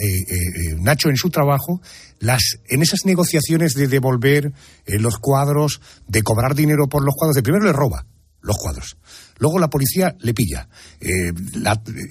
Nacho 0.81 1.07
en 1.07 1.15
su 1.15 1.29
trabajo, 1.29 1.79
las, 2.23 2.59
en 2.69 2.81
esas 2.81 3.05
negociaciones 3.05 3.73
de 3.73 3.87
devolver 3.87 4.53
los 4.85 5.17
cuadros, 5.17 5.81
de 6.07 6.23
cobrar 6.23 6.55
dinero 6.55 6.87
por 6.87 7.03
los 7.03 7.15
cuadros, 7.15 7.35
de 7.35 7.43
primero 7.43 7.65
le 7.65 7.73
roba 7.73 8.05
los 8.39 8.57
cuadros. 8.57 8.97
Luego 9.39 9.59
la 9.59 9.69
policía 9.69 10.15
le 10.19 10.33
pilla. 10.33 10.69
Eh, 11.01 11.33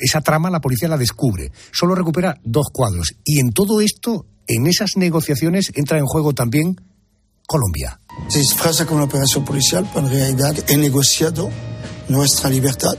esa 0.01 0.20
trama 0.20 0.51
la 0.51 0.61
policía 0.61 0.88
la 0.88 0.98
descubre. 0.98 1.51
Solo 1.70 1.94
recupera 1.94 2.38
dos 2.44 2.66
cuadros. 2.72 3.14
Y 3.25 3.40
en 3.40 3.53
todo 3.53 3.81
esto, 3.81 4.27
en 4.46 4.66
esas 4.66 4.90
negociaciones, 4.96 5.72
entra 5.75 5.98
en 5.98 6.05
juego 6.05 6.35
también 6.35 6.79
Colombia. 7.46 7.98
Se 8.29 8.38
disfraza 8.38 8.85
como 8.85 8.98
una 8.98 9.07
operación 9.07 9.44
policial, 9.44 9.88
pero 9.94 10.07
en 10.07 10.12
realidad 10.12 10.55
he 10.68 10.77
negociado 10.77 11.51
nuestra 12.09 12.51
libertad 12.51 12.98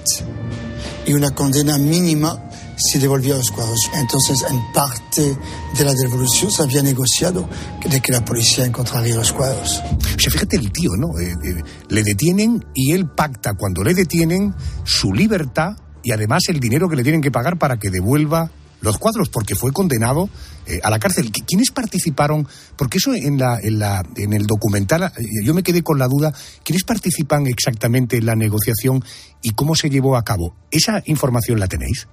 y 1.06 1.14
una 1.14 1.36
condena 1.36 1.78
mínima 1.78 2.50
si 2.78 3.00
devolvía 3.00 3.36
los 3.36 3.52
cuadros. 3.52 3.90
Entonces, 3.96 4.44
en 4.50 4.74
parte 4.74 5.38
de 5.78 5.86
la 5.86 5.94
devolución 5.94 6.52
se 6.52 6.64
había 6.64 6.82
negociado 6.82 7.48
de 7.90 8.00
que 8.02 8.12
la 8.12 8.24
policía 8.24 8.66
encontraría 8.66 9.16
los 9.16 9.32
cuadros. 9.34 9.82
O 10.16 10.20
sea, 10.20 10.32
fíjate 10.32 10.58
el 10.58 10.72
tío, 10.72 10.92
¿no? 10.98 11.20
Eh, 11.20 11.32
eh, 11.32 11.64
le 11.90 12.04
detienen 12.04 12.66
y 12.74 12.94
él 12.94 13.08
pacta 13.08 13.54
cuando 13.54 13.84
le 13.84 13.94
detienen 13.94 14.54
su 14.84 15.14
libertad 15.14 15.78
y 16.04 16.12
además 16.12 16.44
el 16.50 16.60
dinero 16.60 16.90
que 16.90 16.96
le 16.96 17.04
tienen 17.04 17.22
que 17.22 17.32
pagar 17.32 17.58
para 17.58 17.78
que 17.78 17.90
devuelva 17.90 18.52
los 18.84 18.98
cuadros, 18.98 19.30
porque 19.30 19.56
fue 19.56 19.72
condenado 19.72 20.30
eh, 20.68 20.80
a 20.84 20.90
la 20.90 21.00
cárcel. 21.00 21.32
¿Quiénes 21.32 21.72
participaron? 21.72 22.48
Porque 22.78 22.98
eso 22.98 23.14
en, 23.14 23.38
la, 23.38 23.58
en, 23.62 23.80
la, 23.80 24.04
en 24.18 24.34
el 24.34 24.46
documental, 24.46 25.04
eh, 25.04 25.12
yo 25.44 25.54
me 25.54 25.64
quedé 25.64 25.82
con 25.82 25.98
la 25.98 26.08
duda, 26.08 26.34
¿quiénes 26.64 26.84
participan 26.84 27.48
exactamente 27.48 28.18
en 28.18 28.26
la 28.26 28.36
negociación 28.36 29.04
y 29.42 29.52
cómo 29.52 29.76
se 29.76 29.90
llevó 29.90 30.18
a 30.18 30.24
cabo? 30.24 30.56
¿Esa 30.70 31.02
información 31.06 31.60
la 31.60 31.68
tenéis? 31.68 32.08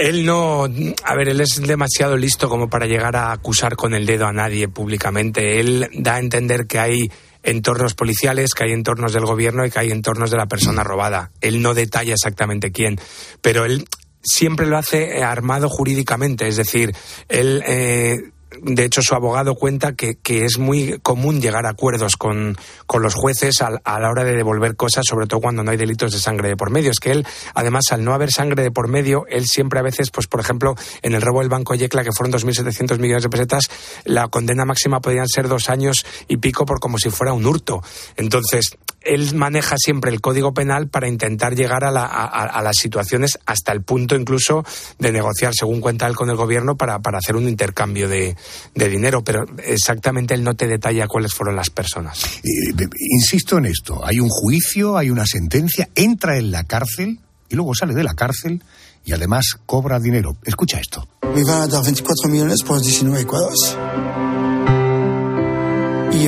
Él 0.00 0.24
no, 0.24 0.64
a 0.64 1.14
ver, 1.14 1.28
él 1.28 1.42
es 1.42 1.60
demasiado 1.60 2.16
listo 2.16 2.48
como 2.48 2.70
para 2.70 2.86
llegar 2.86 3.16
a 3.16 3.32
acusar 3.32 3.76
con 3.76 3.92
el 3.92 4.06
dedo 4.06 4.26
a 4.26 4.32
nadie 4.32 4.66
públicamente. 4.66 5.60
Él 5.60 5.90
da 5.92 6.14
a 6.14 6.18
entender 6.20 6.66
que 6.66 6.78
hay 6.78 7.12
entornos 7.42 7.92
policiales, 7.92 8.54
que 8.54 8.64
hay 8.64 8.72
entornos 8.72 9.12
del 9.12 9.26
gobierno 9.26 9.66
y 9.66 9.70
que 9.70 9.78
hay 9.78 9.90
entornos 9.90 10.30
de 10.30 10.38
la 10.38 10.46
persona 10.46 10.82
robada. 10.82 11.32
Él 11.42 11.60
no 11.60 11.74
detalla 11.74 12.14
exactamente 12.14 12.72
quién, 12.72 12.98
pero 13.42 13.66
él 13.66 13.84
siempre 14.22 14.66
lo 14.66 14.78
hace 14.78 15.22
armado 15.22 15.68
jurídicamente, 15.68 16.48
es 16.48 16.56
decir, 16.56 16.94
él 17.28 17.62
eh, 17.66 18.16
de 18.62 18.84
hecho, 18.84 19.02
su 19.02 19.14
abogado 19.14 19.54
cuenta 19.54 19.94
que, 19.94 20.16
que, 20.16 20.44
es 20.44 20.58
muy 20.58 20.98
común 21.02 21.40
llegar 21.40 21.66
a 21.66 21.70
acuerdos 21.70 22.16
con, 22.16 22.56
con 22.86 23.02
los 23.02 23.14
jueces 23.14 23.62
a, 23.62 23.70
a, 23.84 24.00
la 24.00 24.10
hora 24.10 24.24
de 24.24 24.36
devolver 24.36 24.76
cosas, 24.76 25.04
sobre 25.08 25.26
todo 25.26 25.40
cuando 25.40 25.62
no 25.62 25.70
hay 25.70 25.76
delitos 25.76 26.12
de 26.12 26.18
sangre 26.18 26.48
de 26.48 26.56
por 26.56 26.70
medio. 26.70 26.90
Es 26.90 27.00
que 27.00 27.12
él, 27.12 27.26
además, 27.54 27.84
al 27.90 28.04
no 28.04 28.14
haber 28.14 28.30
sangre 28.30 28.62
de 28.62 28.70
por 28.70 28.88
medio, 28.88 29.24
él 29.28 29.46
siempre 29.46 29.80
a 29.80 29.82
veces, 29.82 30.10
pues 30.10 30.26
por 30.26 30.40
ejemplo, 30.40 30.74
en 31.02 31.14
el 31.14 31.22
robo 31.22 31.40
del 31.40 31.48
Banco 31.48 31.74
Yecla, 31.74 32.04
que 32.04 32.12
fueron 32.12 32.32
2.700 32.32 32.98
millones 32.98 33.22
de 33.22 33.28
pesetas, 33.28 33.64
la 34.04 34.28
condena 34.28 34.64
máxima 34.64 35.00
podrían 35.00 35.28
ser 35.28 35.48
dos 35.48 35.68
años 35.68 36.04
y 36.28 36.36
pico 36.38 36.66
por 36.66 36.80
como 36.80 36.98
si 36.98 37.10
fuera 37.10 37.32
un 37.32 37.46
hurto. 37.46 37.82
Entonces, 38.16 38.76
él 39.02 39.34
maneja 39.34 39.76
siempre 39.78 40.10
el 40.10 40.20
código 40.20 40.52
penal 40.52 40.88
para 40.88 41.08
intentar 41.08 41.54
llegar 41.54 41.84
a, 41.84 41.90
la, 41.90 42.04
a, 42.04 42.26
a, 42.26 42.62
las 42.62 42.76
situaciones 42.76 43.38
hasta 43.46 43.72
el 43.72 43.82
punto 43.82 44.14
incluso 44.14 44.64
de 44.98 45.12
negociar, 45.12 45.52
según 45.54 45.80
cuenta 45.80 46.06
él 46.06 46.16
con 46.16 46.30
el 46.30 46.36
gobierno, 46.36 46.76
para, 46.76 46.98
para 47.00 47.18
hacer 47.18 47.36
un 47.36 47.48
intercambio 47.48 48.08
de, 48.08 48.36
de, 48.74 48.88
dinero. 48.88 49.22
Pero 49.24 49.44
exactamente 49.64 50.34
él 50.34 50.44
no 50.44 50.54
te 50.54 50.66
detalla 50.66 51.06
cuáles 51.06 51.32
fueron 51.32 51.56
las 51.56 51.70
personas. 51.70 52.24
Eh, 52.44 52.88
insisto 53.10 53.58
en 53.58 53.66
esto, 53.66 54.04
hay 54.04 54.20
un 54.20 54.28
juicio, 54.28 54.96
hay 54.96 55.10
una 55.10 55.26
sentencia, 55.26 55.88
entra 55.94 56.36
en 56.36 56.50
la 56.50 56.64
cárcel 56.64 57.20
y 57.48 57.56
luego 57.56 57.74
sale 57.74 57.94
de 57.94 58.04
la 58.04 58.14
cárcel 58.14 58.62
y 59.04 59.12
además 59.12 59.56
cobra 59.66 59.98
dinero. 59.98 60.36
Escucha 60.44 60.78
esto. 60.78 61.08
Me 61.34 61.42
van 61.44 61.62
a 61.62 61.66
dar 61.66 61.82
24 61.82 62.30
millones 62.30 62.62
por 62.62 62.80
19 62.80 63.26
cuadros 63.26 63.76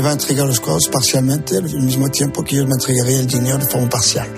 va 0.02 0.10
a 0.10 0.12
entregar 0.12 0.46
los 0.46 0.60
cuadros 0.60 0.88
parcialmente 0.90 1.56
al 1.56 1.64
mismo 1.82 2.08
tiempo 2.08 2.42
que 2.42 2.56
yo 2.56 2.66
me 2.66 2.74
entregaré 2.74 3.20
el 3.20 3.26
dinero 3.26 3.58
de 3.58 3.66
forma 3.66 3.88
parcial. 3.88 4.28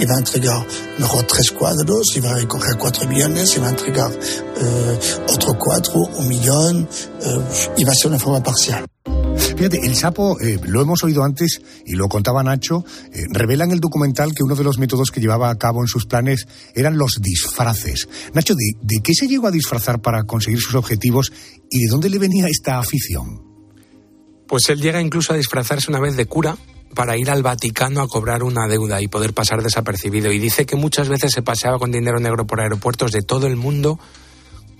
Va 0.00 0.14
a 0.16 0.18
entregar 0.18 0.66
mejor 0.98 1.26
tres 1.26 1.50
cuadros, 1.50 2.06
va 2.24 2.30
a 2.30 2.34
recoger 2.34 2.76
cuatro 2.78 3.06
millones, 3.06 3.60
va 3.62 3.66
a 3.66 3.70
entregar 3.70 4.10
eh, 4.10 4.98
otro 5.28 5.58
cuadro, 5.58 6.00
un 6.18 6.26
millón, 6.26 6.88
eh, 7.20 7.84
va 7.84 7.92
a 7.92 7.94
ser 7.94 8.10
una 8.10 8.18
forma 8.18 8.42
parcial. 8.42 8.86
Fíjate, 9.56 9.80
el 9.84 9.94
sapo, 9.94 10.40
eh, 10.40 10.58
lo 10.64 10.80
hemos 10.80 11.04
oído 11.04 11.22
antes 11.22 11.60
y 11.84 11.92
lo 11.92 12.08
contaba 12.08 12.42
Nacho, 12.42 12.82
eh, 13.12 13.24
revela 13.30 13.64
en 13.64 13.72
el 13.72 13.80
documental 13.80 14.34
que 14.34 14.42
uno 14.42 14.56
de 14.56 14.64
los 14.64 14.78
métodos 14.78 15.10
que 15.10 15.20
llevaba 15.20 15.50
a 15.50 15.58
cabo 15.58 15.82
en 15.82 15.88
sus 15.88 16.06
planes 16.06 16.46
eran 16.74 16.96
los 16.96 17.18
disfraces. 17.20 18.08
Nacho, 18.32 18.54
¿de, 18.54 18.72
de 18.80 19.00
qué 19.02 19.12
se 19.14 19.28
llegó 19.28 19.48
a 19.48 19.52
disfrazar 19.52 20.00
para 20.00 20.24
conseguir 20.24 20.60
sus 20.60 20.74
objetivos 20.74 21.30
y 21.70 21.84
de 21.84 21.90
dónde 21.90 22.08
le 22.08 22.18
venía 22.18 22.46
esta 22.48 22.78
afición? 22.78 23.49
Pues 24.50 24.68
él 24.68 24.80
llega 24.80 25.00
incluso 25.00 25.32
a 25.32 25.36
disfrazarse 25.36 25.92
una 25.92 26.00
vez 26.00 26.16
de 26.16 26.26
cura 26.26 26.56
para 26.96 27.16
ir 27.16 27.30
al 27.30 27.44
Vaticano 27.44 28.00
a 28.00 28.08
cobrar 28.08 28.42
una 28.42 28.66
deuda 28.66 29.00
y 29.00 29.06
poder 29.06 29.32
pasar 29.32 29.62
desapercibido. 29.62 30.32
Y 30.32 30.40
dice 30.40 30.66
que 30.66 30.74
muchas 30.74 31.08
veces 31.08 31.30
se 31.32 31.40
paseaba 31.40 31.78
con 31.78 31.92
dinero 31.92 32.18
negro 32.18 32.48
por 32.48 32.60
aeropuertos 32.60 33.12
de 33.12 33.22
todo 33.22 33.46
el 33.46 33.54
mundo 33.54 34.00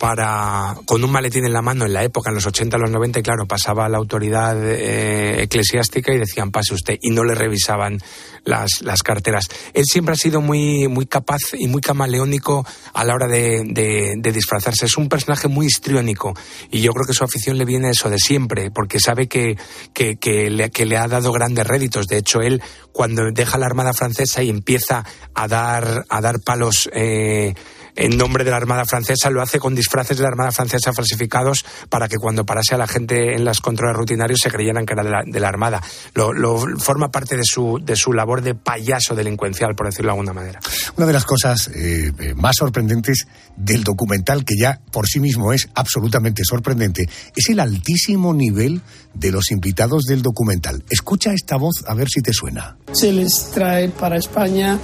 para 0.00 0.76
con 0.86 1.04
un 1.04 1.12
maletín 1.12 1.44
en 1.44 1.52
la 1.52 1.60
mano 1.60 1.84
en 1.84 1.92
la 1.92 2.02
época, 2.02 2.30
en 2.30 2.36
los 2.36 2.46
80, 2.46 2.78
los 2.78 2.90
90, 2.90 3.20
y 3.20 3.22
claro, 3.22 3.46
pasaba 3.46 3.86
la 3.90 3.98
autoridad 3.98 4.56
eh, 4.66 5.42
eclesiástica 5.42 6.14
y 6.14 6.18
decían 6.18 6.50
pase 6.50 6.72
usted, 6.72 6.98
y 7.02 7.10
no 7.10 7.22
le 7.22 7.34
revisaban 7.34 7.98
las, 8.44 8.80
las 8.80 9.02
carteras. 9.02 9.48
Él 9.74 9.84
siempre 9.84 10.14
ha 10.14 10.16
sido 10.16 10.40
muy, 10.40 10.88
muy 10.88 11.04
capaz 11.04 11.40
y 11.52 11.68
muy 11.68 11.82
camaleónico 11.82 12.66
a 12.94 13.04
la 13.04 13.14
hora 13.14 13.26
de, 13.26 13.62
de, 13.66 14.14
de, 14.16 14.32
disfrazarse. 14.32 14.86
Es 14.86 14.96
un 14.96 15.10
personaje 15.10 15.48
muy 15.48 15.66
histriónico, 15.66 16.32
y 16.70 16.80
yo 16.80 16.92
creo 16.92 17.06
que 17.06 17.12
su 17.12 17.22
afición 17.22 17.58
le 17.58 17.66
viene 17.66 17.90
eso 17.90 18.08
de 18.08 18.18
siempre, 18.18 18.70
porque 18.70 19.00
sabe 19.00 19.28
que, 19.28 19.58
que, 19.92 20.16
que, 20.16 20.48
le, 20.48 20.70
que 20.70 20.86
le 20.86 20.96
ha 20.96 21.08
dado 21.08 21.30
grandes 21.30 21.66
réditos. 21.66 22.06
De 22.06 22.16
hecho, 22.16 22.40
él, 22.40 22.62
cuando 22.92 23.24
deja 23.34 23.58
la 23.58 23.66
Armada 23.66 23.92
Francesa 23.92 24.42
y 24.42 24.48
empieza 24.48 25.04
a 25.34 25.46
dar, 25.46 26.06
a 26.08 26.20
dar 26.22 26.40
palos, 26.40 26.88
eh, 26.94 27.52
en 27.96 28.16
nombre 28.16 28.44
de 28.44 28.50
la 28.50 28.56
Armada 28.56 28.84
Francesa, 28.84 29.30
lo 29.30 29.42
hace 29.42 29.58
con 29.58 29.74
disfraces 29.74 30.16
de 30.16 30.22
la 30.22 30.28
Armada 30.28 30.52
Francesa 30.52 30.92
falsificados 30.92 31.64
para 31.88 32.08
que 32.08 32.16
cuando 32.16 32.44
parase 32.44 32.74
a 32.74 32.78
la 32.78 32.86
gente 32.86 33.34
en 33.34 33.44
los 33.44 33.60
controles 33.60 33.96
rutinarios 33.96 34.40
se 34.40 34.50
creyeran 34.50 34.86
que 34.86 34.92
era 34.94 35.02
de 35.02 35.10
la, 35.10 35.22
de 35.24 35.40
la 35.40 35.48
Armada. 35.48 35.82
Lo, 36.14 36.32
lo, 36.32 36.58
forma 36.78 37.10
parte 37.10 37.36
de 37.36 37.44
su, 37.44 37.78
de 37.82 37.96
su 37.96 38.12
labor 38.12 38.42
de 38.42 38.54
payaso 38.54 39.14
delincuencial, 39.14 39.74
por 39.74 39.86
decirlo 39.86 40.08
de 40.08 40.18
alguna 40.18 40.32
manera. 40.32 40.60
Una 40.96 41.06
de 41.06 41.12
las 41.12 41.24
cosas 41.24 41.68
eh, 41.68 42.12
eh, 42.18 42.34
más 42.34 42.56
sorprendentes 42.56 43.26
del 43.56 43.84
documental, 43.84 44.44
que 44.44 44.54
ya 44.58 44.80
por 44.92 45.06
sí 45.06 45.20
mismo 45.20 45.52
es 45.52 45.68
absolutamente 45.74 46.42
sorprendente, 46.44 47.08
es 47.34 47.48
el 47.48 47.60
altísimo 47.60 48.34
nivel 48.34 48.80
de 49.14 49.30
los 49.30 49.50
invitados 49.50 50.04
del 50.04 50.22
documental. 50.22 50.84
Escucha 50.90 51.32
esta 51.32 51.56
voz 51.56 51.84
a 51.86 51.94
ver 51.94 52.08
si 52.08 52.20
te 52.20 52.32
suena. 52.32 52.76
Se 52.92 53.12
les 53.12 53.50
trae 53.50 53.88
para 53.88 54.16
España, 54.16 54.78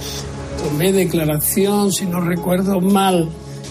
tomé 0.57 0.91
declaración, 0.91 1.91
si 1.91 2.05
no 2.05 2.21
recuerdo 2.21 2.81
mal, 2.81 3.29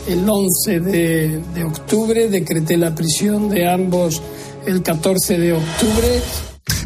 el 0.09 0.29
11 0.29 0.81
de, 0.81 1.43
de 1.55 1.65
octubre, 1.65 2.29
decreté 2.29 2.77
la 2.77 2.95
prisión 2.95 3.49
de 3.49 3.69
ambos 3.69 4.23
el 4.67 4.83
14 4.83 5.39
de 5.39 5.53
octubre. 5.53 6.23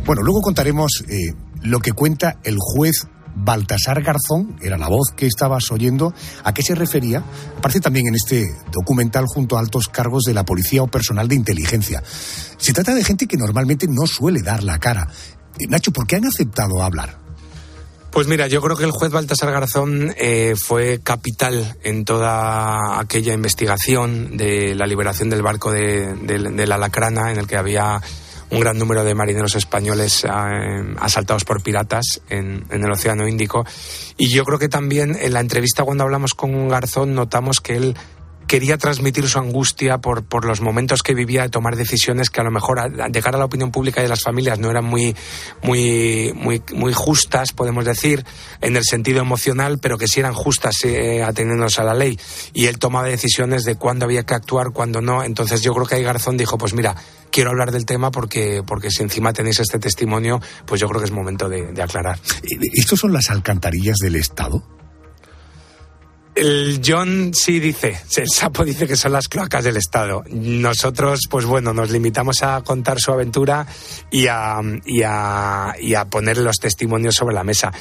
Bueno, 0.05 0.23
luego 0.23 0.41
contaremos 0.41 1.05
eh, 1.09 1.35
lo 1.63 1.81
que 1.81 1.93
cuenta 1.93 2.39
el 2.45 2.57
juez 2.59 3.07
Baltasar 3.35 4.03
Garzón, 4.03 4.57
era 4.61 4.77
la 4.77 4.89
voz 4.89 5.13
que 5.17 5.27
estabas 5.27 5.71
oyendo, 5.71 6.13
a 6.45 6.53
qué 6.53 6.63
se 6.63 6.75
refería. 6.75 7.25
Aparece 7.59 7.81
también 7.81 8.09
en 8.09 8.15
este 8.15 8.47
documental 8.73 9.27
junto 9.27 9.57
a 9.57 9.61
altos 9.61 9.89
cargos 9.89 10.25
de 10.25 10.35
la 10.35 10.45
policía 10.45 10.83
o 10.83 10.89
personal 10.89 11.29
de 11.29 11.37
inteligencia. 11.37 12.03
Se 12.57 12.73
trata 12.73 12.95
de 12.95 13.05
gente 13.05 13.27
que 13.27 13.37
normalmente 13.37 13.87
no 13.89 14.07
suele 14.07 14.43
dar 14.43 14.63
la 14.63 14.79
cara. 14.79 15.09
Eh, 15.59 15.67
Nacho, 15.69 15.93
¿por 15.93 16.07
qué 16.07 16.17
han 16.17 16.27
aceptado 16.27 16.83
hablar? 16.83 17.20
Pues 18.13 18.27
mira, 18.27 18.49
yo 18.49 18.61
creo 18.61 18.77
que 18.77 18.85
el 18.85 18.91
juez 18.91 19.13
Baltasar 19.13 19.53
Garzón 19.53 20.13
eh, 20.17 20.55
fue 20.57 21.01
capital 21.01 21.77
en 21.85 22.05
toda 22.05 22.99
aquella 22.99 23.33
investigación 23.33 24.37
de 24.37 24.75
la 24.75 24.87
liberación 24.87 25.31
del 25.31 25.43
barco 25.43 25.71
de, 25.71 26.67
la 26.67 26.77
Lacrana, 26.77 27.31
en 27.31 27.39
el 27.39 27.47
que 27.47 27.57
había 27.57 28.03
un 28.51 28.59
gran 28.59 28.77
número 28.79 29.05
de 29.05 29.15
marineros 29.15 29.55
españoles 29.55 30.25
eh, 30.25 30.29
asaltados 30.99 31.45
por 31.45 31.63
piratas 31.63 32.21
en, 32.29 32.67
en, 32.69 32.85
el 32.85 32.91
Océano 32.91 33.29
Índico. 33.29 33.65
Y 34.17 34.29
yo 34.29 34.45
creo 34.45 34.59
que 34.59 34.69
también 34.69 35.17
en 35.19 35.33
la 35.33 35.41
entrevista 35.41 35.85
cuando 35.85 36.03
hablamos 36.03 36.35
con 36.35 36.69
Garzón 36.69 37.15
notamos 37.15 37.61
que 37.61 37.77
él 37.77 37.97
quería 38.51 38.79
transmitir 38.79 39.29
su 39.29 39.39
angustia 39.39 39.99
por, 39.99 40.25
por 40.25 40.45
los 40.45 40.61
momentos 40.61 41.05
que 41.05 41.15
vivía 41.15 41.43
de 41.43 41.51
tomar 41.51 41.77
decisiones 41.77 42.31
que 42.31 42.41
a 42.41 42.43
lo 42.43 42.51
mejor 42.51 42.79
cara 43.23 43.37
a 43.37 43.39
la 43.39 43.45
opinión 43.45 43.71
pública 43.71 44.01
y 44.01 44.03
de 44.03 44.09
las 44.09 44.23
familias 44.25 44.59
no 44.59 44.73
eran 44.73 44.85
muy, 44.85 45.15
muy, 45.63 46.33
muy, 46.35 46.61
muy 46.75 46.93
justas, 46.93 47.53
podemos 47.53 47.85
decir, 47.85 48.27
en 48.61 48.75
el 48.75 48.83
sentido 48.83 49.21
emocional, 49.21 49.79
pero 49.79 49.99
que 49.99 50.09
sí 50.09 50.19
eran 50.19 50.35
justas 50.35 50.75
eh, 50.83 51.23
a 51.23 51.85
la 51.85 51.95
ley. 51.95 52.19
Y 52.53 52.67
él 52.67 52.81
tomaba 52.81 53.07
decisiones 53.07 53.63
de 53.63 53.77
cuándo 53.77 54.05
había 54.05 54.25
que 54.25 54.35
actuar, 54.35 54.73
cuándo 54.73 55.01
no. 55.01 55.23
Entonces 55.23 55.63
yo 55.63 55.73
creo 55.73 55.87
que 55.87 55.95
ahí 55.95 56.03
Garzón 56.03 56.37
dijo, 56.37 56.59
pues 56.59 56.75
mira, 56.75 56.97
quiero 57.31 57.51
hablar 57.51 57.71
del 57.71 57.87
tema 57.87 58.11
porque, 58.11 58.65
porque 58.67 58.91
si 58.91 59.05
encima 59.05 59.33
tenéis 59.33 59.61
este 59.61 59.79
testimonio, 59.79 60.41
pues 60.67 60.81
yo 60.81 60.89
creo 60.89 61.01
que 61.01 61.07
es 61.07 61.13
momento 61.13 61.49
de, 61.49 61.73
de 61.73 61.83
aclarar. 61.85 62.19
¿Estos 62.73 62.99
son 62.99 63.13
las 63.13 63.31
alcantarillas 63.31 63.99
del 63.99 64.17
Estado? 64.17 64.80
El 66.35 66.81
John 66.85 67.33
sí 67.35 67.59
dice, 67.59 67.99
el 68.17 68.29
sapo 68.29 68.65
dice 68.65 68.87
que 68.87 68.97
son 68.97 69.13
las 69.13 69.29
cloacas 69.29 69.65
del 69.65 69.77
Estado. 69.77 70.23
Nosotros, 70.31 71.21
pues 71.29 71.45
bueno, 71.45 71.75
nos 71.75 71.91
limitamos 71.91 72.43
a 72.43 72.61
contar 72.63 73.01
su 73.01 73.11
aventura 73.11 73.67
y 74.11 74.27
a, 74.29 74.61
poner 76.09 76.39
los 76.39 76.57
testimonios 76.57 77.17
sobre 77.17 77.35
la 77.35 77.45
mesa. 77.45 77.73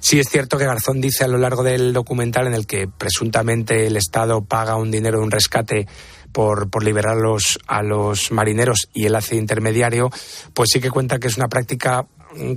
Sí 0.00 0.18
es 0.18 0.28
cierto 0.28 0.58
que 0.58 0.64
Garzón 0.64 1.00
dice 1.00 1.24
a 1.24 1.28
lo 1.28 1.38
largo 1.38 1.62
del 1.62 1.92
documental 1.92 2.46
en 2.46 2.54
el 2.54 2.66
que 2.66 2.88
presuntamente 2.88 3.86
el 3.86 3.96
Estado 3.96 4.42
paga 4.42 4.76
un 4.76 4.90
dinero 4.90 5.18
de 5.18 5.24
un 5.24 5.30
rescate 5.30 5.86
por, 6.32 6.70
por 6.70 6.84
liberar 6.84 7.18
a 7.18 7.20
los, 7.20 7.58
a 7.66 7.82
los 7.82 8.30
marineros 8.30 8.88
y 8.94 9.06
él 9.06 9.16
hace 9.16 9.36
intermediario, 9.36 10.10
pues 10.54 10.70
sí 10.72 10.80
que 10.80 10.90
cuenta 10.90 11.18
que 11.18 11.28
es 11.28 11.36
una 11.36 11.48
práctica 11.48 12.06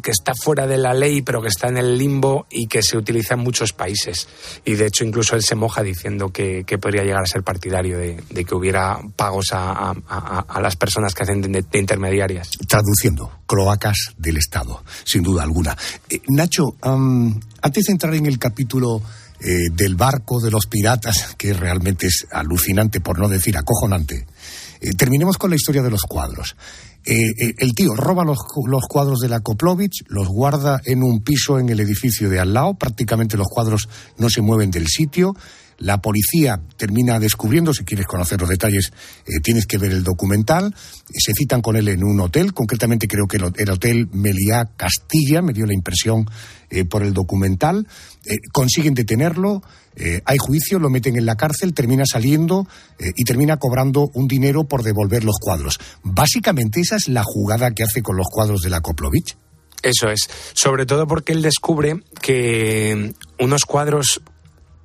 que 0.02 0.12
está 0.12 0.34
fuera 0.36 0.68
de 0.68 0.78
la 0.78 0.94
ley, 0.94 1.22
pero 1.22 1.42
que 1.42 1.48
está 1.48 1.68
en 1.68 1.78
el 1.78 1.98
limbo 1.98 2.46
y 2.50 2.68
que 2.68 2.82
se 2.82 2.98
utiliza 2.98 3.36
en 3.36 3.42
muchos 3.42 3.74
países. 3.74 4.28
Y 4.66 4.76
de 4.76 4.88
hecho, 4.88 5.04
incluso 5.04 5.36
él 5.36 5.44
se 5.44 5.56
moja 5.56 5.84
diciendo 5.84 6.30
que, 6.30 6.66
podría 6.82 7.04
llegar 7.04 7.24
a 7.24 7.28
ser 7.28 7.44
partidario 7.44 7.98
de, 7.98 8.46
que 8.46 8.56
hubiera 8.56 9.00
pagos 9.16 9.48
a, 9.52 9.94
las 10.62 10.76
personas 10.76 11.14
que 11.14 11.24
hacen 11.24 11.42
de, 11.42 11.62
de, 11.62 11.80
intermediarias. 11.80 12.50
Traduciendo, 12.68 13.32
cloacas 13.46 14.14
del 14.18 14.38
Estado, 14.38 14.84
sin 15.04 15.24
duda 15.24 15.44
alguna. 15.44 15.78
Eh, 16.10 16.22
Nacho, 16.30 16.76
um, 16.84 17.40
antes 17.62 17.86
de 17.86 17.92
entrar 17.92 18.14
en 18.16 18.26
el 18.26 18.40
capítulo 18.40 19.02
eh, 19.40 19.70
del 19.72 19.96
barco 19.96 20.40
de 20.40 20.52
los 20.52 20.68
piratas, 20.68 21.34
que 21.38 21.54
realmente 21.54 22.08
es 22.08 22.28
alucinante, 22.32 23.00
por 23.00 23.20
no 23.20 23.28
decir 23.28 23.58
acojonante, 23.58 24.28
eh, 24.82 24.92
terminemos 24.98 25.38
con 25.38 25.50
la 25.50 25.56
historia 25.56 25.82
de 25.82 25.92
los 25.92 26.04
cuadros. 26.04 26.56
Eh, 27.04 27.14
eh, 27.14 27.54
el 27.58 27.74
tío 27.74 27.96
roba 27.96 28.24
los, 28.24 28.38
los, 28.68 28.84
cuadros 28.88 29.20
de 29.20 29.30
la 29.30 29.40
Koplovich, 29.40 30.04
los 30.08 30.28
guarda 30.28 30.80
en 30.86 31.02
un 31.02 31.22
piso 31.22 31.58
en 31.58 31.70
el 31.70 31.80
edificio 31.80 32.30
de 32.30 32.40
al 32.40 32.54
lado, 32.54 32.76
prácticamente 32.76 33.38
los 33.38 33.48
cuadros 33.48 33.90
no 34.18 34.30
se 34.30 34.42
mueven 34.42 34.70
del 34.70 34.88
sitio. 34.88 35.36
La 35.80 36.00
policía 36.00 36.62
termina 36.78 37.20
descubriendo, 37.20 37.74
si 37.74 37.84
quieres 37.84 38.06
conocer 38.06 38.40
los 38.40 38.50
detalles, 38.50 38.94
eh, 39.26 39.40
tienes 39.42 39.66
que 39.66 39.80
ver 39.80 39.92
el 39.92 40.04
documental. 40.04 40.76
Se 41.12 41.34
citan 41.34 41.64
con 41.64 41.76
él 41.76 41.88
en 41.88 42.04
un 42.04 42.20
hotel, 42.20 42.54
concretamente 42.54 43.08
creo 43.08 43.26
que 43.26 43.38
el, 43.38 43.70
hotel 43.72 44.08
Meliá 44.14 44.70
Castilla, 44.78 45.42
me 45.42 45.54
dio 45.54 45.66
la 45.66 45.74
impresión 45.74 46.30
por 46.90 47.04
el 47.04 47.14
documental. 47.14 47.88
Consiguen 48.54 48.94
detenerlo, 48.94 49.64
hay 50.26 50.38
juicio, 50.38 50.80
lo 50.80 50.90
meten 50.90 51.18
en 51.18 51.26
la 51.26 51.36
cárcel, 51.36 51.74
termina 51.74 52.06
saliendo 52.06 52.68
y 53.00 53.24
termina 53.24 53.58
cobrando 53.58 54.10
un 54.14 54.28
dinero 54.28 54.64
por 54.64 54.84
devolver 54.84 55.24
los 55.24 55.38
cuadros. 55.40 55.80
Básicamente 56.04 56.82
esa 56.82 56.96
es 56.96 57.08
la 57.08 57.24
jugada 57.24 57.72
que 57.72 57.84
hace 57.84 58.02
con 58.02 58.18
los 58.18 58.28
cuadros 58.32 58.62
de 58.62 58.70
la 58.70 58.82
Koplovich. 58.82 59.36
Eso 59.84 60.10
es, 60.10 60.30
sobre 60.54 60.86
todo 60.86 61.08
porque 61.08 61.34
él 61.34 61.42
descubre 61.42 62.02
que 62.22 63.14
unos 63.40 63.66
cuadros 63.66 64.22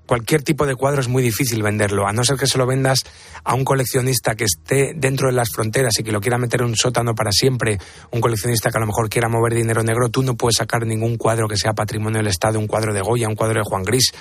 cualquier 0.06 0.42
tipo 0.42 0.66
de 0.66 0.74
cuadro 0.74 1.00
es 1.00 1.08
muy 1.08 1.22
difícil 1.22 1.62
venderlo, 1.62 2.06
a 2.06 2.12
no 2.12 2.24
ser 2.24 2.36
que 2.36 2.46
se 2.46 2.58
lo 2.58 2.66
vendas 2.66 3.00
a 3.44 3.54
un 3.54 3.64
coleccionista 3.64 4.34
que 4.34 4.44
esté 4.44 4.92
dentro 4.94 5.28
de 5.28 5.34
las 5.34 5.50
fronteras 5.50 5.98
y 5.98 6.02
que 6.02 6.12
lo 6.12 6.20
quiera 6.20 6.38
meter 6.38 6.60
en 6.60 6.68
un 6.68 6.76
sótano 6.76 7.14
para 7.14 7.30
siempre, 7.32 7.78
un 8.10 8.20
coleccionista 8.20 8.70
que 8.70 8.78
a 8.78 8.80
lo 8.80 8.86
mejor 8.86 9.08
quiera 9.08 9.28
mover 9.28 9.54
dinero 9.54 9.82
negro, 9.82 10.08
tú 10.08 10.22
no 10.22 10.36
puedes 10.36 10.56
sacar 10.56 10.86
ningún 10.86 11.16
cuadro 11.16 11.48
que 11.48 11.56
sea 11.56 11.74
patrimonio 11.74 12.18
del 12.18 12.28
Estado, 12.28 12.58
un 12.58 12.66
cuadro 12.66 12.94
de 12.94 13.00
Goya, 13.00 13.28
un 13.28 13.34
cuadro 13.34 13.60
de 13.60 13.64
Juan 13.68 13.82
Gris, 13.82 14.12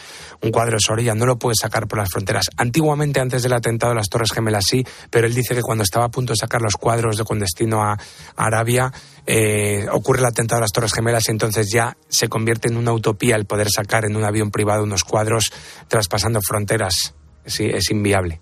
un 0.42 0.52
cuadro 0.52 0.74
de 0.74 0.80
Sorella, 0.80 1.16
no 1.16 1.26
lo 1.26 1.38
puedes 1.38 1.60
sacar 1.62 1.88
por 1.88 2.00
las 2.00 2.10
fronteras. 2.10 2.50
Antiguamente, 2.58 3.20
antes 3.20 3.44
del 3.44 3.54
atentado 3.54 3.92
de 3.92 3.98
las 3.98 4.10
Torres 4.10 4.32
Gemelas, 4.32 4.66
sí, 4.68 4.86
pero 5.10 5.28
él 5.28 5.34
dice 5.34 5.56
que 5.56 5.62
cuando 5.62 5.84
estaba 5.84 6.06
a 6.06 6.10
punto 6.10 6.34
de 6.34 6.38
sacar 6.38 6.62
los 6.62 6.76
cuadros 6.76 7.18
de 7.18 7.24
con 7.24 7.40
destino 7.40 7.84
a 7.84 7.98
Arabia, 8.36 8.92
eh, 9.28 9.88
ocurre 9.92 10.20
el 10.20 10.26
atentado 10.26 10.60
de 10.60 10.66
las 10.66 10.72
Torres 10.72 10.94
Gemelas 10.94 11.28
y 11.28 11.32
entonces 11.32 11.68
ya 11.74 11.98
se 12.08 12.30
convierte 12.30 12.68
en 12.68 12.78
una 12.78 12.94
utopía 12.94 13.36
el 13.36 13.46
poder 13.46 13.70
sacar 13.70 14.06
en 14.06 14.16
un 14.16 14.24
avión 14.24 14.52
privado 14.52 14.84
unos 14.84 15.04
cuadros 15.04 15.52
traspasando 15.88 16.42
fronteras. 16.42 17.14
Sí, 17.46 17.66
es 17.66 17.90
inviable. 17.92 18.42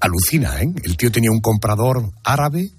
Alucina, 0.00 0.60
¿eh? 0.60 0.72
El 0.84 0.96
tío 0.96 1.10
tenía 1.10 1.30
un 1.30 1.40
comprador 1.40 2.10
árabe 2.22 2.70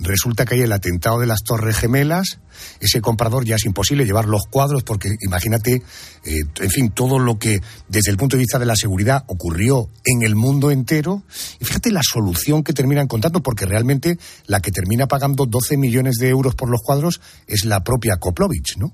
Resulta 0.00 0.44
que 0.44 0.54
hay 0.54 0.60
el 0.60 0.72
atentado 0.72 1.18
de 1.18 1.26
las 1.26 1.42
Torres 1.42 1.76
Gemelas. 1.76 2.38
Ese 2.78 3.00
comprador 3.00 3.44
ya 3.44 3.56
es 3.56 3.64
imposible 3.64 4.04
llevar 4.04 4.26
los 4.26 4.46
cuadros 4.48 4.84
porque 4.84 5.16
imagínate, 5.20 5.82
eh, 6.24 6.32
en 6.60 6.70
fin, 6.70 6.90
todo 6.90 7.18
lo 7.18 7.36
que 7.36 7.60
desde 7.88 8.12
el 8.12 8.16
punto 8.16 8.36
de 8.36 8.42
vista 8.42 8.60
de 8.60 8.66
la 8.66 8.76
seguridad 8.76 9.24
ocurrió 9.26 9.90
en 10.04 10.22
el 10.22 10.36
mundo 10.36 10.70
entero. 10.70 11.24
Y 11.58 11.64
fíjate 11.64 11.90
la 11.90 12.02
solución 12.04 12.62
que 12.62 12.72
termina 12.72 13.00
encontrando 13.00 13.42
porque 13.42 13.66
realmente 13.66 14.18
la 14.46 14.60
que 14.60 14.70
termina 14.70 15.08
pagando 15.08 15.46
12 15.46 15.76
millones 15.76 16.14
de 16.20 16.28
euros 16.28 16.54
por 16.54 16.70
los 16.70 16.80
cuadros 16.80 17.20
es 17.48 17.64
la 17.64 17.82
propia 17.82 18.18
Koplovich, 18.18 18.76
¿no? 18.76 18.92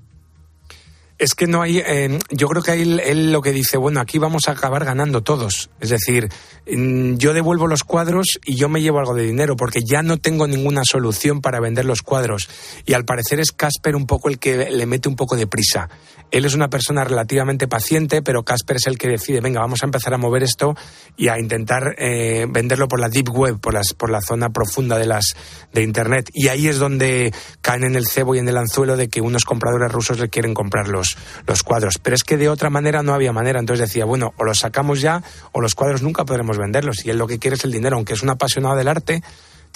Es 1.17 1.33
que 1.33 1.47
no 1.47 1.61
hay. 1.61 1.77
Eh, 1.77 2.19
yo 2.29 2.47
creo 2.49 2.61
que 2.61 2.73
él, 2.73 2.99
él, 2.99 3.31
lo 3.31 3.41
que 3.41 3.53
dice, 3.53 3.77
bueno, 3.77 4.01
aquí 4.01 4.17
vamos 4.17 4.43
a 4.47 4.51
acabar 4.51 4.83
ganando 4.83 5.23
todos. 5.23 5.69
Es 5.79 5.89
decir, 5.89 6.27
mm, 6.69 7.15
yo 7.15 7.33
devuelvo 7.33 7.67
los 7.67 7.85
cuadros 7.85 8.37
y 8.43 8.55
yo 8.55 8.67
me 8.67 8.81
llevo 8.81 8.99
algo 8.99 9.15
de 9.15 9.23
dinero 9.23 9.55
porque 9.55 9.79
ya 9.89 10.01
no 10.01 10.17
tengo 10.17 10.45
ninguna 10.45 10.81
solución 10.83 11.39
para 11.39 11.61
vender 11.61 11.85
los 11.85 12.01
cuadros. 12.01 12.49
Y 12.85 12.93
al 12.93 13.05
parecer 13.05 13.39
es 13.39 13.53
Casper 13.53 13.95
un 13.95 14.07
poco 14.07 14.27
el 14.27 14.39
que 14.39 14.69
le 14.69 14.85
mete 14.85 15.07
un 15.07 15.15
poco 15.15 15.37
de 15.37 15.47
prisa. 15.47 15.89
Él 16.31 16.43
es 16.43 16.53
una 16.53 16.69
persona 16.69 17.05
relativamente 17.05 17.69
paciente, 17.69 18.21
pero 18.21 18.43
Casper 18.43 18.75
es 18.75 18.87
el 18.87 18.97
que 18.97 19.07
decide, 19.07 19.39
venga, 19.39 19.61
vamos 19.61 19.83
a 19.83 19.85
empezar 19.85 20.13
a 20.13 20.17
mover 20.17 20.43
esto 20.43 20.75
y 21.15 21.29
a 21.29 21.39
intentar 21.39 21.95
eh, 21.97 22.45
venderlo 22.49 22.89
por 22.89 22.99
la 22.99 23.07
deep 23.07 23.29
web, 23.29 23.59
por, 23.61 23.73
las, 23.73 23.93
por 23.93 24.09
la 24.09 24.19
zona 24.19 24.49
profunda 24.49 24.97
de, 24.97 25.05
las, 25.05 25.33
de 25.71 25.81
Internet. 25.81 26.29
Y 26.33 26.49
ahí 26.49 26.67
es 26.67 26.77
donde 26.77 27.33
caen 27.61 27.85
en 27.85 27.95
el 27.95 28.05
cebo 28.05 28.35
y 28.35 28.39
en 28.39 28.49
el 28.49 28.57
anzuelo 28.57 28.97
de 28.97 29.07
que 29.07 29.21
unos 29.21 29.45
compradores 29.45 29.89
rusos 29.93 30.19
le 30.19 30.27
quieren 30.27 30.53
comprarlos 30.53 31.04
los, 31.47 31.63
cuadros. 31.63 31.99
Pero 32.01 32.15
es 32.15 32.23
que 32.23 32.37
de 32.37 32.49
otra 32.49 32.69
manera 32.69 33.03
no 33.03 33.13
había 33.13 33.31
manera. 33.31 33.59
Entonces 33.59 33.87
decía, 33.87 34.05
bueno, 34.05 34.33
o 34.37 34.43
los 34.43 34.59
sacamos 34.59 35.01
ya 35.01 35.23
o 35.51 35.61
los 35.61 35.75
cuadros 35.75 36.01
nunca 36.01 36.25
podremos 36.25 36.57
venderlos. 36.57 37.05
Y 37.05 37.09
él 37.09 37.17
lo 37.17 37.27
que 37.27 37.39
quiere 37.39 37.55
es 37.55 37.65
el 37.65 37.71
dinero, 37.71 37.95
aunque 37.95 38.13
es 38.13 38.23
un 38.23 38.29
apasionado 38.29 38.75
del 38.75 38.87
arte 38.87 39.21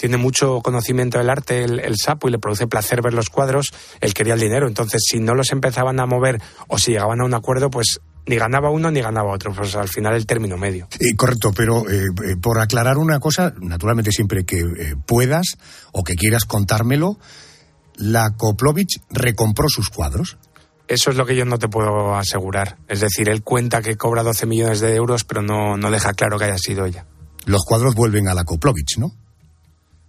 tiene 0.00 0.16
mucho 0.16 0.62
conocimiento 0.62 1.18
del 1.18 1.28
arte 1.28 1.62
el, 1.62 1.94
sapo 2.02 2.26
y 2.26 2.30
le 2.30 2.38
produce 2.38 2.66
placer 2.66 3.02
ver 3.02 3.12
los 3.12 3.28
cuadros, 3.28 3.70
él 4.00 4.14
quería 4.14 4.32
el 4.32 4.40
dinero. 4.40 4.66
Entonces, 4.66 5.02
si 5.06 5.20
no 5.20 5.34
los 5.34 5.52
empezaban 5.52 6.00
a 6.00 6.06
mover 6.06 6.40
o 6.68 6.78
si 6.78 6.92
llegaban 6.92 7.20
a 7.20 7.26
un 7.26 7.34
acuerdo, 7.34 7.68
pues 7.68 8.00
ni 8.24 8.36
ganaba 8.36 8.70
uno 8.70 8.90
ni 8.90 9.02
ganaba 9.02 9.30
otro, 9.30 9.52
pues 9.52 9.74
al 9.76 9.88
final 9.88 10.14
el 10.14 10.24
término 10.24 10.56
medio. 10.56 10.88
Eh, 10.98 11.14
correcto, 11.16 11.52
pero 11.54 11.86
eh, 11.90 12.00
eh, 12.00 12.36
por 12.40 12.58
aclarar 12.60 12.96
una 12.96 13.20
cosa, 13.20 13.52
naturalmente 13.60 14.10
siempre 14.10 14.44
que 14.44 14.62
puedas 15.04 15.58
o 15.92 16.02
que 16.02 16.14
quieras 16.14 16.46
contármelo, 16.46 17.18
la 17.96 18.30
Koplovich 18.36 19.02
recompró 19.10 19.68
sus 19.68 19.90
cuadros. 19.90 20.38
Eso 20.90 21.10
es 21.10 21.16
lo 21.16 21.24
que 21.24 21.36
yo 21.36 21.44
no 21.44 21.56
te 21.56 21.68
puedo 21.68 22.16
asegurar. 22.16 22.76
Es 22.88 22.98
decir, 22.98 23.28
él 23.28 23.44
cuenta 23.44 23.80
que 23.80 23.96
cobra 23.96 24.24
12 24.24 24.44
millones 24.46 24.80
de 24.80 24.96
euros, 24.96 25.22
pero 25.22 25.40
no, 25.40 25.76
no 25.76 25.88
deja 25.88 26.14
claro 26.14 26.36
que 26.36 26.46
haya 26.46 26.58
sido 26.58 26.84
ella. 26.84 27.06
Los 27.46 27.62
cuadros 27.64 27.94
vuelven 27.94 28.26
a 28.26 28.34
la 28.34 28.42
Koplovich, 28.42 28.98
¿no? 28.98 29.12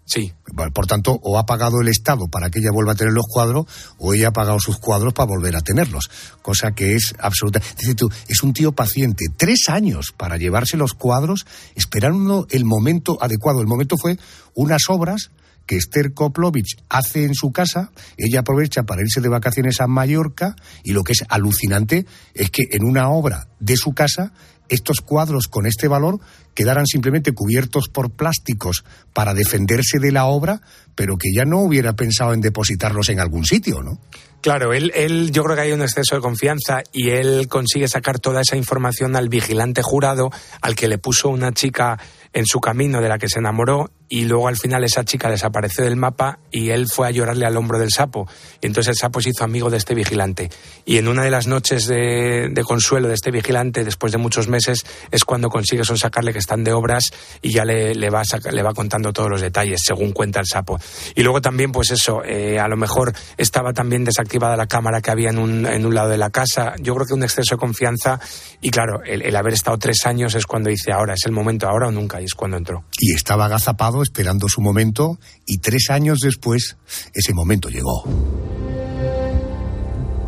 Sí. 0.05 0.33
Por 0.73 0.87
tanto, 0.87 1.19
o 1.21 1.37
ha 1.37 1.45
pagado 1.45 1.81
el 1.81 1.87
Estado 1.87 2.27
para 2.29 2.49
que 2.49 2.57
ella 2.57 2.71
vuelva 2.73 2.93
a 2.93 2.95
tener 2.95 3.13
los 3.13 3.27
cuadros, 3.27 3.67
o 3.99 4.15
ella 4.15 4.29
ha 4.29 4.33
pagado 4.33 4.59
sus 4.59 4.79
cuadros 4.79 5.13
para 5.13 5.27
volver 5.27 5.55
a 5.55 5.61
tenerlos. 5.61 6.09
Cosa 6.41 6.71
que 6.71 6.95
es 6.95 7.13
absoluta. 7.19 7.61
Dice 7.77 7.93
tú, 7.93 8.09
es 8.27 8.41
un 8.41 8.51
tío 8.51 8.71
paciente. 8.71 9.25
Tres 9.37 9.69
años 9.69 10.07
para 10.17 10.37
llevarse 10.37 10.77
los 10.77 10.95
cuadros, 10.95 11.45
esperando 11.75 12.47
el 12.49 12.65
momento 12.65 13.19
adecuado. 13.21 13.61
El 13.61 13.67
momento 13.67 13.97
fue 13.97 14.17
unas 14.55 14.81
obras 14.89 15.29
que 15.71 15.77
Esther 15.77 16.13
Koplovich 16.13 16.83
hace 16.89 17.23
en 17.23 17.33
su 17.33 17.53
casa, 17.53 17.91
ella 18.17 18.41
aprovecha 18.41 18.83
para 18.83 19.03
irse 19.03 19.21
de 19.21 19.29
vacaciones 19.29 19.79
a 19.79 19.87
Mallorca 19.87 20.53
y 20.83 20.91
lo 20.91 21.01
que 21.05 21.13
es 21.13 21.23
alucinante 21.29 22.05
es 22.33 22.49
que 22.49 22.63
en 22.71 22.83
una 22.83 23.09
obra 23.09 23.47
de 23.61 23.77
su 23.77 23.93
casa 23.93 24.33
estos 24.67 24.99
cuadros 24.99 25.47
con 25.47 25.65
este 25.65 25.87
valor 25.87 26.19
quedaran 26.53 26.85
simplemente 26.85 27.31
cubiertos 27.31 27.87
por 27.87 28.11
plásticos 28.11 28.83
para 29.13 29.33
defenderse 29.33 29.99
de 29.99 30.11
la 30.11 30.25
obra, 30.25 30.61
pero 30.93 31.17
que 31.17 31.31
ya 31.33 31.45
no 31.45 31.61
hubiera 31.61 31.93
pensado 31.93 32.33
en 32.33 32.41
depositarlos 32.41 33.07
en 33.07 33.21
algún 33.21 33.45
sitio, 33.45 33.81
¿no? 33.81 33.97
Claro, 34.41 34.73
él, 34.73 34.91
él, 34.95 35.31
yo 35.31 35.43
creo 35.43 35.55
que 35.55 35.61
hay 35.61 35.71
un 35.71 35.83
exceso 35.83 36.15
de 36.15 36.21
confianza 36.21 36.81
y 36.91 37.11
él 37.11 37.47
consigue 37.47 37.87
sacar 37.87 38.19
toda 38.19 38.41
esa 38.41 38.57
información 38.57 39.15
al 39.15 39.29
vigilante 39.29 39.83
jurado, 39.83 40.31
al 40.61 40.75
que 40.75 40.87
le 40.87 40.97
puso 40.97 41.29
una 41.29 41.53
chica 41.53 41.99
en 42.33 42.45
su 42.45 42.59
camino 42.59 43.01
de 43.01 43.09
la 43.09 43.17
que 43.17 43.27
se 43.27 43.39
enamoró 43.39 43.91
y 44.11 44.25
luego 44.25 44.49
al 44.49 44.57
final 44.57 44.83
esa 44.83 45.05
chica 45.05 45.29
desapareció 45.29 45.85
del 45.85 45.95
mapa 45.95 46.39
y 46.51 46.71
él 46.71 46.87
fue 46.87 47.07
a 47.07 47.11
llorarle 47.11 47.45
al 47.45 47.55
hombro 47.55 47.79
del 47.79 47.91
sapo. 47.91 48.27
Y 48.59 48.67
entonces 48.67 48.89
el 48.89 48.95
sapo 48.97 49.21
se 49.21 49.29
hizo 49.29 49.45
amigo 49.45 49.69
de 49.69 49.77
este 49.77 49.95
vigilante. 49.95 50.49
Y 50.85 50.97
en 50.97 51.07
una 51.07 51.23
de 51.23 51.31
las 51.31 51.47
noches 51.47 51.87
de, 51.87 52.51
consuelo 52.65 53.07
de 53.07 53.13
este 53.13 53.31
vigilante, 53.31 53.85
después 53.85 54.11
de 54.11 54.17
muchos 54.17 54.49
meses, 54.49 54.85
es 55.11 55.23
cuando 55.23 55.49
consigue 55.49 55.85
sacarle 55.85 56.33
que 56.33 56.39
están 56.39 56.65
de 56.65 56.73
obras 56.73 57.05
y 57.41 57.53
ya 57.53 57.63
le, 57.63 57.95
le, 57.95 58.09
va, 58.09 58.23
le 58.51 58.63
va 58.63 58.73
contando 58.73 59.13
todos 59.13 59.29
los 59.29 59.39
detalles, 59.39 59.79
según 59.81 60.11
cuenta 60.11 60.41
el 60.41 60.45
sapo. 60.45 60.77
Y 61.15 61.23
luego 61.23 61.41
también, 61.41 61.71
pues 61.71 61.91
eso, 61.91 62.21
eh, 62.25 62.59
a 62.59 62.67
lo 62.67 62.75
mejor 62.75 63.13
estaba 63.37 63.71
también 63.71 64.03
desactivada 64.03 64.57
la 64.57 64.67
cámara 64.67 65.01
que 65.01 65.11
había 65.11 65.29
en 65.29 65.39
un, 65.39 65.65
en 65.65 65.85
un 65.85 65.95
lado 65.95 66.09
de 66.09 66.17
la 66.17 66.31
casa. 66.31 66.75
Yo 66.81 66.95
creo 66.95 67.07
que 67.07 67.13
un 67.13 67.23
exceso 67.23 67.55
de 67.55 67.59
confianza 67.59 68.19
y 68.59 68.71
claro, 68.71 69.01
el, 69.05 69.21
el 69.21 69.35
haber 69.37 69.53
estado 69.53 69.77
tres 69.77 70.05
años 70.05 70.35
es 70.35 70.45
cuando 70.45 70.69
dice 70.69 70.91
ahora, 70.91 71.13
es 71.13 71.25
el 71.25 71.31
momento, 71.31 71.69
ahora 71.69 71.87
o 71.87 71.91
nunca, 71.91 72.20
y 72.21 72.25
es 72.25 72.33
cuando 72.33 72.57
entró. 72.57 72.85
Y 72.99 73.13
estaba 73.13 73.45
agazapado 73.45 74.03
esperando 74.03 74.47
su 74.47 74.61
momento 74.61 75.19
y 75.45 75.57
tres 75.57 75.89
años 75.89 76.19
después 76.19 76.77
ese 77.13 77.33
momento 77.33 77.69
llegó. 77.69 78.03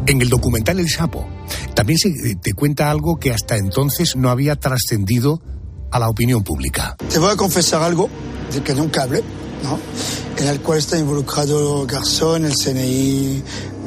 En 0.05 0.21
el 0.21 0.29
documental 0.29 0.79
El 0.79 0.89
Sapo 0.89 1.25
también 1.75 1.97
se 1.97 2.09
eh, 2.09 2.35
te 2.41 2.53
cuenta 2.53 2.91
algo 2.91 3.17
que 3.17 3.31
hasta 3.31 3.55
entonces 3.57 4.15
no 4.15 4.29
había 4.29 4.55
trascendido 4.57 5.41
a 5.91 5.99
la 5.99 6.09
opinión 6.09 6.43
pública. 6.43 6.95
Te 7.09 7.19
voy 7.19 7.31
a 7.31 7.37
confesar 7.37 7.81
algo 7.81 8.09
de 8.53 8.61
que 8.61 8.73
nunca 8.73 9.03
hablé, 9.03 9.23
¿no? 9.63 9.79
En 10.37 10.47
el 10.47 10.59
cual 10.61 10.79
está 10.79 10.97
involucrado 10.97 11.85
Garzón, 11.85 12.45
el 12.45 12.53
CNI, 12.53 13.43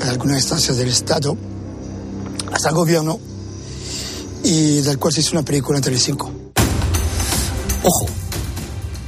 algunas 0.09 0.39
instancias 0.39 0.77
del 0.77 0.89
Estado, 0.89 1.37
hasta 2.53 2.69
el 2.69 2.75
gobierno, 2.75 3.19
y 4.45 4.81
del 4.83 4.99
cual 4.99 5.13
se 5.13 5.21
hizo 5.21 5.33
una 5.33 5.45
película 5.45 5.79
en 5.79 5.85
Telecinco. 5.85 6.46
Ojo, 7.89 8.07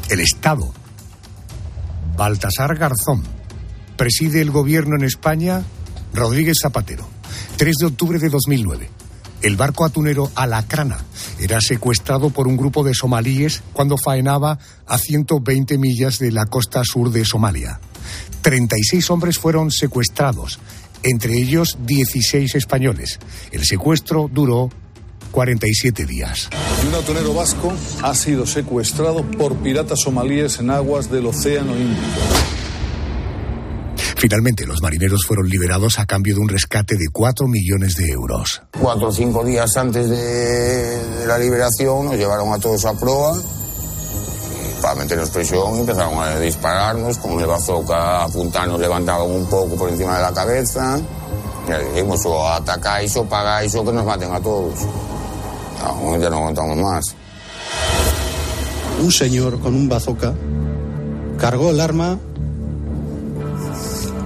el 0.09 0.21
Estado. 0.21 0.73
Baltasar 2.17 2.77
Garzón. 2.77 3.25
Preside 3.97 4.41
el 4.41 4.53
gobierno 4.53 4.95
en 4.95 5.03
España 5.03 5.65
Rodríguez 6.15 6.59
Zapatero. 6.63 7.05
3 7.57 7.75
de 7.75 7.87
octubre 7.87 8.21
de 8.21 8.29
2009. 8.29 8.89
El 9.43 9.57
barco 9.57 9.85
atunero 9.85 10.31
Alacrana 10.37 10.99
era 11.41 11.61
secuestrado 11.61 12.31
por 12.31 12.47
un 12.47 12.57
grupo 12.57 12.85
de 12.85 12.95
somalíes 12.95 13.65
cuando 13.73 13.97
faenaba 13.97 14.61
a 14.87 14.97
120 14.97 15.77
millas 15.77 16.21
de 16.21 16.31
la 16.31 16.47
costa 16.47 16.85
sur 16.85 17.11
de 17.11 17.25
Somalia. 17.25 17.81
36 18.43 19.11
hombres 19.11 19.39
fueron 19.39 19.73
secuestrados, 19.73 20.61
entre 21.03 21.37
ellos 21.37 21.79
16 21.85 22.55
españoles. 22.55 23.19
El 23.51 23.65
secuestro 23.65 24.31
duró 24.33 24.71
47 25.31 26.07
días. 26.07 26.49
un 26.87 26.95
atonero 26.95 27.35
vasco 27.35 27.73
ha 28.03 28.15
sido 28.15 28.47
secuestrado 28.47 29.23
por 29.23 29.57
piratas 29.57 30.01
somalíes 30.01 30.59
en 30.59 30.71
aguas 30.71 31.11
del 31.11 31.27
Océano 31.27 31.77
Índico. 31.77 32.03
Finalmente, 34.17 34.67
los 34.67 34.83
marineros 34.83 35.25
fueron 35.27 35.49
liberados 35.49 35.99
a 36.01 36.07
cambio 36.07 36.35
de 36.35 36.41
un 36.41 36.49
rescate 36.49 36.97
de 36.97 37.07
4 37.13 37.47
millones 37.47 37.95
de 37.95 38.07
euros. 38.09 38.63
Cuatro 38.81 39.09
o 39.09 39.13
cinco 39.13 39.45
días 39.45 39.77
antes 39.77 40.11
de, 40.11 41.27
la 41.27 41.39
liberación 41.39 42.07
nos 42.07 42.17
llevaron 42.17 42.53
a 42.53 42.59
todos 42.59 42.85
a 42.85 42.99
proa 42.99 43.39
para 44.81 44.95
meternos 44.95 45.31
presión 45.31 45.79
empezaron 45.79 46.19
a 46.19 46.39
dispararnos 46.39 47.19
con 47.19 47.39
el 47.41 47.47
bazooka 47.47 48.25
apuntarnos, 48.25 48.81
levantaban 48.81 49.31
un 49.31 49.47
poco 49.47 49.77
por 49.77 49.91
encima 49.91 50.17
de 50.17 50.23
la 50.23 50.33
cabeza. 50.33 51.01
Y 51.67 51.71
le 51.71 51.85
dijimos 51.91 52.25
o 52.25 52.49
atacáis 52.49 53.17
o 53.17 53.25
pagáis 53.25 53.75
o 53.75 53.85
que 53.85 53.93
nos 53.93 54.07
maten 54.07 54.33
a 54.33 54.41
todos. 54.41 54.79
No, 55.83 56.19
ya 56.19 56.31
no 56.31 56.37
aguantamos 56.37 56.77
más. 56.77 57.17
Un 59.03 59.13
señor 59.13 59.61
con 59.61 59.75
un 59.75 59.89
bazooka 59.89 60.35
cargó 61.39 61.71
el 61.71 61.81
arma 61.81 62.19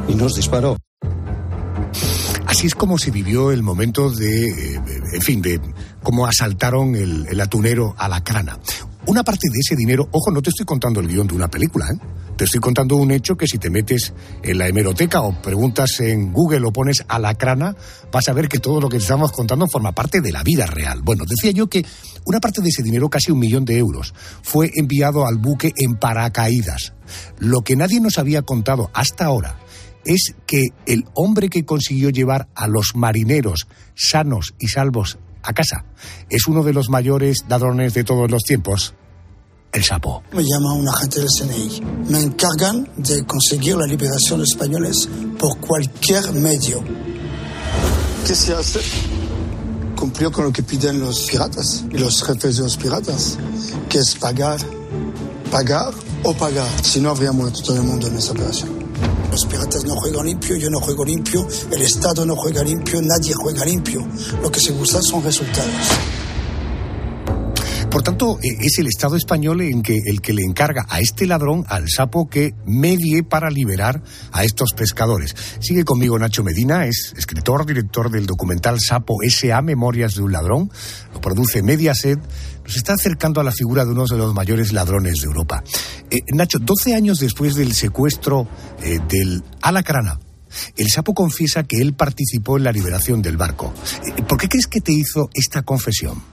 y 0.09 0.15
nos 0.15 0.35
disparó. 0.35 0.77
Así 2.47 2.67
es 2.67 2.75
como 2.75 2.99
se 2.99 3.11
vivió 3.11 3.51
el 3.51 3.63
momento 3.63 4.11
de, 4.11 4.75
eh, 4.75 4.81
en 5.15 5.23
fin, 5.23 5.43
de 5.43 5.61
cómo 6.03 6.27
asaltaron 6.27 6.95
el, 6.95 7.27
el 7.29 7.41
atunero 7.41 7.95
a 7.99 8.09
la 8.09 8.23
crana. 8.23 8.59
Una 9.05 9.25
parte 9.25 9.49
de 9.53 9.59
ese 9.59 9.75
dinero, 9.75 10.09
ojo, 10.13 10.31
no 10.31 10.41
te 10.41 10.51
estoy 10.51 10.65
contando 10.65 11.01
el 11.01 11.09
guion 11.09 11.27
de 11.27 11.35
una 11.35 11.49
película, 11.49 11.87
¿eh? 11.91 11.99
Te 12.37 12.45
estoy 12.45 12.61
contando 12.61 12.97
un 12.97 13.11
hecho 13.11 13.37
que 13.37 13.49
si 13.49 13.59
te 13.59 13.69
metes 13.69 14.15
en 14.45 14.59
la 14.59 14.69
hemeroteca 14.69 15.23
o 15.23 15.43
preguntas 15.43 15.99
en 15.99 16.33
Google 16.33 16.67
o 16.67 16.73
pones 16.73 17.05
a 17.09 17.19
la 17.19 17.35
crana, 17.35 17.77
vas 18.13 18.29
a 18.29 18.33
ver 18.33 18.49
que 18.49 18.61
todo 18.61 18.81
lo 18.81 18.89
que 18.89 18.99
estamos 18.99 19.33
contando 19.33 19.67
forma 19.67 19.91
parte 19.91 20.21
de 20.21 20.31
la 20.31 20.45
vida 20.45 20.67
real. 20.67 21.03
Bueno, 21.03 21.25
decía 21.29 21.51
yo 21.51 21.69
que 21.69 21.85
una 22.27 22.39
parte 22.39 22.63
de 22.63 22.69
ese 22.69 22.85
dinero, 22.85 23.11
casi 23.11 23.33
un 23.33 23.41
millón 23.41 23.65
de 23.65 23.77
euros, 23.77 24.15
fue 24.43 24.71
enviado 24.77 25.27
al 25.27 25.39
buque 25.39 25.73
en 25.77 25.97
paracaídas. 25.97 26.95
Lo 27.39 27.63
que 27.63 27.75
nadie 27.75 28.01
nos 28.01 28.19
había 28.19 28.43
contado 28.43 28.89
hasta 28.95 29.25
ahora 29.25 29.59
es 30.05 30.35
que 30.47 30.69
el 30.87 31.05
hombre 31.15 31.49
que 31.49 31.65
consiguió 31.65 32.11
llevar 32.11 32.49
a 32.55 32.69
los 32.69 32.95
marineros 32.95 33.67
sanos 33.95 34.55
y 34.61 34.69
salvos 34.69 35.19
a 35.43 35.53
casa 35.53 35.85
es 36.29 36.47
uno 36.47 36.63
de 36.63 36.73
los 36.73 36.89
mayores 36.89 37.45
ladrones 37.49 37.95
de 37.95 38.05
todos 38.05 38.31
los 38.31 38.43
tiempos, 38.43 38.95
el 39.73 39.85
sapo. 39.85 40.23
Me 40.33 40.43
llama 40.43 40.75
un 40.75 40.89
agente 40.89 41.21
del 41.21 41.29
CNI. 41.29 41.83
Me 42.09 42.21
encargan 42.21 42.89
de 42.97 43.25
conseguir 43.25 43.77
la 43.77 43.87
liberación 43.87 44.41
de 44.41 44.45
españoles 44.45 45.09
por 45.39 45.59
cualquier 45.59 46.33
medio. 46.33 46.83
¿Qué 48.27 48.35
se 48.35 48.55
hace? 48.55 48.81
Cumplió 49.97 50.31
con 50.31 50.45
lo 50.45 50.53
que 50.53 50.63
piden 50.63 51.01
los 51.01 51.23
piratas 51.23 51.85
y 51.91 51.99
los 51.99 52.23
jefes 52.23 52.57
de 52.57 52.63
los 52.65 52.77
piratas, 52.77 53.39
que 53.89 53.99
es 53.99 54.15
pagar, 54.15 54.61
pagar 55.51 55.93
o 56.23 56.35
pagar. 56.35 56.69
Si 56.83 57.01
no, 57.01 57.11
habría 57.11 57.33
muerto 57.33 57.63
todo 57.63 57.77
el 57.77 57.85
mundo 57.85 58.09
en 58.09 58.17
esa 58.17 58.33
operación. 58.33 58.82
Los 59.33 59.47
piratas 59.47 59.83
no 59.87 59.97
juegan 59.97 60.27
limpio, 60.27 60.57
yo 60.57 60.69
no 60.69 60.79
juego 60.79 61.07
limpio, 61.07 61.49
el 61.73 61.81
Estado 61.81 62.27
no 62.27 62.37
juega 62.37 62.63
limpio, 62.63 63.01
nadie 63.01 63.33
juega 63.33 63.65
limpio. 63.65 64.07
Lo 64.43 64.53
que 64.53 64.61
se 64.61 64.73
busca 64.73 65.01
son 65.01 65.25
resultados. 65.25 65.73
Por 67.91 68.03
tanto, 68.03 68.39
eh, 68.43 68.49
es 68.61 68.79
el 68.79 68.89
Estado 68.89 69.17
español 69.17 69.63
en 69.63 69.81
que, 69.81 69.99
el 70.05 70.21
que 70.21 70.35
le 70.35 70.43
encarga 70.43 70.87
a 70.91 71.01
este 71.01 71.27
ladrón, 71.27 71.65
al 71.69 71.89
sapo, 71.89 72.29
que 72.29 72.55
medie 72.67 73.23
para 73.23 73.51
liberar 73.51 74.03
a 74.33 74.45
estos 74.45 74.75
pescadores. 74.75 75.35
Sigue 75.61 75.85
conmigo 75.85 76.19
Nacho 76.19 76.45
Medina, 76.45 76.87
es 76.87 77.15
escritor, 77.17 77.65
director 77.65 78.11
del 78.11 78.27
documental 78.27 78.81
Sapo 78.81 79.23
S.A. 79.23 79.63
Memorias 79.63 80.15
de 80.15 80.23
un 80.23 80.33
ladrón. 80.33 80.71
Lo 81.15 81.23
produce 81.23 81.63
Mediaset. 81.63 82.19
Nos 82.73 82.79
está 82.79 82.95
acercando 82.95 83.39
a 83.39 83.45
la 83.45 83.53
figura 83.53 83.85
de 83.85 83.91
uno 83.91 84.07
de 84.07 84.17
los 84.17 84.33
mayores 84.33 84.73
ladrones 84.73 85.21
de 85.21 85.27
Europa. 85.27 85.63
Eh, 86.11 86.23
Nacho, 86.33 86.59
12 86.59 86.95
años 86.95 87.19
después 87.19 87.55
del 87.55 87.75
secuestro 87.75 88.49
eh, 88.83 88.99
del 89.11 89.45
Alacrana, 89.61 90.19
el 90.79 90.89
sapo 90.89 91.13
confiesa 91.13 91.65
que 91.65 91.83
él 91.83 91.93
participó 91.93 92.57
en 92.57 92.65
la 92.65 92.73
liberación 92.73 93.21
del 93.21 93.37
barco. 93.37 93.75
¿Por 94.27 94.39
qué 94.39 94.49
crees 94.49 94.69
que 94.69 94.81
te 94.81 94.93
hizo 94.93 95.29
esta 95.35 95.61
confesión? 95.61 96.32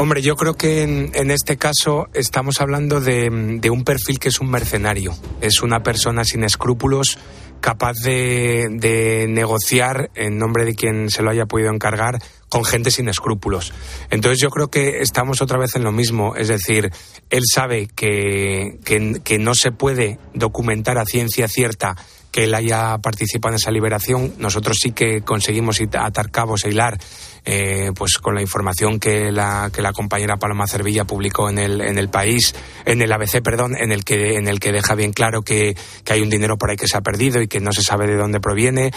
Hombre, 0.00 0.22
yo 0.22 0.36
creo 0.36 0.54
que 0.54 0.82
en, 0.82 1.10
en 1.14 1.32
este 1.32 1.56
caso 1.56 2.06
estamos 2.14 2.60
hablando 2.60 3.00
de, 3.00 3.28
un 3.68 3.82
perfil 3.82 4.20
que 4.20 4.28
es 4.28 4.40
un 4.40 4.48
mercenario. 4.48 5.12
Es 5.40 5.60
una 5.60 5.82
persona 5.82 6.24
sin 6.24 6.44
escrúpulos 6.44 7.18
capaz 7.60 7.94
de, 8.04 9.26
negociar 9.28 10.10
en 10.14 10.38
nombre 10.38 10.64
de 10.64 10.76
quien 10.76 11.10
se 11.10 11.22
lo 11.22 11.30
haya 11.30 11.46
podido 11.46 11.72
encargar 11.72 12.20
con 12.48 12.64
gente 12.64 12.92
sin 12.92 13.08
escrúpulos. 13.08 13.72
Entonces 14.08 14.40
yo 14.40 14.50
creo 14.50 14.68
que 14.68 15.00
estamos 15.00 15.42
otra 15.42 15.58
vez 15.58 15.74
en 15.74 15.82
lo 15.82 15.90
mismo, 15.90 16.36
es 16.36 16.46
decir, 16.46 16.92
él 17.28 17.42
sabe 17.52 17.88
que, 17.88 18.78
que 18.84 19.38
no 19.40 19.56
se 19.56 19.72
puede 19.72 20.20
documentar 20.32 20.96
a 20.98 21.06
ciencia 21.06 21.48
cierta 21.48 21.96
que 22.30 22.44
él 22.44 22.54
haya 22.54 22.98
participado 22.98 23.52
en 23.52 23.56
esa 23.56 23.70
liberación. 23.70 24.34
Nosotros 24.38 24.78
sí 24.80 24.92
que 24.92 25.22
conseguimos 25.22 25.80
atar 25.80 26.30
cabos 26.30 26.64
e 26.64 26.70
hilar 26.70 26.98
eh, 27.44 27.92
pues 27.96 28.18
con 28.18 28.34
la 28.34 28.42
información 28.42 29.00
que 29.00 29.32
la, 29.32 29.70
que 29.72 29.82
la 29.82 29.92
compañera 29.92 30.36
Paloma 30.36 30.66
Cervilla 30.66 31.04
publicó 31.04 31.48
en 31.48 31.58
el, 31.58 31.80
en 31.80 31.98
el 31.98 32.08
país, 32.08 32.54
en 32.84 33.00
el 33.00 33.12
ABC, 33.12 33.42
perdón, 33.42 33.76
en 33.76 33.92
el 33.92 34.04
que, 34.04 34.36
en 34.36 34.48
el 34.48 34.60
que 34.60 34.72
deja 34.72 34.94
bien 34.94 35.12
claro 35.12 35.42
que, 35.42 35.76
que 36.04 36.12
hay 36.12 36.20
un 36.20 36.30
dinero 36.30 36.58
por 36.58 36.70
ahí 36.70 36.76
que 36.76 36.88
se 36.88 36.96
ha 36.96 37.00
perdido 37.00 37.40
y 37.40 37.48
que 37.48 37.60
no 37.60 37.72
se 37.72 37.82
sabe 37.82 38.06
de 38.06 38.16
dónde 38.16 38.40
proviene 38.40 38.90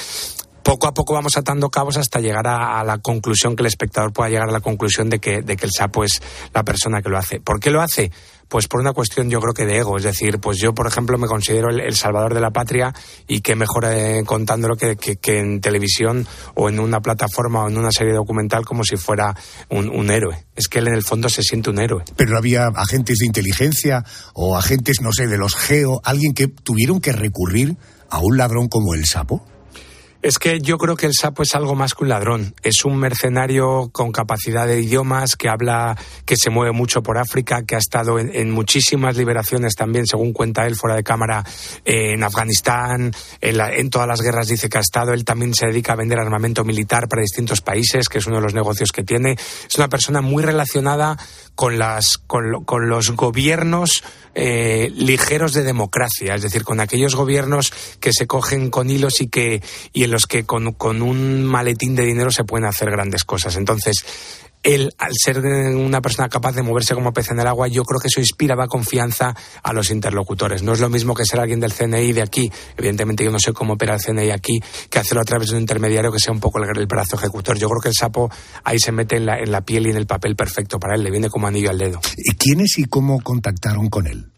poco 0.63 0.88
a 0.88 0.93
poco 0.93 1.13
vamos 1.13 1.38
atando 1.38 1.69
cabos 1.69 1.97
hasta 1.97 2.19
llegar 2.19 2.47
a, 2.47 2.84
la 2.84 2.99
conclusión 2.99 3.55
que 3.55 3.63
el 3.63 3.67
espectador 3.67 4.13
pueda 4.13 4.29
llegar 4.29 4.49
a 4.49 4.51
la 4.51 4.59
conclusión 4.59 5.09
de 5.09 5.19
que, 5.19 5.41
de 5.41 5.55
que 5.55 5.65
el 5.65 5.71
sapo 5.71 6.03
es 6.03 6.21
la 6.53 6.63
persona 6.63 7.01
que 7.01 7.09
lo 7.09 7.17
hace. 7.17 7.39
¿Por 7.39 7.59
qué 7.59 7.71
lo 7.71 7.82
hace? 7.82 8.11
Pues 8.52 8.68
por 8.68 8.82
una 8.82 8.91
cuestión 8.91 9.30
yo 9.30 9.39
creo 9.39 9.54
que 9.54 9.66
de 9.66 9.78
ego, 9.78 9.95
es 9.95 10.04
decir, 10.04 10.39
pues 10.39 10.58
yo 10.58 10.74
por 10.74 10.86
ejemplo 10.86 11.18
me 11.18 11.28
considero 11.28 11.70
el, 11.70 11.80
el 11.80 11.95
salvador 11.95 12.34
de 12.34 12.41
la 12.41 12.52
patria 12.52 12.93
y 13.26 13.39
qué 13.39 13.56
mejor 13.56 13.86
eh, 13.86 14.24
contándolo 14.26 14.76
que, 14.76 14.97
que, 14.97 15.39
en 15.39 15.62
televisión 15.62 16.28
o 16.56 16.68
en 16.68 16.82
una 16.82 16.99
plataforma 16.99 17.64
o 17.64 17.70
en 17.70 17.78
una 17.78 17.93
serie 17.93 18.12
documental 18.12 18.66
como 18.66 18.84
si 18.84 18.97
fuera 18.97 19.34
un, 19.70 19.88
un, 19.88 20.12
héroe. 20.12 20.47
Es 20.54 20.68
que 20.68 20.80
él 20.80 20.89
en 20.89 20.95
el 20.95 21.04
fondo 21.04 21.30
se 21.30 21.43
siente 21.43 21.70
un 21.70 21.80
héroe. 21.80 22.04
Pero 22.18 22.38
había 22.38 22.68
agentes 22.76 23.20
de 23.20 23.28
inteligencia 23.28 24.04
o 24.34 24.58
agentes, 24.58 24.99
no 24.99 25.14
sé, 25.14 25.28
de 25.28 25.38
los 25.38 25.56
geo, 25.56 26.02
alguien 26.04 26.34
que 26.34 26.49
tuvieron 26.49 26.99
que 26.99 27.14
recurrir 27.14 27.78
a 28.10 28.20
un 28.20 28.36
ladrón 28.36 28.68
como 28.68 28.95
el 28.95 29.06
sapo. 29.06 29.45
Es 30.22 30.38
que 30.38 30.61
yo 30.61 30.78
creo 30.78 30.95
que 30.95 31.07
el 31.07 31.13
sapo 31.19 31.41
es 31.41 31.55
algo 31.55 31.74
más 31.74 31.95
que 31.95 32.03
un 32.03 32.09
ladrón. 32.09 32.53
Es 32.61 32.86
un 32.86 32.97
mercenario 32.97 33.89
con 33.91 34.11
capacidad 34.11 34.67
de 34.67 34.80
idiomas, 34.80 35.36
que 35.36 35.49
habla, 35.49 35.97
que 36.26 36.36
se 36.38 36.51
mueve 36.51 36.74
mucho 36.74 37.01
por 37.01 37.17
África, 37.17 37.63
que 37.63 37.76
ha 37.76 37.80
estado 37.80 38.19
en, 38.19 38.51
muchísimas 38.51 39.17
liberaciones 39.17 39.74
también, 39.74 40.05
según 40.05 40.32
cuenta 40.32 40.67
él 40.67 40.76
fuera 40.76 40.95
de 40.95 41.03
cámara, 41.03 41.43
eh, 41.86 42.13
en 42.13 42.24
Afganistán, 42.24 43.11
en, 43.41 43.57
la, 43.57 43.74
en, 43.74 43.89
todas 43.89 44.07
las 44.07 44.22
guerras 44.22 44.47
dice 44.47 44.69
que 44.69 44.78
ha 44.78 44.82
estado. 44.82 45.13
Él 45.13 45.26
también 45.26 45.55
se 45.55 45.65
dedica 45.65 45.93
a 45.93 45.95
vender 45.95 46.19
armamento 46.19 46.63
militar 46.63 47.07
para 47.07 47.24
distintos 47.24 47.61
países, 47.61 48.07
que 48.07 48.19
es 48.19 48.28
uno 48.28 48.36
de 48.36 48.43
los 48.43 48.53
negocios 48.53 48.91
que 48.91 49.03
tiene. 49.03 49.32
Es 49.32 49.76
una 49.78 49.89
persona 49.89 50.22
muy 50.22 50.43
relacionada 50.43 51.17
con, 51.56 51.78
las, 51.78 52.18
con, 52.18 52.64
con 52.66 52.89
los 52.89 53.12
gobiernos 53.12 54.04
eh, 54.34 54.91
ligeros 54.95 55.54
de 55.54 55.64
democracia, 55.64 56.36
es 56.36 56.41
decir, 56.41 56.64
con 56.64 56.80
aquellos 56.80 57.16
gobiernos 57.16 57.72
que 57.99 58.14
se 58.14 58.28
cogen 58.28 58.70
con 58.70 58.89
hilos 58.89 59.22
y 59.22 59.28
que 59.28 59.62
y 59.93 60.04
en 60.04 60.12
los 60.12 60.26
que 60.26 60.45
con, 60.45 60.74
con 60.74 61.02
un 61.02 61.43
maletín 61.43 61.95
de 61.95 62.06
dinero 62.06 62.32
se 62.32 62.43
pueden 62.43 62.66
hacer 62.66 62.89
grandes 62.89 63.24
cosas. 63.24 63.56
Entonces, 63.58 64.06
él, 64.64 64.93
al 64.97 65.12
ser 65.14 65.39
una 65.39 66.01
persona 66.01 66.30
capaz 66.30 66.53
de 66.53 66.62
moverse 66.62 66.93
como 66.93 67.14
pez 67.14 67.32
en 67.32 67.39
el 67.39 67.47
agua, 67.47 67.68
yo 67.68 67.84
creo 67.84 67.99
que 67.99 68.07
eso 68.07 68.20
inspiraba 68.20 68.68
confianza 68.68 69.36
a 69.64 69.74
los 69.74 69.91
interlocutores. 69.91 70.64
No 70.64 70.74
es 70.74 70.80
lo 70.80 70.89
mismo 70.89 71.14
que 71.14 71.26
ser 71.26 71.39
alguien 71.39 71.59
del 71.59 71.74
CNI 71.74 72.14
de 72.14 72.22
aquí, 72.22 72.51
evidentemente 72.78 73.24
yo 73.24 73.32
no 73.32 73.39
sé 73.39 73.53
cómo 73.53 73.74
opera 73.74 73.95
el 73.95 74.01
CNI 74.01 74.32
aquí, 74.32 74.62
que 74.89 74.99
hacerlo 74.99 75.22
a 75.22 75.26
través 75.26 75.49
de 75.49 75.55
un 75.55 75.62
intermediario 75.62 76.12
que 76.12 76.20
sea 76.20 76.34
un 76.34 76.39
poco 76.39 76.59
el, 76.59 76.78
el 76.78 76.88
brazo 76.88 77.16
ejecutor. 77.16 77.57
Yo 77.57 77.68
creo 77.70 77.82
que 77.82 77.89
el 77.89 77.95
sapo 77.95 78.30
ahí 78.64 78.80
se 78.80 78.91
mete 78.91 79.18
en 79.18 79.26
la, 79.26 79.39
en 79.39 79.51
la 79.51 79.62
piel 79.62 79.88
y 79.88 79.91
en 79.91 79.97
el 79.97 80.05
papel 80.05 80.36
perfecto 80.36 80.80
para 80.80 80.95
él, 80.95 81.03
le 81.03 81.12
viene 81.12 81.30
como 81.30 81.47
anillo 81.47 81.70
al 81.70 81.78
dedo. 81.78 81.99
¿Y 82.18 82.36
quiénes 82.36 82.78
y 82.78 82.86
cómo 82.86 83.22
contactaron 83.22 83.89
con 83.89 84.07
él? 84.07 84.32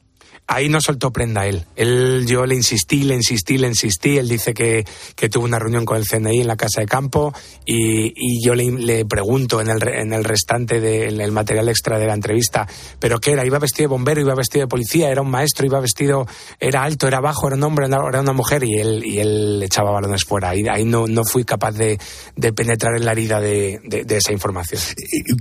Ahí 0.53 0.69
no 0.69 0.81
soltó 0.81 1.11
prenda 1.11 1.45
él. 1.45 1.65
él. 1.75 2.25
Yo 2.27 2.45
le 2.45 2.55
insistí, 2.55 3.03
le 3.03 3.15
insistí, 3.15 3.57
le 3.57 3.67
insistí. 3.67 4.17
Él 4.17 4.27
dice 4.29 4.53
que, 4.53 4.85
que 5.15 5.29
tuvo 5.29 5.45
una 5.45 5.59
reunión 5.59 5.85
con 5.85 5.97
el 5.97 6.07
CNI 6.07 6.41
en 6.41 6.47
la 6.47 6.55
casa 6.55 6.81
de 6.81 6.87
campo 6.87 7.33
y, 7.65 8.13
y 8.15 8.45
yo 8.45 8.55
le, 8.55 8.71
le, 8.71 9.05
pregunto 9.05 9.61
en 9.61 9.69
el, 9.69 9.87
en 9.87 10.13
el 10.13 10.23
restante 10.23 10.79
del 10.79 11.17
de, 11.17 11.31
material 11.31 11.69
extra 11.69 11.97
de 11.97 12.07
la 12.07 12.13
entrevista, 12.13 12.67
¿pero 12.99 13.19
qué 13.19 13.31
era? 13.31 13.45
¿Iba 13.45 13.59
vestido 13.59 13.89
de 13.89 13.93
bombero? 13.93 14.21
¿Iba 14.21 14.35
vestido 14.35 14.65
de 14.65 14.69
policía? 14.69 15.09
¿Era 15.09 15.21
un 15.21 15.29
maestro? 15.29 15.65
¿Iba 15.65 15.79
vestido? 15.79 16.25
¿Era 16.59 16.83
alto? 16.83 17.07
¿Era 17.07 17.19
bajo? 17.19 17.47
¿Era 17.47 17.55
un 17.55 17.63
hombre? 17.63 17.87
¿Era 17.87 18.21
una 18.21 18.33
mujer? 18.33 18.63
Y 18.63 18.79
él, 18.79 19.03
y 19.05 19.19
él 19.19 19.61
echaba 19.63 19.91
balones 19.91 20.23
fuera. 20.23 20.49
Ahí, 20.49 20.63
ahí 20.69 20.85
no, 20.85 21.07
no 21.07 21.23
fui 21.25 21.43
capaz 21.43 21.71
de, 21.71 21.99
de 22.35 22.53
penetrar 22.53 22.95
en 22.95 23.05
la 23.05 23.11
herida 23.11 23.39
de, 23.39 23.79
de, 23.83 24.17
esa 24.17 24.31
información. 24.31 24.81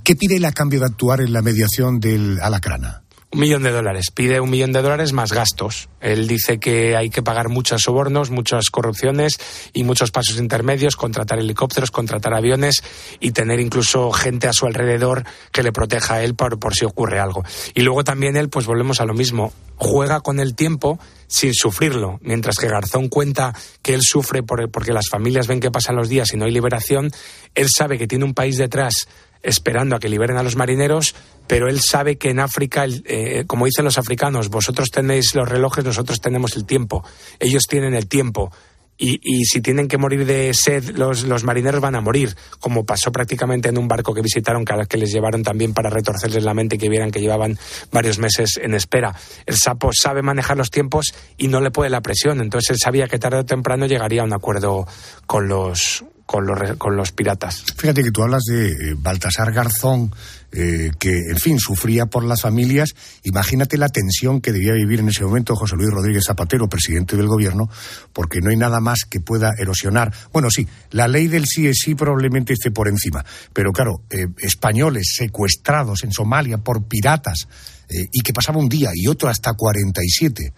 ¿Qué 0.03 0.17
pide 0.17 0.37
él 0.37 0.45
a 0.45 0.53
cambio 0.53 0.81
de 0.81 0.87
actuar 0.87 1.21
en 1.21 1.33
la 1.33 1.43
mediación 1.43 2.01
del 2.01 2.41
Alacrana? 2.41 3.02
Un 3.35 3.41
millón 3.41 3.63
de 3.63 3.71
dólares. 3.71 4.11
Pide 4.11 4.41
un 4.41 4.51
millón 4.51 4.73
de 4.73 4.83
dólares 4.83 5.15
más 5.15 5.33
gastos. 5.33 5.89
Él 6.03 6.29
dice 6.29 6.61
que 6.61 6.97
hay 6.97 7.09
que 7.09 7.23
pagar 7.23 7.49
muchos 7.49 7.81
sobornos, 7.81 8.29
muchas 8.31 8.69
corrupciones 8.69 9.41
y 9.73 9.85
muchos 9.85 10.11
pasos 10.11 10.37
intermedios, 10.37 10.97
contratar 10.97 11.39
helicópteros, 11.39 11.91
contratar 11.91 12.35
aviones 12.35 12.83
y 13.21 13.31
tener 13.31 13.59
incluso 13.59 14.13
gente 14.13 14.49
a 14.49 14.53
su 14.53 14.67
alrededor 14.67 15.25
que 15.51 15.63
le 15.63 15.73
proteja 15.73 16.17
a 16.17 16.23
él 16.23 16.35
por, 16.35 16.59
por 16.59 16.75
si 16.75 16.85
ocurre 16.85 17.21
algo. 17.21 17.43
Y 17.75 17.81
luego 17.81 18.05
también 18.05 18.37
él, 18.37 18.51
pues 18.51 18.67
volvemos 18.67 19.01
a 19.01 19.07
lo 19.07 19.15
mismo, 19.15 19.55
juega 19.77 20.21
con 20.21 20.39
el 20.39 20.55
tiempo 20.55 21.01
sin 21.27 21.55
sufrirlo. 21.55 22.19
Mientras 22.21 22.57
que 22.59 22.69
Garzón 22.69 23.09
cuenta 23.09 23.55
que 23.81 23.95
él 23.95 24.03
sufre 24.03 24.43
por, 24.43 24.71
porque 24.71 24.93
las 24.93 25.09
familias 25.09 25.47
ven 25.47 25.61
que 25.61 25.71
pasan 25.71 25.97
los 25.97 26.11
días 26.11 26.35
y 26.35 26.37
no 26.37 26.45
hay 26.45 26.53
liberación, 26.53 27.11
él 27.55 27.69
sabe 27.75 27.97
que 27.97 28.07
tiene 28.07 28.27
un 28.27 28.35
país 28.35 28.59
detrás 28.59 29.09
esperando 29.43 29.97
a 29.97 29.99
que 29.99 30.09
liberen 30.09 30.37
a 30.37 30.43
los 30.43 30.57
marineros, 30.57 31.15
pero 31.53 31.69
él 31.69 31.83
sabe 31.83 32.17
que 32.17 32.31
en 32.31 32.41
África, 32.41 32.87
eh, 32.87 33.45
como 33.47 33.67
dicen 33.67 33.85
los 33.85 33.99
africanos, 33.99 34.49
vosotros 34.49 34.91
tenéis 34.91 35.35
los 35.35 35.47
relojes, 35.47 35.85
nosotros 35.85 36.19
tenemos 36.19 36.57
el 36.57 36.65
tiempo. 36.65 37.05
Ellos 37.39 37.65
tienen 37.69 37.93
el 37.93 38.09
tiempo. 38.09 38.51
Y, 38.97 39.21
y, 39.23 39.45
si 39.45 39.61
tienen 39.61 39.87
que 39.87 39.99
morir 39.99 40.25
de 40.25 40.55
sed, 40.55 40.97
los, 40.97 41.25
los, 41.25 41.45
marineros 41.45 41.83
van 41.83 41.95
a 41.95 42.01
morir, 42.01 42.35
como 42.59 42.87
pasó 42.87 43.13
prácticamente 43.13 43.69
en 43.69 43.77
un 43.77 43.87
barco 43.87 44.15
que 44.15 44.23
visitaron, 44.23 44.65
que, 44.65 44.73
que 44.89 44.97
les 44.97 45.13
llevaron 45.13 45.43
también 45.43 45.75
para 45.75 45.91
retorcerles 45.91 46.43
la 46.43 46.55
mente 46.55 46.79
que 46.79 46.89
vieran 46.89 47.11
que 47.11 47.21
llevaban 47.21 47.59
varios 47.91 48.19
meses 48.19 48.59
en 48.59 48.73
espera. 48.73 49.15
El 49.45 49.57
sapo 49.57 49.91
sabe 49.93 50.23
manejar 50.23 50.57
los 50.57 50.71
tiempos 50.71 51.13
y 51.37 51.49
no 51.49 51.61
le 51.61 51.71
puede 51.71 51.91
la 51.91 52.01
presión, 52.01 52.41
entonces 52.41 52.71
él 52.71 52.77
sabía 52.83 53.09
que 53.09 53.19
tarde 53.19 53.41
o 53.41 53.45
temprano 53.45 53.85
llegaría 53.85 54.23
a 54.23 54.25
un 54.25 54.33
acuerdo 54.33 54.87
con 55.27 55.49
los, 55.49 56.03
con 56.25 56.47
los, 56.47 56.79
con 56.79 56.97
los 56.97 57.13
piratas. 57.13 57.63
Fíjate 57.77 58.03
que 58.03 58.11
tú 58.11 58.23
hablas 58.23 58.45
de 58.45 58.69
eh, 58.69 58.95
Baltasar 58.97 59.53
Garzón, 59.53 60.13
eh, 60.53 60.91
que, 60.99 61.11
en 61.31 61.39
fin, 61.39 61.59
sufría 61.59 62.07
por 62.07 62.25
las 62.25 62.43
familias. 62.43 62.95
Imagínate 63.23 63.79
la 63.79 63.89
tensión 63.89 64.41
que 64.41 64.53
debía 64.53 64.75
vivir 64.75 65.01
en 65.01 65.09
ese 65.09 65.25
momento 65.25 65.57
José 65.57 65.77
Luis 65.77 65.91
Rodríguez 65.91 66.25
Zapatero, 66.27 66.69
presidente 66.69 67.17
del 67.17 67.27
gobierno, 67.27 67.71
porque 68.13 68.41
no 68.41 68.51
hay 68.51 68.57
nada 68.57 68.81
más 68.81 69.01
que 69.09 69.21
pueda 69.21 69.53
erosionar. 69.59 70.13
Bueno, 70.33 70.51
sí, 70.51 70.69
la 70.91 71.09
ley 71.09 71.29
del 71.29 71.47
sí 71.47 71.67
es 71.67 71.79
sí 71.83 71.95
probablemente 71.95 72.53
esté 72.53 72.71
por 72.71 72.89
encima, 72.89 73.25
pero 73.53 73.73
claro, 73.73 74.03
eh, 74.11 74.27
españoles 74.39 75.15
secuestrados 75.17 76.05
en 76.05 76.13
Somalia 76.13 76.59
por 76.59 76.87
piratas 76.87 77.49
eh, 77.89 78.09
y 78.13 78.21
que 78.21 78.33
pasaba 78.33 78.59
un 78.59 78.69
día 78.69 78.91
y 78.95 79.09
otro 79.09 79.29
hasta 79.29 79.55
47. 79.55 80.53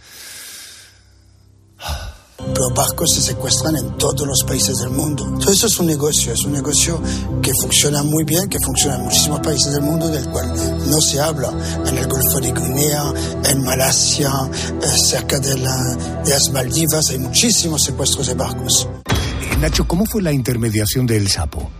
Los 2.38 2.74
barcos 2.74 3.14
se 3.14 3.22
secuestran 3.22 3.76
en 3.76 3.96
todos 3.96 4.26
los 4.26 4.42
países 4.44 4.78
del 4.78 4.90
mundo. 4.90 5.24
Entonces 5.24 5.56
eso 5.56 5.66
es 5.66 5.78
un 5.78 5.86
negocio, 5.86 6.32
es 6.32 6.44
un 6.44 6.52
negocio 6.52 7.00
que 7.40 7.52
funciona 7.60 8.02
muy 8.02 8.24
bien, 8.24 8.48
que 8.48 8.58
funciona 8.60 8.96
en 8.96 9.02
muchísimos 9.04 9.40
países 9.40 9.72
del 9.72 9.82
mundo, 9.82 10.08
del 10.08 10.28
cual 10.30 10.52
no 10.86 11.00
se 11.00 11.20
habla. 11.20 11.52
En 11.86 11.96
el 11.96 12.06
Golfo 12.06 12.40
de 12.40 12.52
Guinea, 12.52 13.12
en 13.50 13.62
Malasia, 13.62 14.32
cerca 14.96 15.38
de, 15.38 15.58
la, 15.58 15.76
de 16.24 16.30
las 16.30 16.50
Maldivas, 16.52 17.10
hay 17.10 17.18
muchísimos 17.18 17.82
secuestros 17.82 18.26
de 18.26 18.34
barcos. 18.34 18.88
Eh, 19.06 19.56
Nacho, 19.60 19.86
¿cómo 19.86 20.04
fue 20.04 20.22
la 20.22 20.32
intermediación 20.32 21.06
del 21.06 21.28
sapo? 21.28 21.70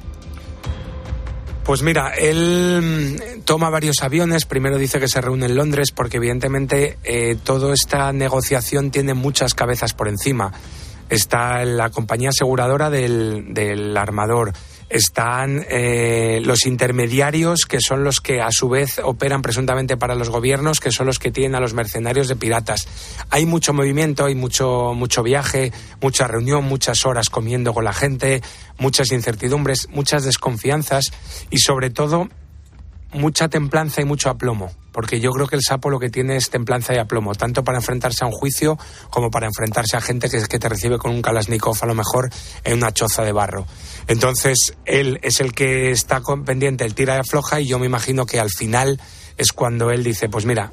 Pues 1.65 1.83
mira, 1.83 2.11
él 2.11 3.43
toma 3.47 3.71
varios 3.71 4.03
aviones. 4.03 4.45
Primero 4.45 4.77
dice 4.77 5.01
que 5.01 5.09
se 5.09 5.23
reúne 5.23 5.47
en 5.47 5.57
Londres 5.57 5.93
porque 5.93 6.19
evidentemente 6.19 6.99
eh, 7.05 7.37
toda 7.43 7.73
esta 7.73 8.13
negociación 8.13 8.91
tiene 8.91 9.15
muchas 9.15 9.55
cabezas 9.55 9.95
por 9.95 10.09
encima. 10.09 10.53
Está 11.09 11.65
la 11.65 11.89
compañía 11.89 12.29
aseguradora 12.29 12.91
del, 12.91 13.55
del 13.55 13.97
armador. 13.97 14.53
Están 14.95 15.67
eh, 15.69 16.41
los 16.45 16.67
intermediarios, 16.67 17.67
que 17.67 17.81
son 17.81 18.05
los 18.05 18.21
que 18.21 18.41
a 18.41 18.53
su 18.53 18.69
vez 18.69 19.01
operan 19.03 19.43
presuntamente 19.43 19.97
para 19.97 20.15
los 20.15 20.31
gobiernos, 20.31 20.79
que 20.79 20.93
son 20.93 21.07
los 21.07 21.19
que 21.19 21.33
tienen 21.33 21.57
a 21.57 21.61
los 21.61 21.75
mercenarios 21.75 22.29
de 22.29 22.37
piratas. 22.37 22.87
Hay 23.29 23.45
mucho 23.45 23.73
movimiento, 23.73 24.27
hay 24.27 24.37
mucho, 24.37 24.93
mucho 24.95 25.25
viaje, 25.25 25.73
mucha 26.01 26.29
reunión, 26.29 26.63
muchas 26.65 27.05
horas 27.07 27.29
comiendo 27.29 27.75
con 27.75 27.83
la 27.83 27.93
gente, 27.93 28.41
muchas 28.79 29.11
incertidumbres, 29.11 29.89
muchas 29.91 30.23
desconfianzas 30.23 31.13
y 31.51 31.59
sobre 31.59 31.91
todo 31.91 32.29
mucha 33.13 33.49
templanza 33.49 34.01
y 34.01 34.05
mucho 34.05 34.31
aplomo. 34.31 34.71
Porque 34.95 35.19
yo 35.19 35.33
creo 35.33 35.49
que 35.49 35.57
el 35.57 35.63
sapo 35.63 35.91
lo 35.91 35.99
que 35.99 36.09
tiene 36.09 36.37
es 36.37 36.51
templanza 36.51 36.95
y 36.95 36.99
aplomo, 36.99 37.35
tanto 37.35 37.65
para 37.65 37.79
enfrentarse 37.79 38.25
a 38.25 38.29
un 38.29 38.33
juicio 38.33 38.79
como 39.11 39.29
para 39.29 39.47
enfrentarse 39.47 39.97
a 39.97 40.01
gente 40.01 40.31
que, 40.31 40.41
que 40.47 40.59
te 40.61 40.69
recibe 40.69 40.99
con 40.99 41.11
un 41.11 41.21
Kalashnikov 41.21 41.77
a 41.83 41.87
lo 41.87 41.95
mejor 41.95 42.31
en 42.63 42.75
una 42.75 42.93
choza 42.93 43.25
de 43.25 43.33
barro. 43.33 43.67
Entonces, 44.07 44.75
él 44.85 45.19
es 45.23 45.41
el 45.41 45.53
que 45.53 45.91
está 45.91 46.21
con 46.21 46.45
pendiente, 46.45 46.85
el 46.85 46.95
tira 46.95 47.17
y 47.17 47.19
afloja, 47.19 47.61
y 47.61 47.67
yo 47.67 47.81
me 47.81 47.87
imagino 47.87 48.25
que 48.25 48.39
al 48.39 48.51
final 48.51 49.01
es 49.37 49.53
cuando 49.53 49.91
él 49.91 50.05
dice, 50.05 50.29
pues 50.29 50.47
mira, 50.47 50.73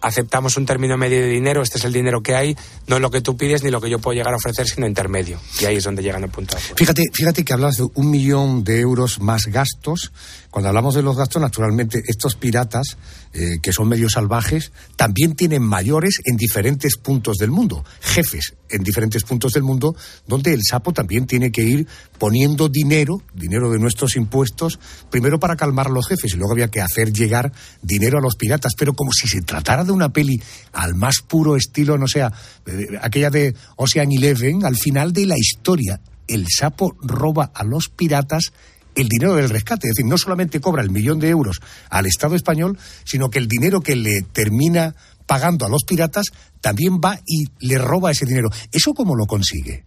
aceptamos 0.00 0.56
un 0.56 0.66
término 0.66 0.96
medio 0.96 1.20
de 1.20 1.28
dinero, 1.28 1.62
este 1.62 1.78
es 1.78 1.84
el 1.84 1.92
dinero 1.92 2.22
que 2.22 2.34
hay, 2.34 2.56
no 2.86 2.96
es 2.96 3.02
lo 3.02 3.10
que 3.10 3.20
tú 3.20 3.36
pides 3.36 3.62
ni 3.62 3.70
lo 3.70 3.80
que 3.80 3.90
yo 3.90 3.98
puedo 3.98 4.16
llegar 4.16 4.32
a 4.32 4.36
ofrecer, 4.36 4.66
sino 4.66 4.86
intermedio. 4.86 5.38
Y 5.60 5.64
ahí 5.64 5.76
es 5.76 5.84
donde 5.84 6.02
llegan 6.02 6.22
al 6.22 6.30
punto. 6.30 6.56
Fíjate, 6.56 7.04
fíjate 7.12 7.44
que 7.44 7.52
hablas 7.52 7.76
de 7.76 7.88
un 7.94 8.10
millón 8.10 8.64
de 8.64 8.80
euros 8.80 9.20
más 9.20 9.46
gastos. 9.46 10.12
Cuando 10.50 10.68
hablamos 10.68 10.94
de 10.94 11.02
los 11.02 11.16
gastos, 11.16 11.42
naturalmente, 11.42 12.02
estos 12.06 12.34
piratas, 12.34 12.96
eh, 13.34 13.58
que 13.62 13.72
son 13.72 13.88
medio 13.88 14.08
salvajes, 14.08 14.72
también 14.96 15.34
tienen 15.34 15.62
mayores 15.62 16.20
en 16.24 16.36
diferentes 16.36 16.96
puntos 16.96 17.36
del 17.36 17.50
mundo, 17.50 17.84
jefes 18.00 18.54
en 18.70 18.82
diferentes 18.82 19.24
puntos 19.24 19.52
del 19.52 19.62
mundo, 19.62 19.94
donde 20.26 20.54
el 20.54 20.62
sapo 20.62 20.92
también 20.92 21.26
tiene 21.26 21.52
que 21.52 21.62
ir 21.62 21.86
poniendo 22.18 22.68
dinero, 22.70 23.22
dinero 23.34 23.70
de 23.70 23.78
nuestros 23.78 24.16
impuestos, 24.16 24.78
primero 25.10 25.38
para 25.38 25.56
calmar 25.56 25.88
a 25.88 25.90
los 25.90 26.08
jefes 26.08 26.32
y 26.32 26.36
luego 26.36 26.52
había 26.52 26.68
que 26.68 26.80
hacer 26.80 27.12
llegar 27.12 27.52
dinero 27.82 28.18
a 28.18 28.22
los 28.22 28.36
piratas, 28.36 28.72
pero 28.76 28.94
como 28.94 29.12
si 29.12 29.28
se 29.28 29.42
tratara 29.42 29.84
de 29.84 29.92
una 29.92 30.10
peli 30.10 30.40
al 30.72 30.94
más 30.94 31.16
puro 31.26 31.56
estilo, 31.56 31.98
no 31.98 32.08
sea, 32.08 32.32
eh, 32.66 32.86
aquella 33.02 33.28
de 33.28 33.54
Ocean 33.76 34.10
Eleven, 34.12 34.64
al 34.64 34.76
final 34.76 35.12
de 35.12 35.26
la 35.26 35.36
historia, 35.36 36.00
el 36.26 36.46
sapo 36.48 36.96
roba 37.02 37.50
a 37.54 37.64
los 37.64 37.88
piratas 37.88 38.52
el 39.00 39.08
dinero 39.08 39.34
del 39.34 39.50
rescate. 39.50 39.88
Es 39.88 39.94
decir, 39.94 40.06
no 40.06 40.18
solamente 40.18 40.60
cobra 40.60 40.82
el 40.82 40.90
millón 40.90 41.18
de 41.18 41.28
euros 41.28 41.60
al 41.90 42.06
Estado 42.06 42.34
español, 42.34 42.78
sino 43.04 43.30
que 43.30 43.38
el 43.38 43.48
dinero 43.48 43.80
que 43.80 43.96
le 43.96 44.22
termina 44.32 44.94
pagando 45.26 45.66
a 45.66 45.68
los 45.68 45.84
piratas 45.84 46.26
también 46.60 47.00
va 47.04 47.20
y 47.26 47.46
le 47.60 47.78
roba 47.78 48.10
ese 48.10 48.26
dinero. 48.26 48.48
¿Eso 48.72 48.94
cómo 48.94 49.14
lo 49.14 49.26
consigue? 49.26 49.84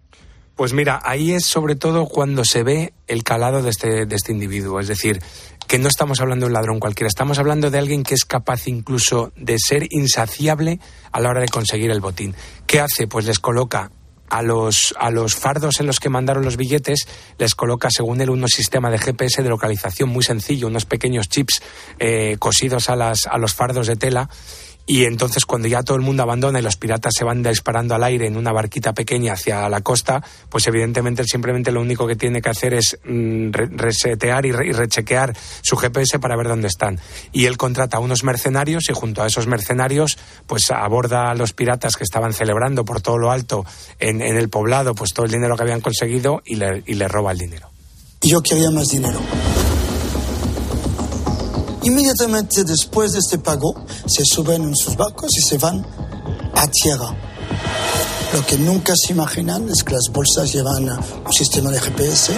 Pues 0.56 0.74
mira, 0.74 1.02
ahí 1.04 1.32
es 1.32 1.46
sobre 1.46 1.76
todo 1.76 2.06
cuando 2.06 2.46
se 2.46 2.62
ve 2.62 2.94
el 3.08 3.24
calado 3.24 3.64
de 3.64 3.70
este, 3.72 4.06
de 4.06 4.16
este 4.16 4.32
individuo. 4.32 4.80
Es 4.80 4.88
decir, 4.88 5.20
que 5.68 5.80
no 5.80 5.88
estamos 5.88 6.20
hablando 6.20 6.46
de 6.46 6.50
un 6.50 6.54
ladrón 6.54 6.80
cualquiera, 6.80 7.08
estamos 7.08 7.40
hablando 7.40 7.72
de 7.72 7.80
alguien 7.80 8.04
que 8.04 8.14
es 8.14 8.26
capaz 8.26 8.68
incluso 8.68 9.32
de 9.36 9.58
ser 9.58 9.88
insaciable 9.90 10.80
a 11.12 11.20
la 11.20 11.30
hora 11.30 11.42
de 11.42 11.48
conseguir 11.48 11.90
el 11.90 12.02
botín. 12.02 12.36
¿Qué 12.68 12.80
hace? 12.80 13.08
Pues 13.08 13.26
les 13.26 13.40
coloca 13.40 13.92
a 14.32 14.42
los, 14.42 14.96
a 14.98 15.12
los 15.12 15.36
fardos 15.36 15.82
en 15.82 15.88
los 15.88 16.00
que 16.00 16.08
mandaron 16.08 16.46
los 16.46 16.56
billetes 16.56 17.06
les 17.38 17.54
coloca, 17.54 17.90
según 17.92 18.22
él, 18.22 18.30
un 18.30 18.48
sistema 18.48 18.90
de 18.90 18.98
GPS 18.98 19.44
de 19.44 19.50
localización 19.50 20.08
muy 20.08 20.24
sencillo, 20.24 20.68
unos 20.68 20.86
pequeños 20.86 21.28
chips 21.28 21.62
eh, 22.00 22.38
cosidos 22.40 22.90
a, 22.90 22.96
las, 22.96 23.28
a 23.28 23.38
los 23.38 23.54
fardos 23.54 23.88
de 23.88 23.98
tela 23.98 24.30
y 24.92 25.06
entonces 25.06 25.46
cuando 25.46 25.70
ya 25.70 25.84
todo 25.84 25.96
el 25.96 26.04
mundo 26.04 26.22
abandona 26.22 26.60
y 26.60 26.62
los 26.62 26.76
piratas 26.76 27.14
se 27.18 27.24
van 27.24 27.42
disparando 27.42 27.96
al 27.96 28.04
aire 28.04 28.28
en 28.28 28.36
una 28.36 28.52
barquita 28.52 28.92
pequeña 28.92 29.32
hacia 29.32 29.70
la 29.70 29.80
costa, 29.80 30.22
pues 30.50 30.68
evidentemente 30.68 31.24
simplemente 31.24 31.72
lo 31.72 31.80
único 31.80 32.06
que 32.06 32.18
tiene 32.18 32.42
que 32.42 32.50
hacer 32.50 32.74
es 32.74 33.00
mm, 33.06 33.52
resetear 33.54 34.46
y, 34.46 34.52
rechequear 34.52 35.34
su 35.62 35.78
GPS 35.78 36.20
para 36.20 36.36
ver 36.36 36.50
dónde 36.50 36.68
están. 36.68 37.00
Y 37.32 37.46
él 37.46 37.56
contrata 37.56 37.96
a 37.96 38.00
unos 38.02 38.26
mercenarios 38.26 38.90
y 38.90 38.94
junto 38.94 39.24
a 39.24 39.28
esos 39.28 39.48
mercenarios 39.48 40.18
pues 40.46 40.70
aborda 40.72 41.32
a 41.32 41.36
los 41.36 41.54
piratas 41.54 41.96
que 41.96 42.04
estaban 42.04 42.34
celebrando 42.34 42.84
por 42.84 43.00
todo 43.00 43.18
lo 43.18 43.32
alto 43.32 43.64
en, 43.98 44.22
el 44.22 44.50
poblado 44.50 44.94
pues 44.94 45.14
todo 45.14 45.26
el 45.26 45.32
dinero 45.32 45.56
que 45.56 45.64
habían 45.64 45.80
conseguido 45.80 46.42
y 46.46 46.56
le, 46.56 46.84
y 46.86 46.96
le 46.96 47.08
roba 47.08 47.32
el 47.32 47.38
dinero. 47.38 47.70
Yo 48.24 48.42
quería 48.42 48.70
más 48.72 48.90
dinero. 48.90 49.22
Inmediatamente 51.84 52.64
después 52.64 53.14
de 53.14 53.20
este 53.20 53.40
pago, 53.40 53.74
se 54.06 54.24
suben 54.26 54.64
en 54.64 54.76
sus 54.76 54.96
barcos 54.96 55.30
y 55.38 55.42
se 55.42 55.58
van 55.58 55.86
a 56.56 56.68
tierra. 56.68 57.16
Lo 58.34 58.46
que 58.46 58.58
nunca 58.58 58.94
se 58.96 59.14
imaginan 59.14 59.70
es 59.70 59.84
que 59.84 59.94
las 59.94 60.10
bolsas 60.12 60.54
llevan 60.54 60.90
un 60.90 61.34
sistema 61.34 61.70
de 61.70 61.80
GPS 61.80 62.34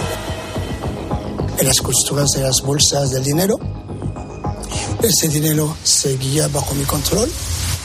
en 1.58 1.66
las 1.66 1.80
costuras 1.80 2.30
de 2.32 2.42
las 2.42 2.62
bolsas 2.62 3.10
del 3.10 3.22
dinero. 3.22 3.58
Ese 5.02 5.28
dinero 5.28 5.76
seguía 5.84 6.48
bajo 6.48 6.74
mi 6.74 6.84
control 6.84 7.30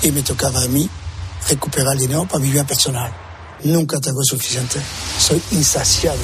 y 0.01 0.11
me 0.11 0.23
tocaba 0.23 0.63
a 0.63 0.67
mí 0.67 0.89
recuperar 1.49 1.93
el 1.93 1.99
dinero 1.99 2.25
para 2.25 2.39
mi 2.39 2.49
vida 2.49 2.65
personal. 2.65 3.11
Nunca 3.63 3.99
tengo 3.99 4.23
suficiente. 4.23 4.80
Soy 5.19 5.41
insaciable. 5.51 6.23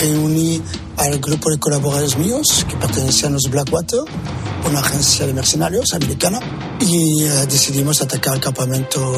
Reuní 0.00 0.62
al 0.96 1.18
grupo 1.18 1.50
de 1.50 1.58
colaboradores 1.58 2.16
míos 2.16 2.64
que 2.68 2.76
pertenecían 2.76 3.32
a 3.32 3.34
los 3.34 3.50
Blackwater, 3.50 4.00
una 4.68 4.80
agencia 4.80 5.26
de 5.26 5.32
mercenarios 5.32 5.94
americana, 5.94 6.40
y 6.80 7.22
eh, 7.22 7.46
decidimos 7.48 8.02
atacar 8.02 8.34
el 8.34 8.40
campamento 8.40 9.12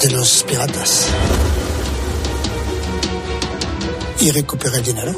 de 0.00 0.10
los 0.10 0.42
piratas 0.42 1.06
y 4.20 4.30
recuperar 4.30 4.82
dinero. 4.82 5.14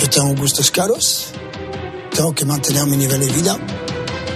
Yo 0.00 0.10
tengo 0.10 0.34
gustos 0.34 0.70
caros, 0.70 1.28
tengo 2.14 2.34
que 2.34 2.44
mantener 2.44 2.84
mi 2.86 2.96
nivel 2.96 3.20
de 3.20 3.32
vida, 3.32 3.58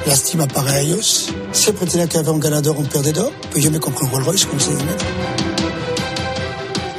lástima 0.06 0.46
para 0.46 0.80
ellos. 0.80 1.28
Siempre 1.52 1.86
tiene 1.86 2.08
que 2.08 2.18
haber 2.18 2.30
un 2.30 2.40
ganador 2.40 2.76
o 2.76 2.80
un 2.80 2.86
perdedor, 2.86 3.30
pues 3.50 3.62
yo 3.62 3.70
me 3.70 3.78
compré 3.78 4.06
un 4.06 4.10
Rolls 4.10 4.26
Royce 4.26 4.46
con 4.48 4.58
ese 4.58 4.70
dinero. 4.70 4.98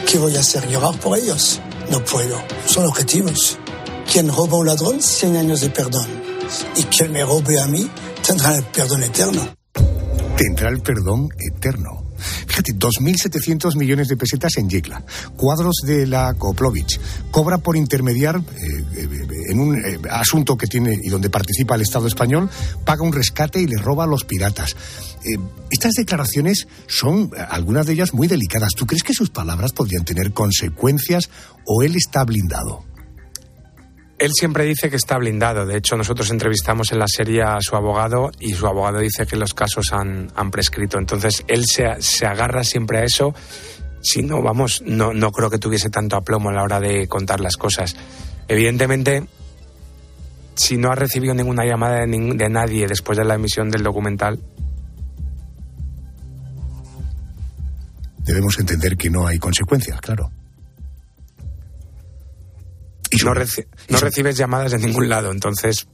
¿Qué 0.10 0.20
voy 0.20 0.36
a 0.38 0.42
hacer? 0.42 0.68
¿Llorar 0.70 0.96
por 1.00 1.18
ellos? 1.18 1.60
No 1.90 2.04
puedo. 2.06 2.40
Son 2.68 2.86
objetivos. 2.86 3.58
Quien 4.12 4.28
roba 4.28 4.58
a 4.58 4.60
un 4.60 4.68
ladrón, 4.68 5.02
100 5.02 5.38
años 5.38 5.62
de 5.62 5.70
perdón. 5.72 6.33
Y 6.76 6.84
quien 6.84 7.12
me 7.12 7.24
robe 7.24 7.60
a 7.60 7.68
mí, 7.68 7.90
tendrá 8.26 8.56
el 8.56 8.64
perdón 8.66 9.04
eterno. 9.04 9.56
Tendrá 10.38 10.70
el 10.70 10.82
perdón 10.82 11.30
eterno. 11.38 12.04
Fíjate, 12.48 12.74
2.700 12.74 13.76
millones 13.76 14.08
de 14.08 14.18
pesetas 14.18 14.58
en 14.58 14.70
Yecla. 14.70 15.04
Cuadros 15.36 15.76
de 15.86 16.08
la 16.08 16.34
Koplovich. 16.36 17.00
Cobra 17.32 17.58
por 17.58 17.76
intermediar 17.76 18.38
eh, 18.38 18.86
eh, 18.96 19.28
en 19.50 19.60
un 19.60 19.76
eh, 19.76 20.00
asunto 20.10 20.56
que 20.56 20.68
tiene 20.68 20.98
y 21.02 21.10
donde 21.10 21.30
participa 21.30 21.76
el 21.76 21.82
Estado 21.82 22.08
español, 22.08 22.50
paga 22.86 23.04
un 23.04 23.14
rescate 23.14 23.60
y 23.60 23.68
le 23.68 23.78
roba 23.78 24.06
a 24.06 24.08
los 24.08 24.24
piratas. 24.24 24.76
estas 25.72 25.94
declaraciones 25.94 26.68
son, 26.88 27.32
algunas 27.50 27.86
de 27.86 27.94
ellas, 27.94 28.14
muy 28.14 28.28
delicadas. 28.28 28.74
¿Tú 28.76 28.86
crees 28.86 29.04
que 29.04 29.14
sus 29.14 29.30
palabras 29.30 29.74
podrían 29.74 30.06
tener 30.06 30.32
consecuencias 30.34 31.30
o 31.66 31.84
él 31.84 31.96
está 31.96 32.24
blindado? 32.24 32.86
Él 34.24 34.32
siempre 34.34 34.64
dice 34.64 34.90
que 34.90 34.96
está 34.96 35.18
blindado. 35.18 35.66
De 35.66 35.76
hecho, 35.76 35.98
nosotros 35.98 36.32
entrevistamos 36.32 36.94
en 36.94 37.00
la 37.00 37.08
serie 37.10 37.42
a 37.44 37.58
su 37.60 37.76
abogado 37.76 38.32
y 38.40 38.54
su 38.54 38.66
abogado 38.68 39.00
dice 39.00 39.26
que 39.26 39.36
los 39.36 39.54
casos 39.54 39.92
han, 39.92 40.32
prescrito. 40.50 40.98
Entonces, 40.98 41.44
él 41.50 41.66
se, 41.66 42.02
se, 42.02 42.26
agarra 42.26 42.64
siempre 42.64 43.00
a 43.00 43.04
eso. 43.04 43.36
Si 44.02 44.24
no, 44.24 44.42
vamos, 44.42 44.82
no, 44.86 45.14
no 45.14 45.34
creo 45.34 45.50
que 45.50 45.58
tuviese 45.58 45.90
tanto 45.90 46.16
aplomo 46.16 46.52
a 46.52 46.54
la 46.54 46.64
hora 46.64 46.80
de 46.80 47.06
contar 47.10 47.42
las 47.42 47.58
cosas. 47.58 47.98
Evidentemente, 48.48 49.26
si 50.56 50.78
no 50.78 50.90
ha 50.90 50.96
recibido 50.96 51.34
ninguna 51.34 51.66
llamada 51.66 52.06
de, 52.06 52.08
de 52.08 52.50
nadie 52.50 52.88
después 52.88 53.18
de 53.18 53.26
la 53.26 53.36
emisión 53.36 53.70
del 53.70 53.84
documental, 53.84 54.40
debemos 58.20 58.58
entender 58.58 58.96
que 58.96 59.10
no 59.10 59.28
hay 59.28 59.38
consecuencias, 59.38 60.00
claro. 60.00 60.32
No, 63.24 63.34
no 63.34 63.98
recibes 64.00 64.38
llamadas 64.38 64.72
de 64.72 64.80
ningún 64.80 65.10
lado, 65.10 65.32
entonces... 65.32 65.88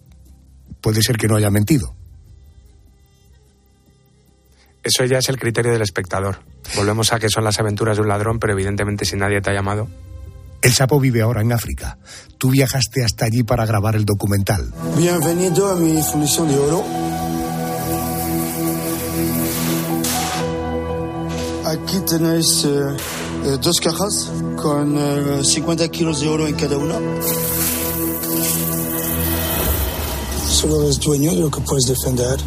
Puede 0.82 1.02
ser 1.02 1.18
que 1.18 1.28
no 1.28 1.36
haya 1.36 1.50
mentido. 1.50 1.94
Eso 4.82 5.04
ya 5.04 5.18
es 5.18 5.28
el 5.28 5.38
criterio 5.38 5.74
del 5.74 5.82
espectador. 5.82 6.40
Volvemos 6.78 7.12
a 7.12 7.20
que 7.20 7.30
son 7.30 7.44
las 7.44 7.60
aventuras 7.60 7.98
de 7.98 8.04
un 8.04 8.08
ladrón, 8.08 8.40
pero 8.40 8.54
evidentemente 8.54 9.04
si 9.04 9.18
nadie 9.18 9.42
te 9.42 9.50
ha 9.50 9.54
llamado. 9.54 9.90
El 10.62 10.74
sapo 10.74 11.00
vive 11.00 11.22
ahora 11.22 11.42
en 11.42 11.52
África. 11.52 11.98
Tú 12.38 12.50
viajaste 12.52 13.04
hasta 13.04 13.26
allí 13.26 13.44
para 13.44 13.66
grabar 13.66 13.96
el 13.96 14.06
documental. 14.06 14.74
Bienvenido 14.98 15.70
a 15.70 15.76
mi 15.76 16.02
fundición 16.02 16.48
de 16.48 16.58
oro. 16.58 16.84
Aquí 21.66 22.00
tenéis 22.10 22.66
eh, 22.66 22.98
dos 23.62 23.80
cajas 23.80 24.32
con 24.62 25.46
50 25.46 25.84
eh, 25.84 25.90
kilos 25.90 26.22
de 26.22 26.28
oro 26.28 26.48
en 26.48 26.56
cada 26.56 26.78
una. 26.78 26.96
Solo 30.48 30.84
eres 30.84 31.00
dueño 31.00 31.34
de 31.34 31.42
lo 31.42 31.52
que 31.52 31.62
puedes 31.62 31.86
defender. 31.86 32.38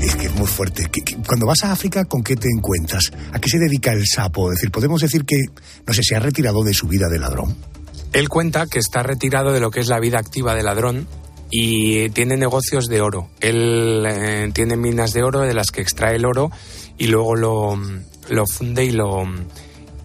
Es 0.00 0.16
que 0.16 0.26
es 0.26 0.34
muy 0.34 0.46
fuerte. 0.46 0.90
Cuando 1.26 1.46
vas 1.46 1.62
a 1.64 1.72
África, 1.72 2.04
¿con 2.04 2.22
qué 2.22 2.36
te 2.36 2.48
encuentras? 2.48 3.10
¿A 3.32 3.38
qué 3.38 3.48
se 3.48 3.58
dedica 3.58 3.92
el 3.92 4.06
sapo? 4.06 4.50
Es 4.50 4.56
decir, 4.56 4.70
podemos 4.70 5.00
decir 5.00 5.24
que, 5.24 5.36
no 5.86 5.94
sé, 5.94 6.02
se 6.02 6.16
ha 6.16 6.20
retirado 6.20 6.64
de 6.64 6.74
su 6.74 6.88
vida 6.88 7.08
de 7.08 7.18
ladrón. 7.18 7.54
Él 8.12 8.28
cuenta 8.28 8.66
que 8.66 8.80
está 8.80 9.02
retirado 9.02 9.52
de 9.52 9.60
lo 9.60 9.70
que 9.70 9.80
es 9.80 9.88
la 9.88 10.00
vida 10.00 10.18
activa 10.18 10.54
de 10.54 10.64
ladrón 10.64 11.06
y 11.50 12.10
tiene 12.10 12.36
negocios 12.36 12.86
de 12.86 13.00
oro. 13.00 13.30
Él 13.40 14.04
eh, 14.06 14.50
tiene 14.52 14.76
minas 14.76 15.12
de 15.12 15.22
oro 15.22 15.40
de 15.40 15.54
las 15.54 15.70
que 15.70 15.80
extrae 15.80 16.16
el 16.16 16.24
oro 16.24 16.50
y 16.98 17.06
luego 17.06 17.36
lo, 17.36 17.78
lo 18.28 18.46
funde 18.46 18.84
y 18.84 18.92
lo, 18.92 19.24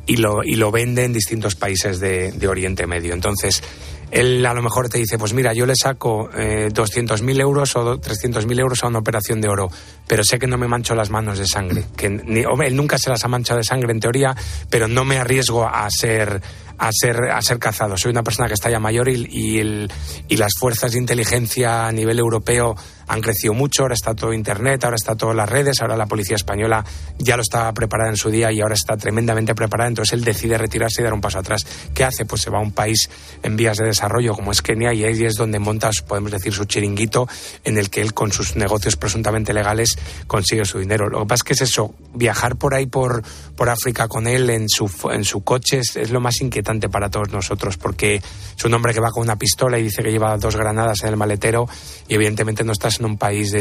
y 0.05 0.17
lo, 0.17 0.43
y 0.43 0.55
lo 0.55 0.71
vende 0.71 1.03
en 1.03 1.13
distintos 1.13 1.55
países 1.55 1.99
de, 1.99 2.47
Oriente 2.47 2.87
Medio. 2.87 3.13
Entonces, 3.13 3.63
él 4.11 4.45
a 4.45 4.53
lo 4.53 4.61
mejor 4.61 4.87
te 4.87 4.97
dice, 4.97 5.17
pues 5.17 5.33
mira, 5.33 5.53
yo 5.53 5.65
le 5.65 5.75
saco 5.75 6.29
eh, 6.31 6.69
200.000 6.71 7.41
euros 7.41 7.75
o 7.75 7.99
300.000 7.99 8.59
euros 8.59 8.83
a 8.83 8.87
una 8.87 8.99
operación 8.99 9.41
de 9.41 9.49
oro, 9.49 9.69
pero 10.07 10.23
sé 10.23 10.37
que 10.37 10.47
no 10.47 10.57
me 10.57 10.67
mancho 10.67 10.95
las 10.95 11.09
manos 11.09 11.39
de 11.39 11.47
sangre. 11.47 11.85
Que 11.97 12.09
ni, 12.09 12.45
hombre, 12.45 12.67
él 12.67 12.75
nunca 12.75 12.97
se 12.97 13.09
las 13.09 13.23
ha 13.25 13.27
manchado 13.27 13.57
de 13.57 13.63
sangre 13.63 13.91
en 13.91 13.99
teoría, 13.99 14.35
pero 14.69 14.87
no 14.87 15.05
me 15.05 15.17
arriesgo 15.17 15.65
a 15.65 15.87
ser 15.89 16.41
a 16.77 16.89
ser, 16.91 17.15
a 17.31 17.41
ser 17.41 17.57
cazado. 17.57 17.97
Soy 17.97 18.11
una 18.11 18.23
persona 18.23 18.47
que 18.47 18.53
está 18.53 18.69
ya 18.69 18.79
mayor 18.79 19.07
y, 19.09 19.27
y, 19.29 19.59
el, 19.59 19.91
y 20.27 20.37
las 20.37 20.51
fuerzas 20.59 20.91
de 20.91 20.99
inteligencia 20.99 21.87
a 21.87 21.91
nivel 21.91 22.19
europeo 22.19 22.75
han 23.07 23.21
crecido 23.21 23.53
mucho, 23.53 23.83
ahora 23.83 23.93
está 23.93 24.13
todo 24.13 24.33
Internet, 24.33 24.83
ahora 24.83 24.95
está 24.95 25.15
todo 25.15 25.33
las 25.33 25.49
redes, 25.49 25.81
ahora 25.81 25.95
la 25.95 26.05
policía 26.05 26.35
española 26.35 26.83
ya 27.17 27.35
lo 27.35 27.41
estaba 27.41 27.73
preparada 27.73 28.09
en 28.09 28.17
su 28.17 28.29
día 28.29 28.51
y 28.51 28.61
ahora 28.61 28.75
está 28.75 28.97
tremendamente 28.97 29.55
preparada, 29.55 29.89
entonces 29.89 30.13
él 30.13 30.23
decide 30.23 30.57
retirarse 30.57 31.01
y 31.01 31.03
dar 31.03 31.13
un 31.13 31.21
paso 31.21 31.39
atrás. 31.39 31.65
¿Qué 31.93 32.03
hace? 32.03 32.25
Pues 32.25 32.41
se 32.41 32.49
va 32.49 32.59
a 32.59 32.61
un 32.61 32.71
país 32.71 33.09
en 33.43 33.55
vías 33.55 33.77
de 33.77 33.85
desarrollo 33.85 34.33
como 34.33 34.51
es 34.51 34.61
Kenia 34.61 34.93
y 34.93 35.03
ahí 35.03 35.23
es 35.23 35.35
donde 35.35 35.59
monta, 35.59 35.89
podemos 36.07 36.31
decir, 36.31 36.53
su 36.53 36.65
chiringuito 36.65 37.27
en 37.63 37.77
el 37.77 37.89
que 37.89 38.01
él 38.01 38.13
con 38.13 38.31
sus 38.31 38.55
negocios 38.55 38.95
presuntamente 38.95 39.53
legales 39.53 39.97
consigue 40.27 40.65
su 40.65 40.79
dinero. 40.79 41.09
Lo 41.09 41.21
que 41.21 41.25
pasa 41.25 41.41
es 41.41 41.43
que 41.43 41.53
es 41.53 41.61
eso, 41.61 41.93
viajar 42.13 42.55
por 42.55 42.73
ahí 42.73 42.85
por, 42.85 43.23
por 43.55 43.69
África 43.69 44.07
con 44.07 44.27
él 44.27 44.49
en 44.49 44.67
su, 44.69 44.89
en 45.11 45.23
su 45.23 45.43
coche 45.43 45.79
es, 45.79 45.95
es 45.95 46.11
lo 46.11 46.19
más 46.19 46.41
inquietante 46.41 46.89
para 46.89 47.09
todos 47.09 47.31
nosotros 47.31 47.77
porque 47.77 48.15
es 48.15 48.65
un 48.65 48.73
hombre 48.73 48.93
que 48.93 48.99
va 48.99 49.11
con 49.11 49.23
una 49.23 49.37
pistola 49.37 49.77
y 49.77 49.83
dice 49.83 50.01
que 50.01 50.11
lleva 50.11 50.37
dos 50.37 50.55
granadas 50.55 51.03
en 51.03 51.09
el 51.09 51.17
maletero 51.17 51.67
y 52.07 52.15
evidentemente 52.15 52.63
no 52.63 52.71
estás 52.71 52.94
en 52.99 53.05
un 53.05 53.17
país 53.17 53.53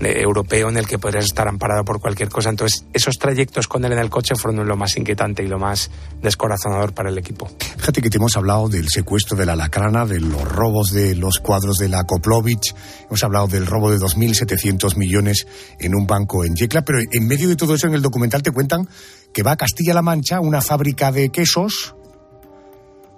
europeo 0.00 0.68
en 0.68 0.76
el 0.76 0.86
que 0.86 0.98
podrías 0.98 1.24
estar 1.24 1.48
amparado 1.48 1.84
por 1.84 2.00
cualquier 2.00 2.28
cosa. 2.28 2.50
Entonces, 2.50 2.84
esos 2.92 3.18
trayectos 3.18 3.68
con 3.68 3.84
él 3.84 3.92
en 3.92 3.98
el 3.98 4.10
coche 4.10 4.34
fueron 4.34 4.66
lo 4.66 4.76
más 4.76 4.96
inquietante 4.96 5.42
y 5.42 5.46
lo 5.46 5.58
más 5.58 5.90
descorazonador 6.22 6.94
para 6.94 7.10
el 7.10 7.18
equipo. 7.18 7.48
Fíjate 7.76 8.02
que 8.02 8.10
te 8.10 8.18
hemos 8.18 8.36
hablado 8.36 8.68
del 8.68 8.88
secuestro 8.88 9.36
de 9.36 9.46
la 9.46 9.56
Lacrana, 9.56 10.06
de 10.06 10.20
los 10.20 10.42
robos 10.42 10.92
de 10.92 11.14
los 11.14 11.38
cuadros 11.38 11.78
de 11.78 11.88
la 11.88 12.04
Koplovich, 12.04 12.74
hemos 13.06 13.22
hablado 13.24 13.46
del 13.46 13.66
robo 13.66 13.90
de 13.90 13.98
2.700 13.98 14.96
millones 14.96 15.46
en 15.78 15.94
un 15.94 16.06
banco 16.06 16.44
en 16.44 16.54
Yecla, 16.54 16.82
pero 16.82 16.98
en 17.00 17.26
medio 17.26 17.48
de 17.48 17.56
todo 17.56 17.74
eso 17.74 17.86
en 17.86 17.94
el 17.94 18.02
documental 18.02 18.42
te 18.42 18.50
cuentan 18.50 18.88
que 19.32 19.42
va 19.42 19.52
a 19.52 19.56
Castilla-La 19.56 20.02
Mancha, 20.02 20.40
una 20.40 20.60
fábrica 20.60 21.12
de 21.12 21.30
quesos, 21.30 21.94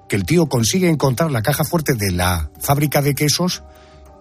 que 0.09 0.17
el 0.17 0.25
tío 0.25 0.47
consigue 0.47 0.89
encontrar 0.89 1.31
la 1.31 1.43
caja 1.43 1.65
fuerte 1.65 1.95
de 1.95 2.11
la 2.11 2.51
fábrica 2.61 3.01
de 3.01 3.15
quesos 3.15 3.63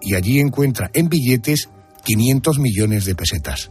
y 0.02 0.14
allí 0.14 0.40
encuentra 0.40 0.90
en 0.94 1.08
billetes 1.08 1.68
500 2.04 2.58
millones 2.58 3.04
de 3.04 3.14
pesetas. 3.14 3.70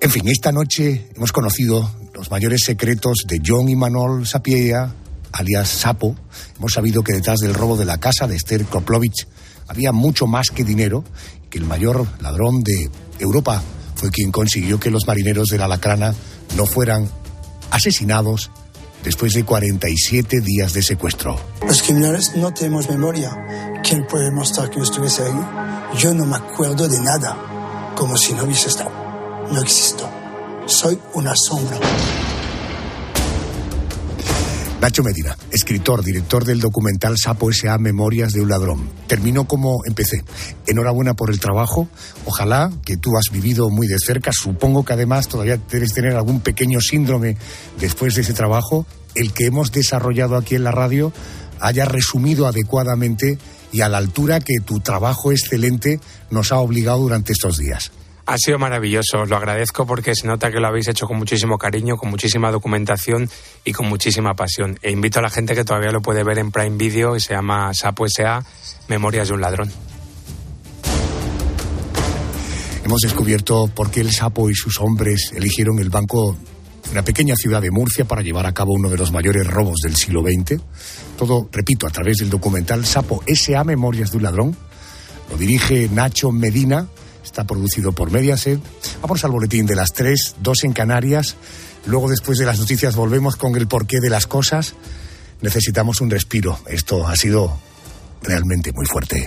En 0.00 0.10
fin, 0.10 0.28
esta 0.28 0.52
noche 0.52 1.08
hemos 1.16 1.32
conocido 1.32 1.90
los 2.12 2.30
mayores 2.30 2.62
secretos 2.64 3.24
de 3.26 3.40
John 3.44 3.68
y 3.68 3.76
Manol 3.76 4.26
Sapieha, 4.26 4.94
alias 5.32 5.68
Sapo. 5.68 6.14
Hemos 6.56 6.72
sabido 6.72 7.02
que 7.02 7.12
detrás 7.12 7.38
del 7.38 7.54
robo 7.54 7.76
de 7.76 7.84
la 7.84 7.98
casa 7.98 8.26
de 8.26 8.36
Esther 8.36 8.64
Koplovich 8.66 9.26
había 9.66 9.92
mucho 9.92 10.26
más 10.26 10.50
que 10.50 10.64
dinero, 10.64 11.04
que 11.48 11.58
el 11.58 11.64
mayor 11.64 12.06
ladrón 12.20 12.62
de 12.62 12.90
Europa 13.18 13.62
fue 13.94 14.10
quien 14.10 14.30
consiguió 14.30 14.78
que 14.78 14.90
los 14.90 15.06
marineros 15.06 15.48
de 15.48 15.58
la 15.58 15.68
Lacrana 15.68 16.14
no 16.56 16.66
fueran 16.66 17.08
asesinados 17.70 18.50
después 19.04 19.34
de 19.34 19.44
47 19.44 20.40
días 20.40 20.72
de 20.72 20.82
secuestro. 20.82 21.38
Los 21.66 21.82
criminales 21.82 22.34
no 22.36 22.52
tenemos 22.52 22.88
memoria. 22.88 23.30
¿Quién 23.82 24.06
puede 24.06 24.30
mostrar 24.30 24.70
que 24.70 24.78
yo 24.78 24.82
estuviese 24.82 25.22
ahí? 25.24 25.98
Yo 25.98 26.14
no 26.14 26.24
me 26.24 26.36
acuerdo 26.36 26.88
de 26.88 27.00
nada, 27.00 27.92
como 27.96 28.16
si 28.16 28.32
no 28.32 28.44
hubiese 28.44 28.68
estado. 28.68 28.90
No 29.52 29.60
existo. 29.60 30.08
Soy 30.66 30.98
una 31.12 31.34
sombra. 31.36 31.78
Nacho 34.84 35.02
Medina, 35.02 35.34
escritor, 35.50 36.04
director 36.04 36.44
del 36.44 36.60
documental 36.60 37.16
Sapo 37.16 37.48
S.A. 37.48 37.78
Memorias 37.78 38.34
de 38.34 38.42
un 38.42 38.50
ladrón. 38.50 38.90
Termino 39.06 39.48
como 39.48 39.78
empecé. 39.86 40.22
Enhorabuena 40.66 41.14
por 41.14 41.30
el 41.30 41.40
trabajo. 41.40 41.88
Ojalá 42.26 42.70
que 42.84 42.98
tú 42.98 43.16
has 43.16 43.32
vivido 43.32 43.70
muy 43.70 43.86
de 43.86 43.96
cerca. 43.98 44.30
Supongo 44.30 44.84
que 44.84 44.92
además 44.92 45.28
todavía 45.28 45.58
debes 45.70 45.94
tener 45.94 46.14
algún 46.14 46.42
pequeño 46.42 46.82
síndrome 46.82 47.38
después 47.80 48.14
de 48.14 48.20
ese 48.20 48.34
trabajo. 48.34 48.84
El 49.14 49.32
que 49.32 49.46
hemos 49.46 49.72
desarrollado 49.72 50.36
aquí 50.36 50.54
en 50.54 50.64
la 50.64 50.70
radio 50.70 51.14
haya 51.60 51.86
resumido 51.86 52.46
adecuadamente 52.46 53.38
y 53.72 53.80
a 53.80 53.88
la 53.88 53.96
altura 53.96 54.40
que 54.40 54.60
tu 54.62 54.80
trabajo 54.80 55.32
excelente 55.32 55.98
nos 56.30 56.52
ha 56.52 56.58
obligado 56.58 56.98
durante 56.98 57.32
estos 57.32 57.56
días. 57.56 57.90
Ha 58.26 58.38
sido 58.38 58.58
maravilloso, 58.58 59.20
os 59.20 59.28
lo 59.28 59.36
agradezco 59.36 59.86
porque 59.86 60.14
se 60.14 60.26
nota 60.26 60.50
que 60.50 60.58
lo 60.58 60.66
habéis 60.66 60.88
hecho 60.88 61.06
con 61.06 61.18
muchísimo 61.18 61.58
cariño, 61.58 61.96
con 61.96 62.08
muchísima 62.08 62.50
documentación 62.50 63.28
y 63.64 63.72
con 63.72 63.86
muchísima 63.86 64.34
pasión. 64.34 64.78
E 64.80 64.90
invito 64.90 65.18
a 65.18 65.22
la 65.22 65.28
gente 65.28 65.54
que 65.54 65.62
todavía 65.62 65.90
lo 65.90 66.00
puede 66.00 66.24
ver 66.24 66.38
en 66.38 66.50
Prime 66.50 66.78
Video 66.78 67.16
y 67.16 67.20
se 67.20 67.34
llama 67.34 67.74
Sapo 67.74 68.06
S.A. 68.06 68.42
Memorias 68.88 69.28
de 69.28 69.34
un 69.34 69.42
ladrón. 69.42 69.70
Hemos 72.82 73.00
descubierto 73.00 73.68
por 73.74 73.90
qué 73.90 74.00
el 74.00 74.10
sapo 74.10 74.48
y 74.48 74.54
sus 74.54 74.80
hombres 74.80 75.32
eligieron 75.34 75.78
el 75.78 75.90
banco 75.90 76.34
de 76.84 76.90
una 76.92 77.02
pequeña 77.02 77.36
ciudad 77.36 77.60
de 77.60 77.70
Murcia 77.70 78.06
para 78.06 78.22
llevar 78.22 78.46
a 78.46 78.54
cabo 78.54 78.72
uno 78.72 78.88
de 78.88 78.96
los 78.96 79.12
mayores 79.12 79.46
robos 79.46 79.80
del 79.82 79.96
siglo 79.96 80.22
XX. 80.22 80.62
Todo, 81.18 81.48
repito, 81.52 81.86
a 81.86 81.90
través 81.90 82.18
del 82.18 82.30
documental 82.30 82.86
Sapo 82.86 83.22
S.A. 83.26 83.64
Memorias 83.64 84.12
de 84.12 84.16
un 84.16 84.22
ladrón. 84.22 84.56
Lo 85.30 85.36
dirige 85.36 85.88
Nacho 85.90 86.30
Medina 86.30 86.88
Está 87.24 87.44
producido 87.44 87.92
por 87.92 88.10
Mediaset. 88.10 88.60
Vamos 89.00 89.24
al 89.24 89.32
boletín 89.32 89.66
de 89.66 89.74
las 89.74 89.92
tres, 89.92 90.36
dos 90.40 90.62
en 90.62 90.72
Canarias. 90.72 91.36
Luego, 91.86 92.08
después 92.08 92.38
de 92.38 92.46
las 92.46 92.58
noticias, 92.58 92.94
volvemos 92.94 93.36
con 93.36 93.56
el 93.56 93.66
porqué 93.66 94.00
de 94.00 94.10
las 94.10 94.26
cosas. 94.26 94.74
Necesitamos 95.40 96.00
un 96.00 96.10
respiro. 96.10 96.58
Esto 96.66 97.06
ha 97.06 97.16
sido 97.16 97.58
realmente 98.22 98.72
muy 98.72 98.86
fuerte. 98.86 99.26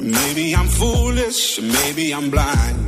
Maybe 0.00 0.52
I'm 0.52 0.68
foolish, 0.68 1.60
maybe 1.60 2.12
I'm 2.12 2.30
blind. 2.30 2.87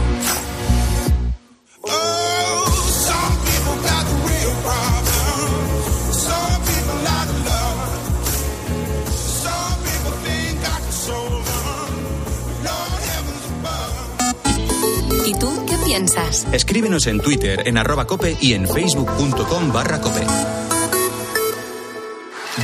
Piensas? 15.91 16.47
Escríbenos 16.53 17.05
en 17.07 17.19
Twitter, 17.19 17.67
en 17.67 17.77
arroba 17.77 18.07
cope 18.07 18.37
y 18.39 18.53
en 18.53 18.65
facebook.com 18.65 19.73
barra 19.73 19.99
cope. 19.99 20.25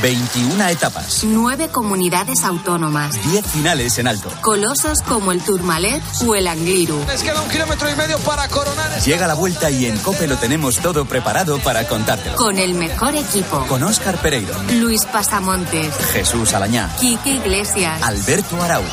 21 0.02 0.68
etapas, 0.68 1.24
Nueve 1.24 1.68
comunidades 1.68 2.42
autónomas. 2.44 3.22
10 3.30 3.46
finales 3.46 3.98
en 3.98 4.08
alto. 4.08 4.30
Colosos 4.40 5.02
como 5.02 5.32
el 5.32 5.42
Tourmalet 5.42 6.02
o 6.26 6.34
el 6.34 6.46
Angliru. 6.46 7.04
Les 7.06 7.22
queda 7.22 7.42
un 7.42 7.50
kilómetro 7.50 7.90
y 7.90 7.96
medio 7.96 8.18
para 8.20 8.48
coronar. 8.48 8.98
Llega 9.02 9.26
la 9.26 9.34
vuelta 9.34 9.70
y 9.70 9.84
en 9.84 9.98
cope 9.98 10.26
lo 10.26 10.36
tenemos 10.36 10.78
todo 10.78 11.04
preparado 11.04 11.58
para 11.58 11.86
contártelo. 11.86 12.36
Con 12.36 12.58
el 12.58 12.72
mejor 12.74 13.14
equipo. 13.14 13.66
Con 13.66 13.82
Óscar 13.82 14.16
Pereiro, 14.22 14.54
Luis 14.80 15.04
Pasamontes. 15.04 15.94
Jesús 16.12 16.54
Alañá, 16.54 16.88
Quique 16.98 17.30
Iglesias. 17.30 18.02
Alberto 18.02 18.62
Arau. 18.62 18.84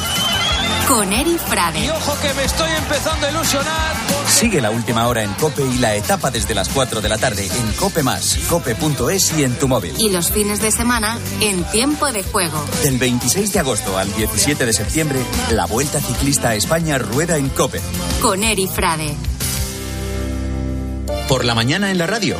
Con 0.89 1.13
Eri 1.13 1.37
Frade. 1.37 1.85
Y 1.85 1.89
ojo 1.89 2.17
que 2.21 2.33
me 2.33 2.43
estoy 2.43 2.71
empezando 2.71 3.27
a 3.27 3.31
ilusionar. 3.31 4.04
Sigue 4.35 4.59
la 4.59 4.69
última 4.69 5.07
hora 5.07 5.23
en 5.23 5.31
Cope 5.35 5.63
y 5.65 5.77
la 5.77 5.95
etapa 5.95 6.29
desde 6.29 6.53
las 6.53 6.67
4 6.67 6.99
de 6.99 7.07
la 7.07 7.17
tarde 7.17 7.47
en 7.47 7.71
Cope 7.71 8.03
Más, 8.03 8.37
cope.es 8.49 9.33
y 9.39 9.43
en 9.43 9.55
tu 9.55 9.69
móvil. 9.69 9.95
Y 9.97 10.09
los 10.09 10.29
fines 10.29 10.61
de 10.61 10.71
semana 10.71 11.17
en 11.39 11.63
tiempo 11.63 12.11
de 12.11 12.21
juego. 12.21 12.61
Del 12.83 12.97
26 12.97 13.53
de 13.53 13.59
agosto 13.59 13.97
al 13.97 14.13
17 14.13 14.65
de 14.65 14.73
septiembre, 14.73 15.19
la 15.51 15.65
Vuelta 15.65 16.01
Ciclista 16.01 16.49
a 16.49 16.55
España 16.55 16.97
rueda 16.97 17.37
en 17.37 17.47
Cope. 17.47 17.79
Con 18.21 18.43
Eri 18.43 18.67
Frade. 18.67 19.15
Por 21.29 21.45
la 21.45 21.55
mañana 21.55 21.89
en 21.89 21.97
la 21.97 22.05
radio. 22.05 22.35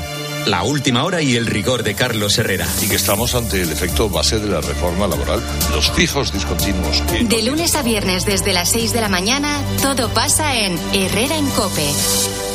La 0.45 0.63
última 0.63 1.03
hora 1.03 1.21
y 1.21 1.35
el 1.35 1.47
rigor 1.47 1.83
de 1.83 1.95
Carlos 1.95 2.37
Herrera. 2.37 2.67
Y 2.81 2.87
que 2.87 2.95
estamos 2.95 3.33
ante 3.33 3.61
el 3.61 3.71
efecto 3.71 4.09
base 4.09 4.39
de 4.39 4.47
la 4.47 4.61
reforma 4.61 5.07
laboral, 5.07 5.41
los 5.71 5.89
fijos 5.91 6.31
discontinuos 6.31 7.01
que... 7.03 7.23
De 7.23 7.41
lunes 7.41 7.75
a 7.75 7.81
viernes 7.81 8.25
desde 8.25 8.53
las 8.53 8.69
6 8.69 8.93
de 8.93 9.01
la 9.01 9.09
mañana, 9.09 9.61
todo 9.81 10.09
pasa 10.09 10.55
en 10.55 10.77
Herrera 10.93 11.35
en 11.35 11.47
Cope. 11.49 12.54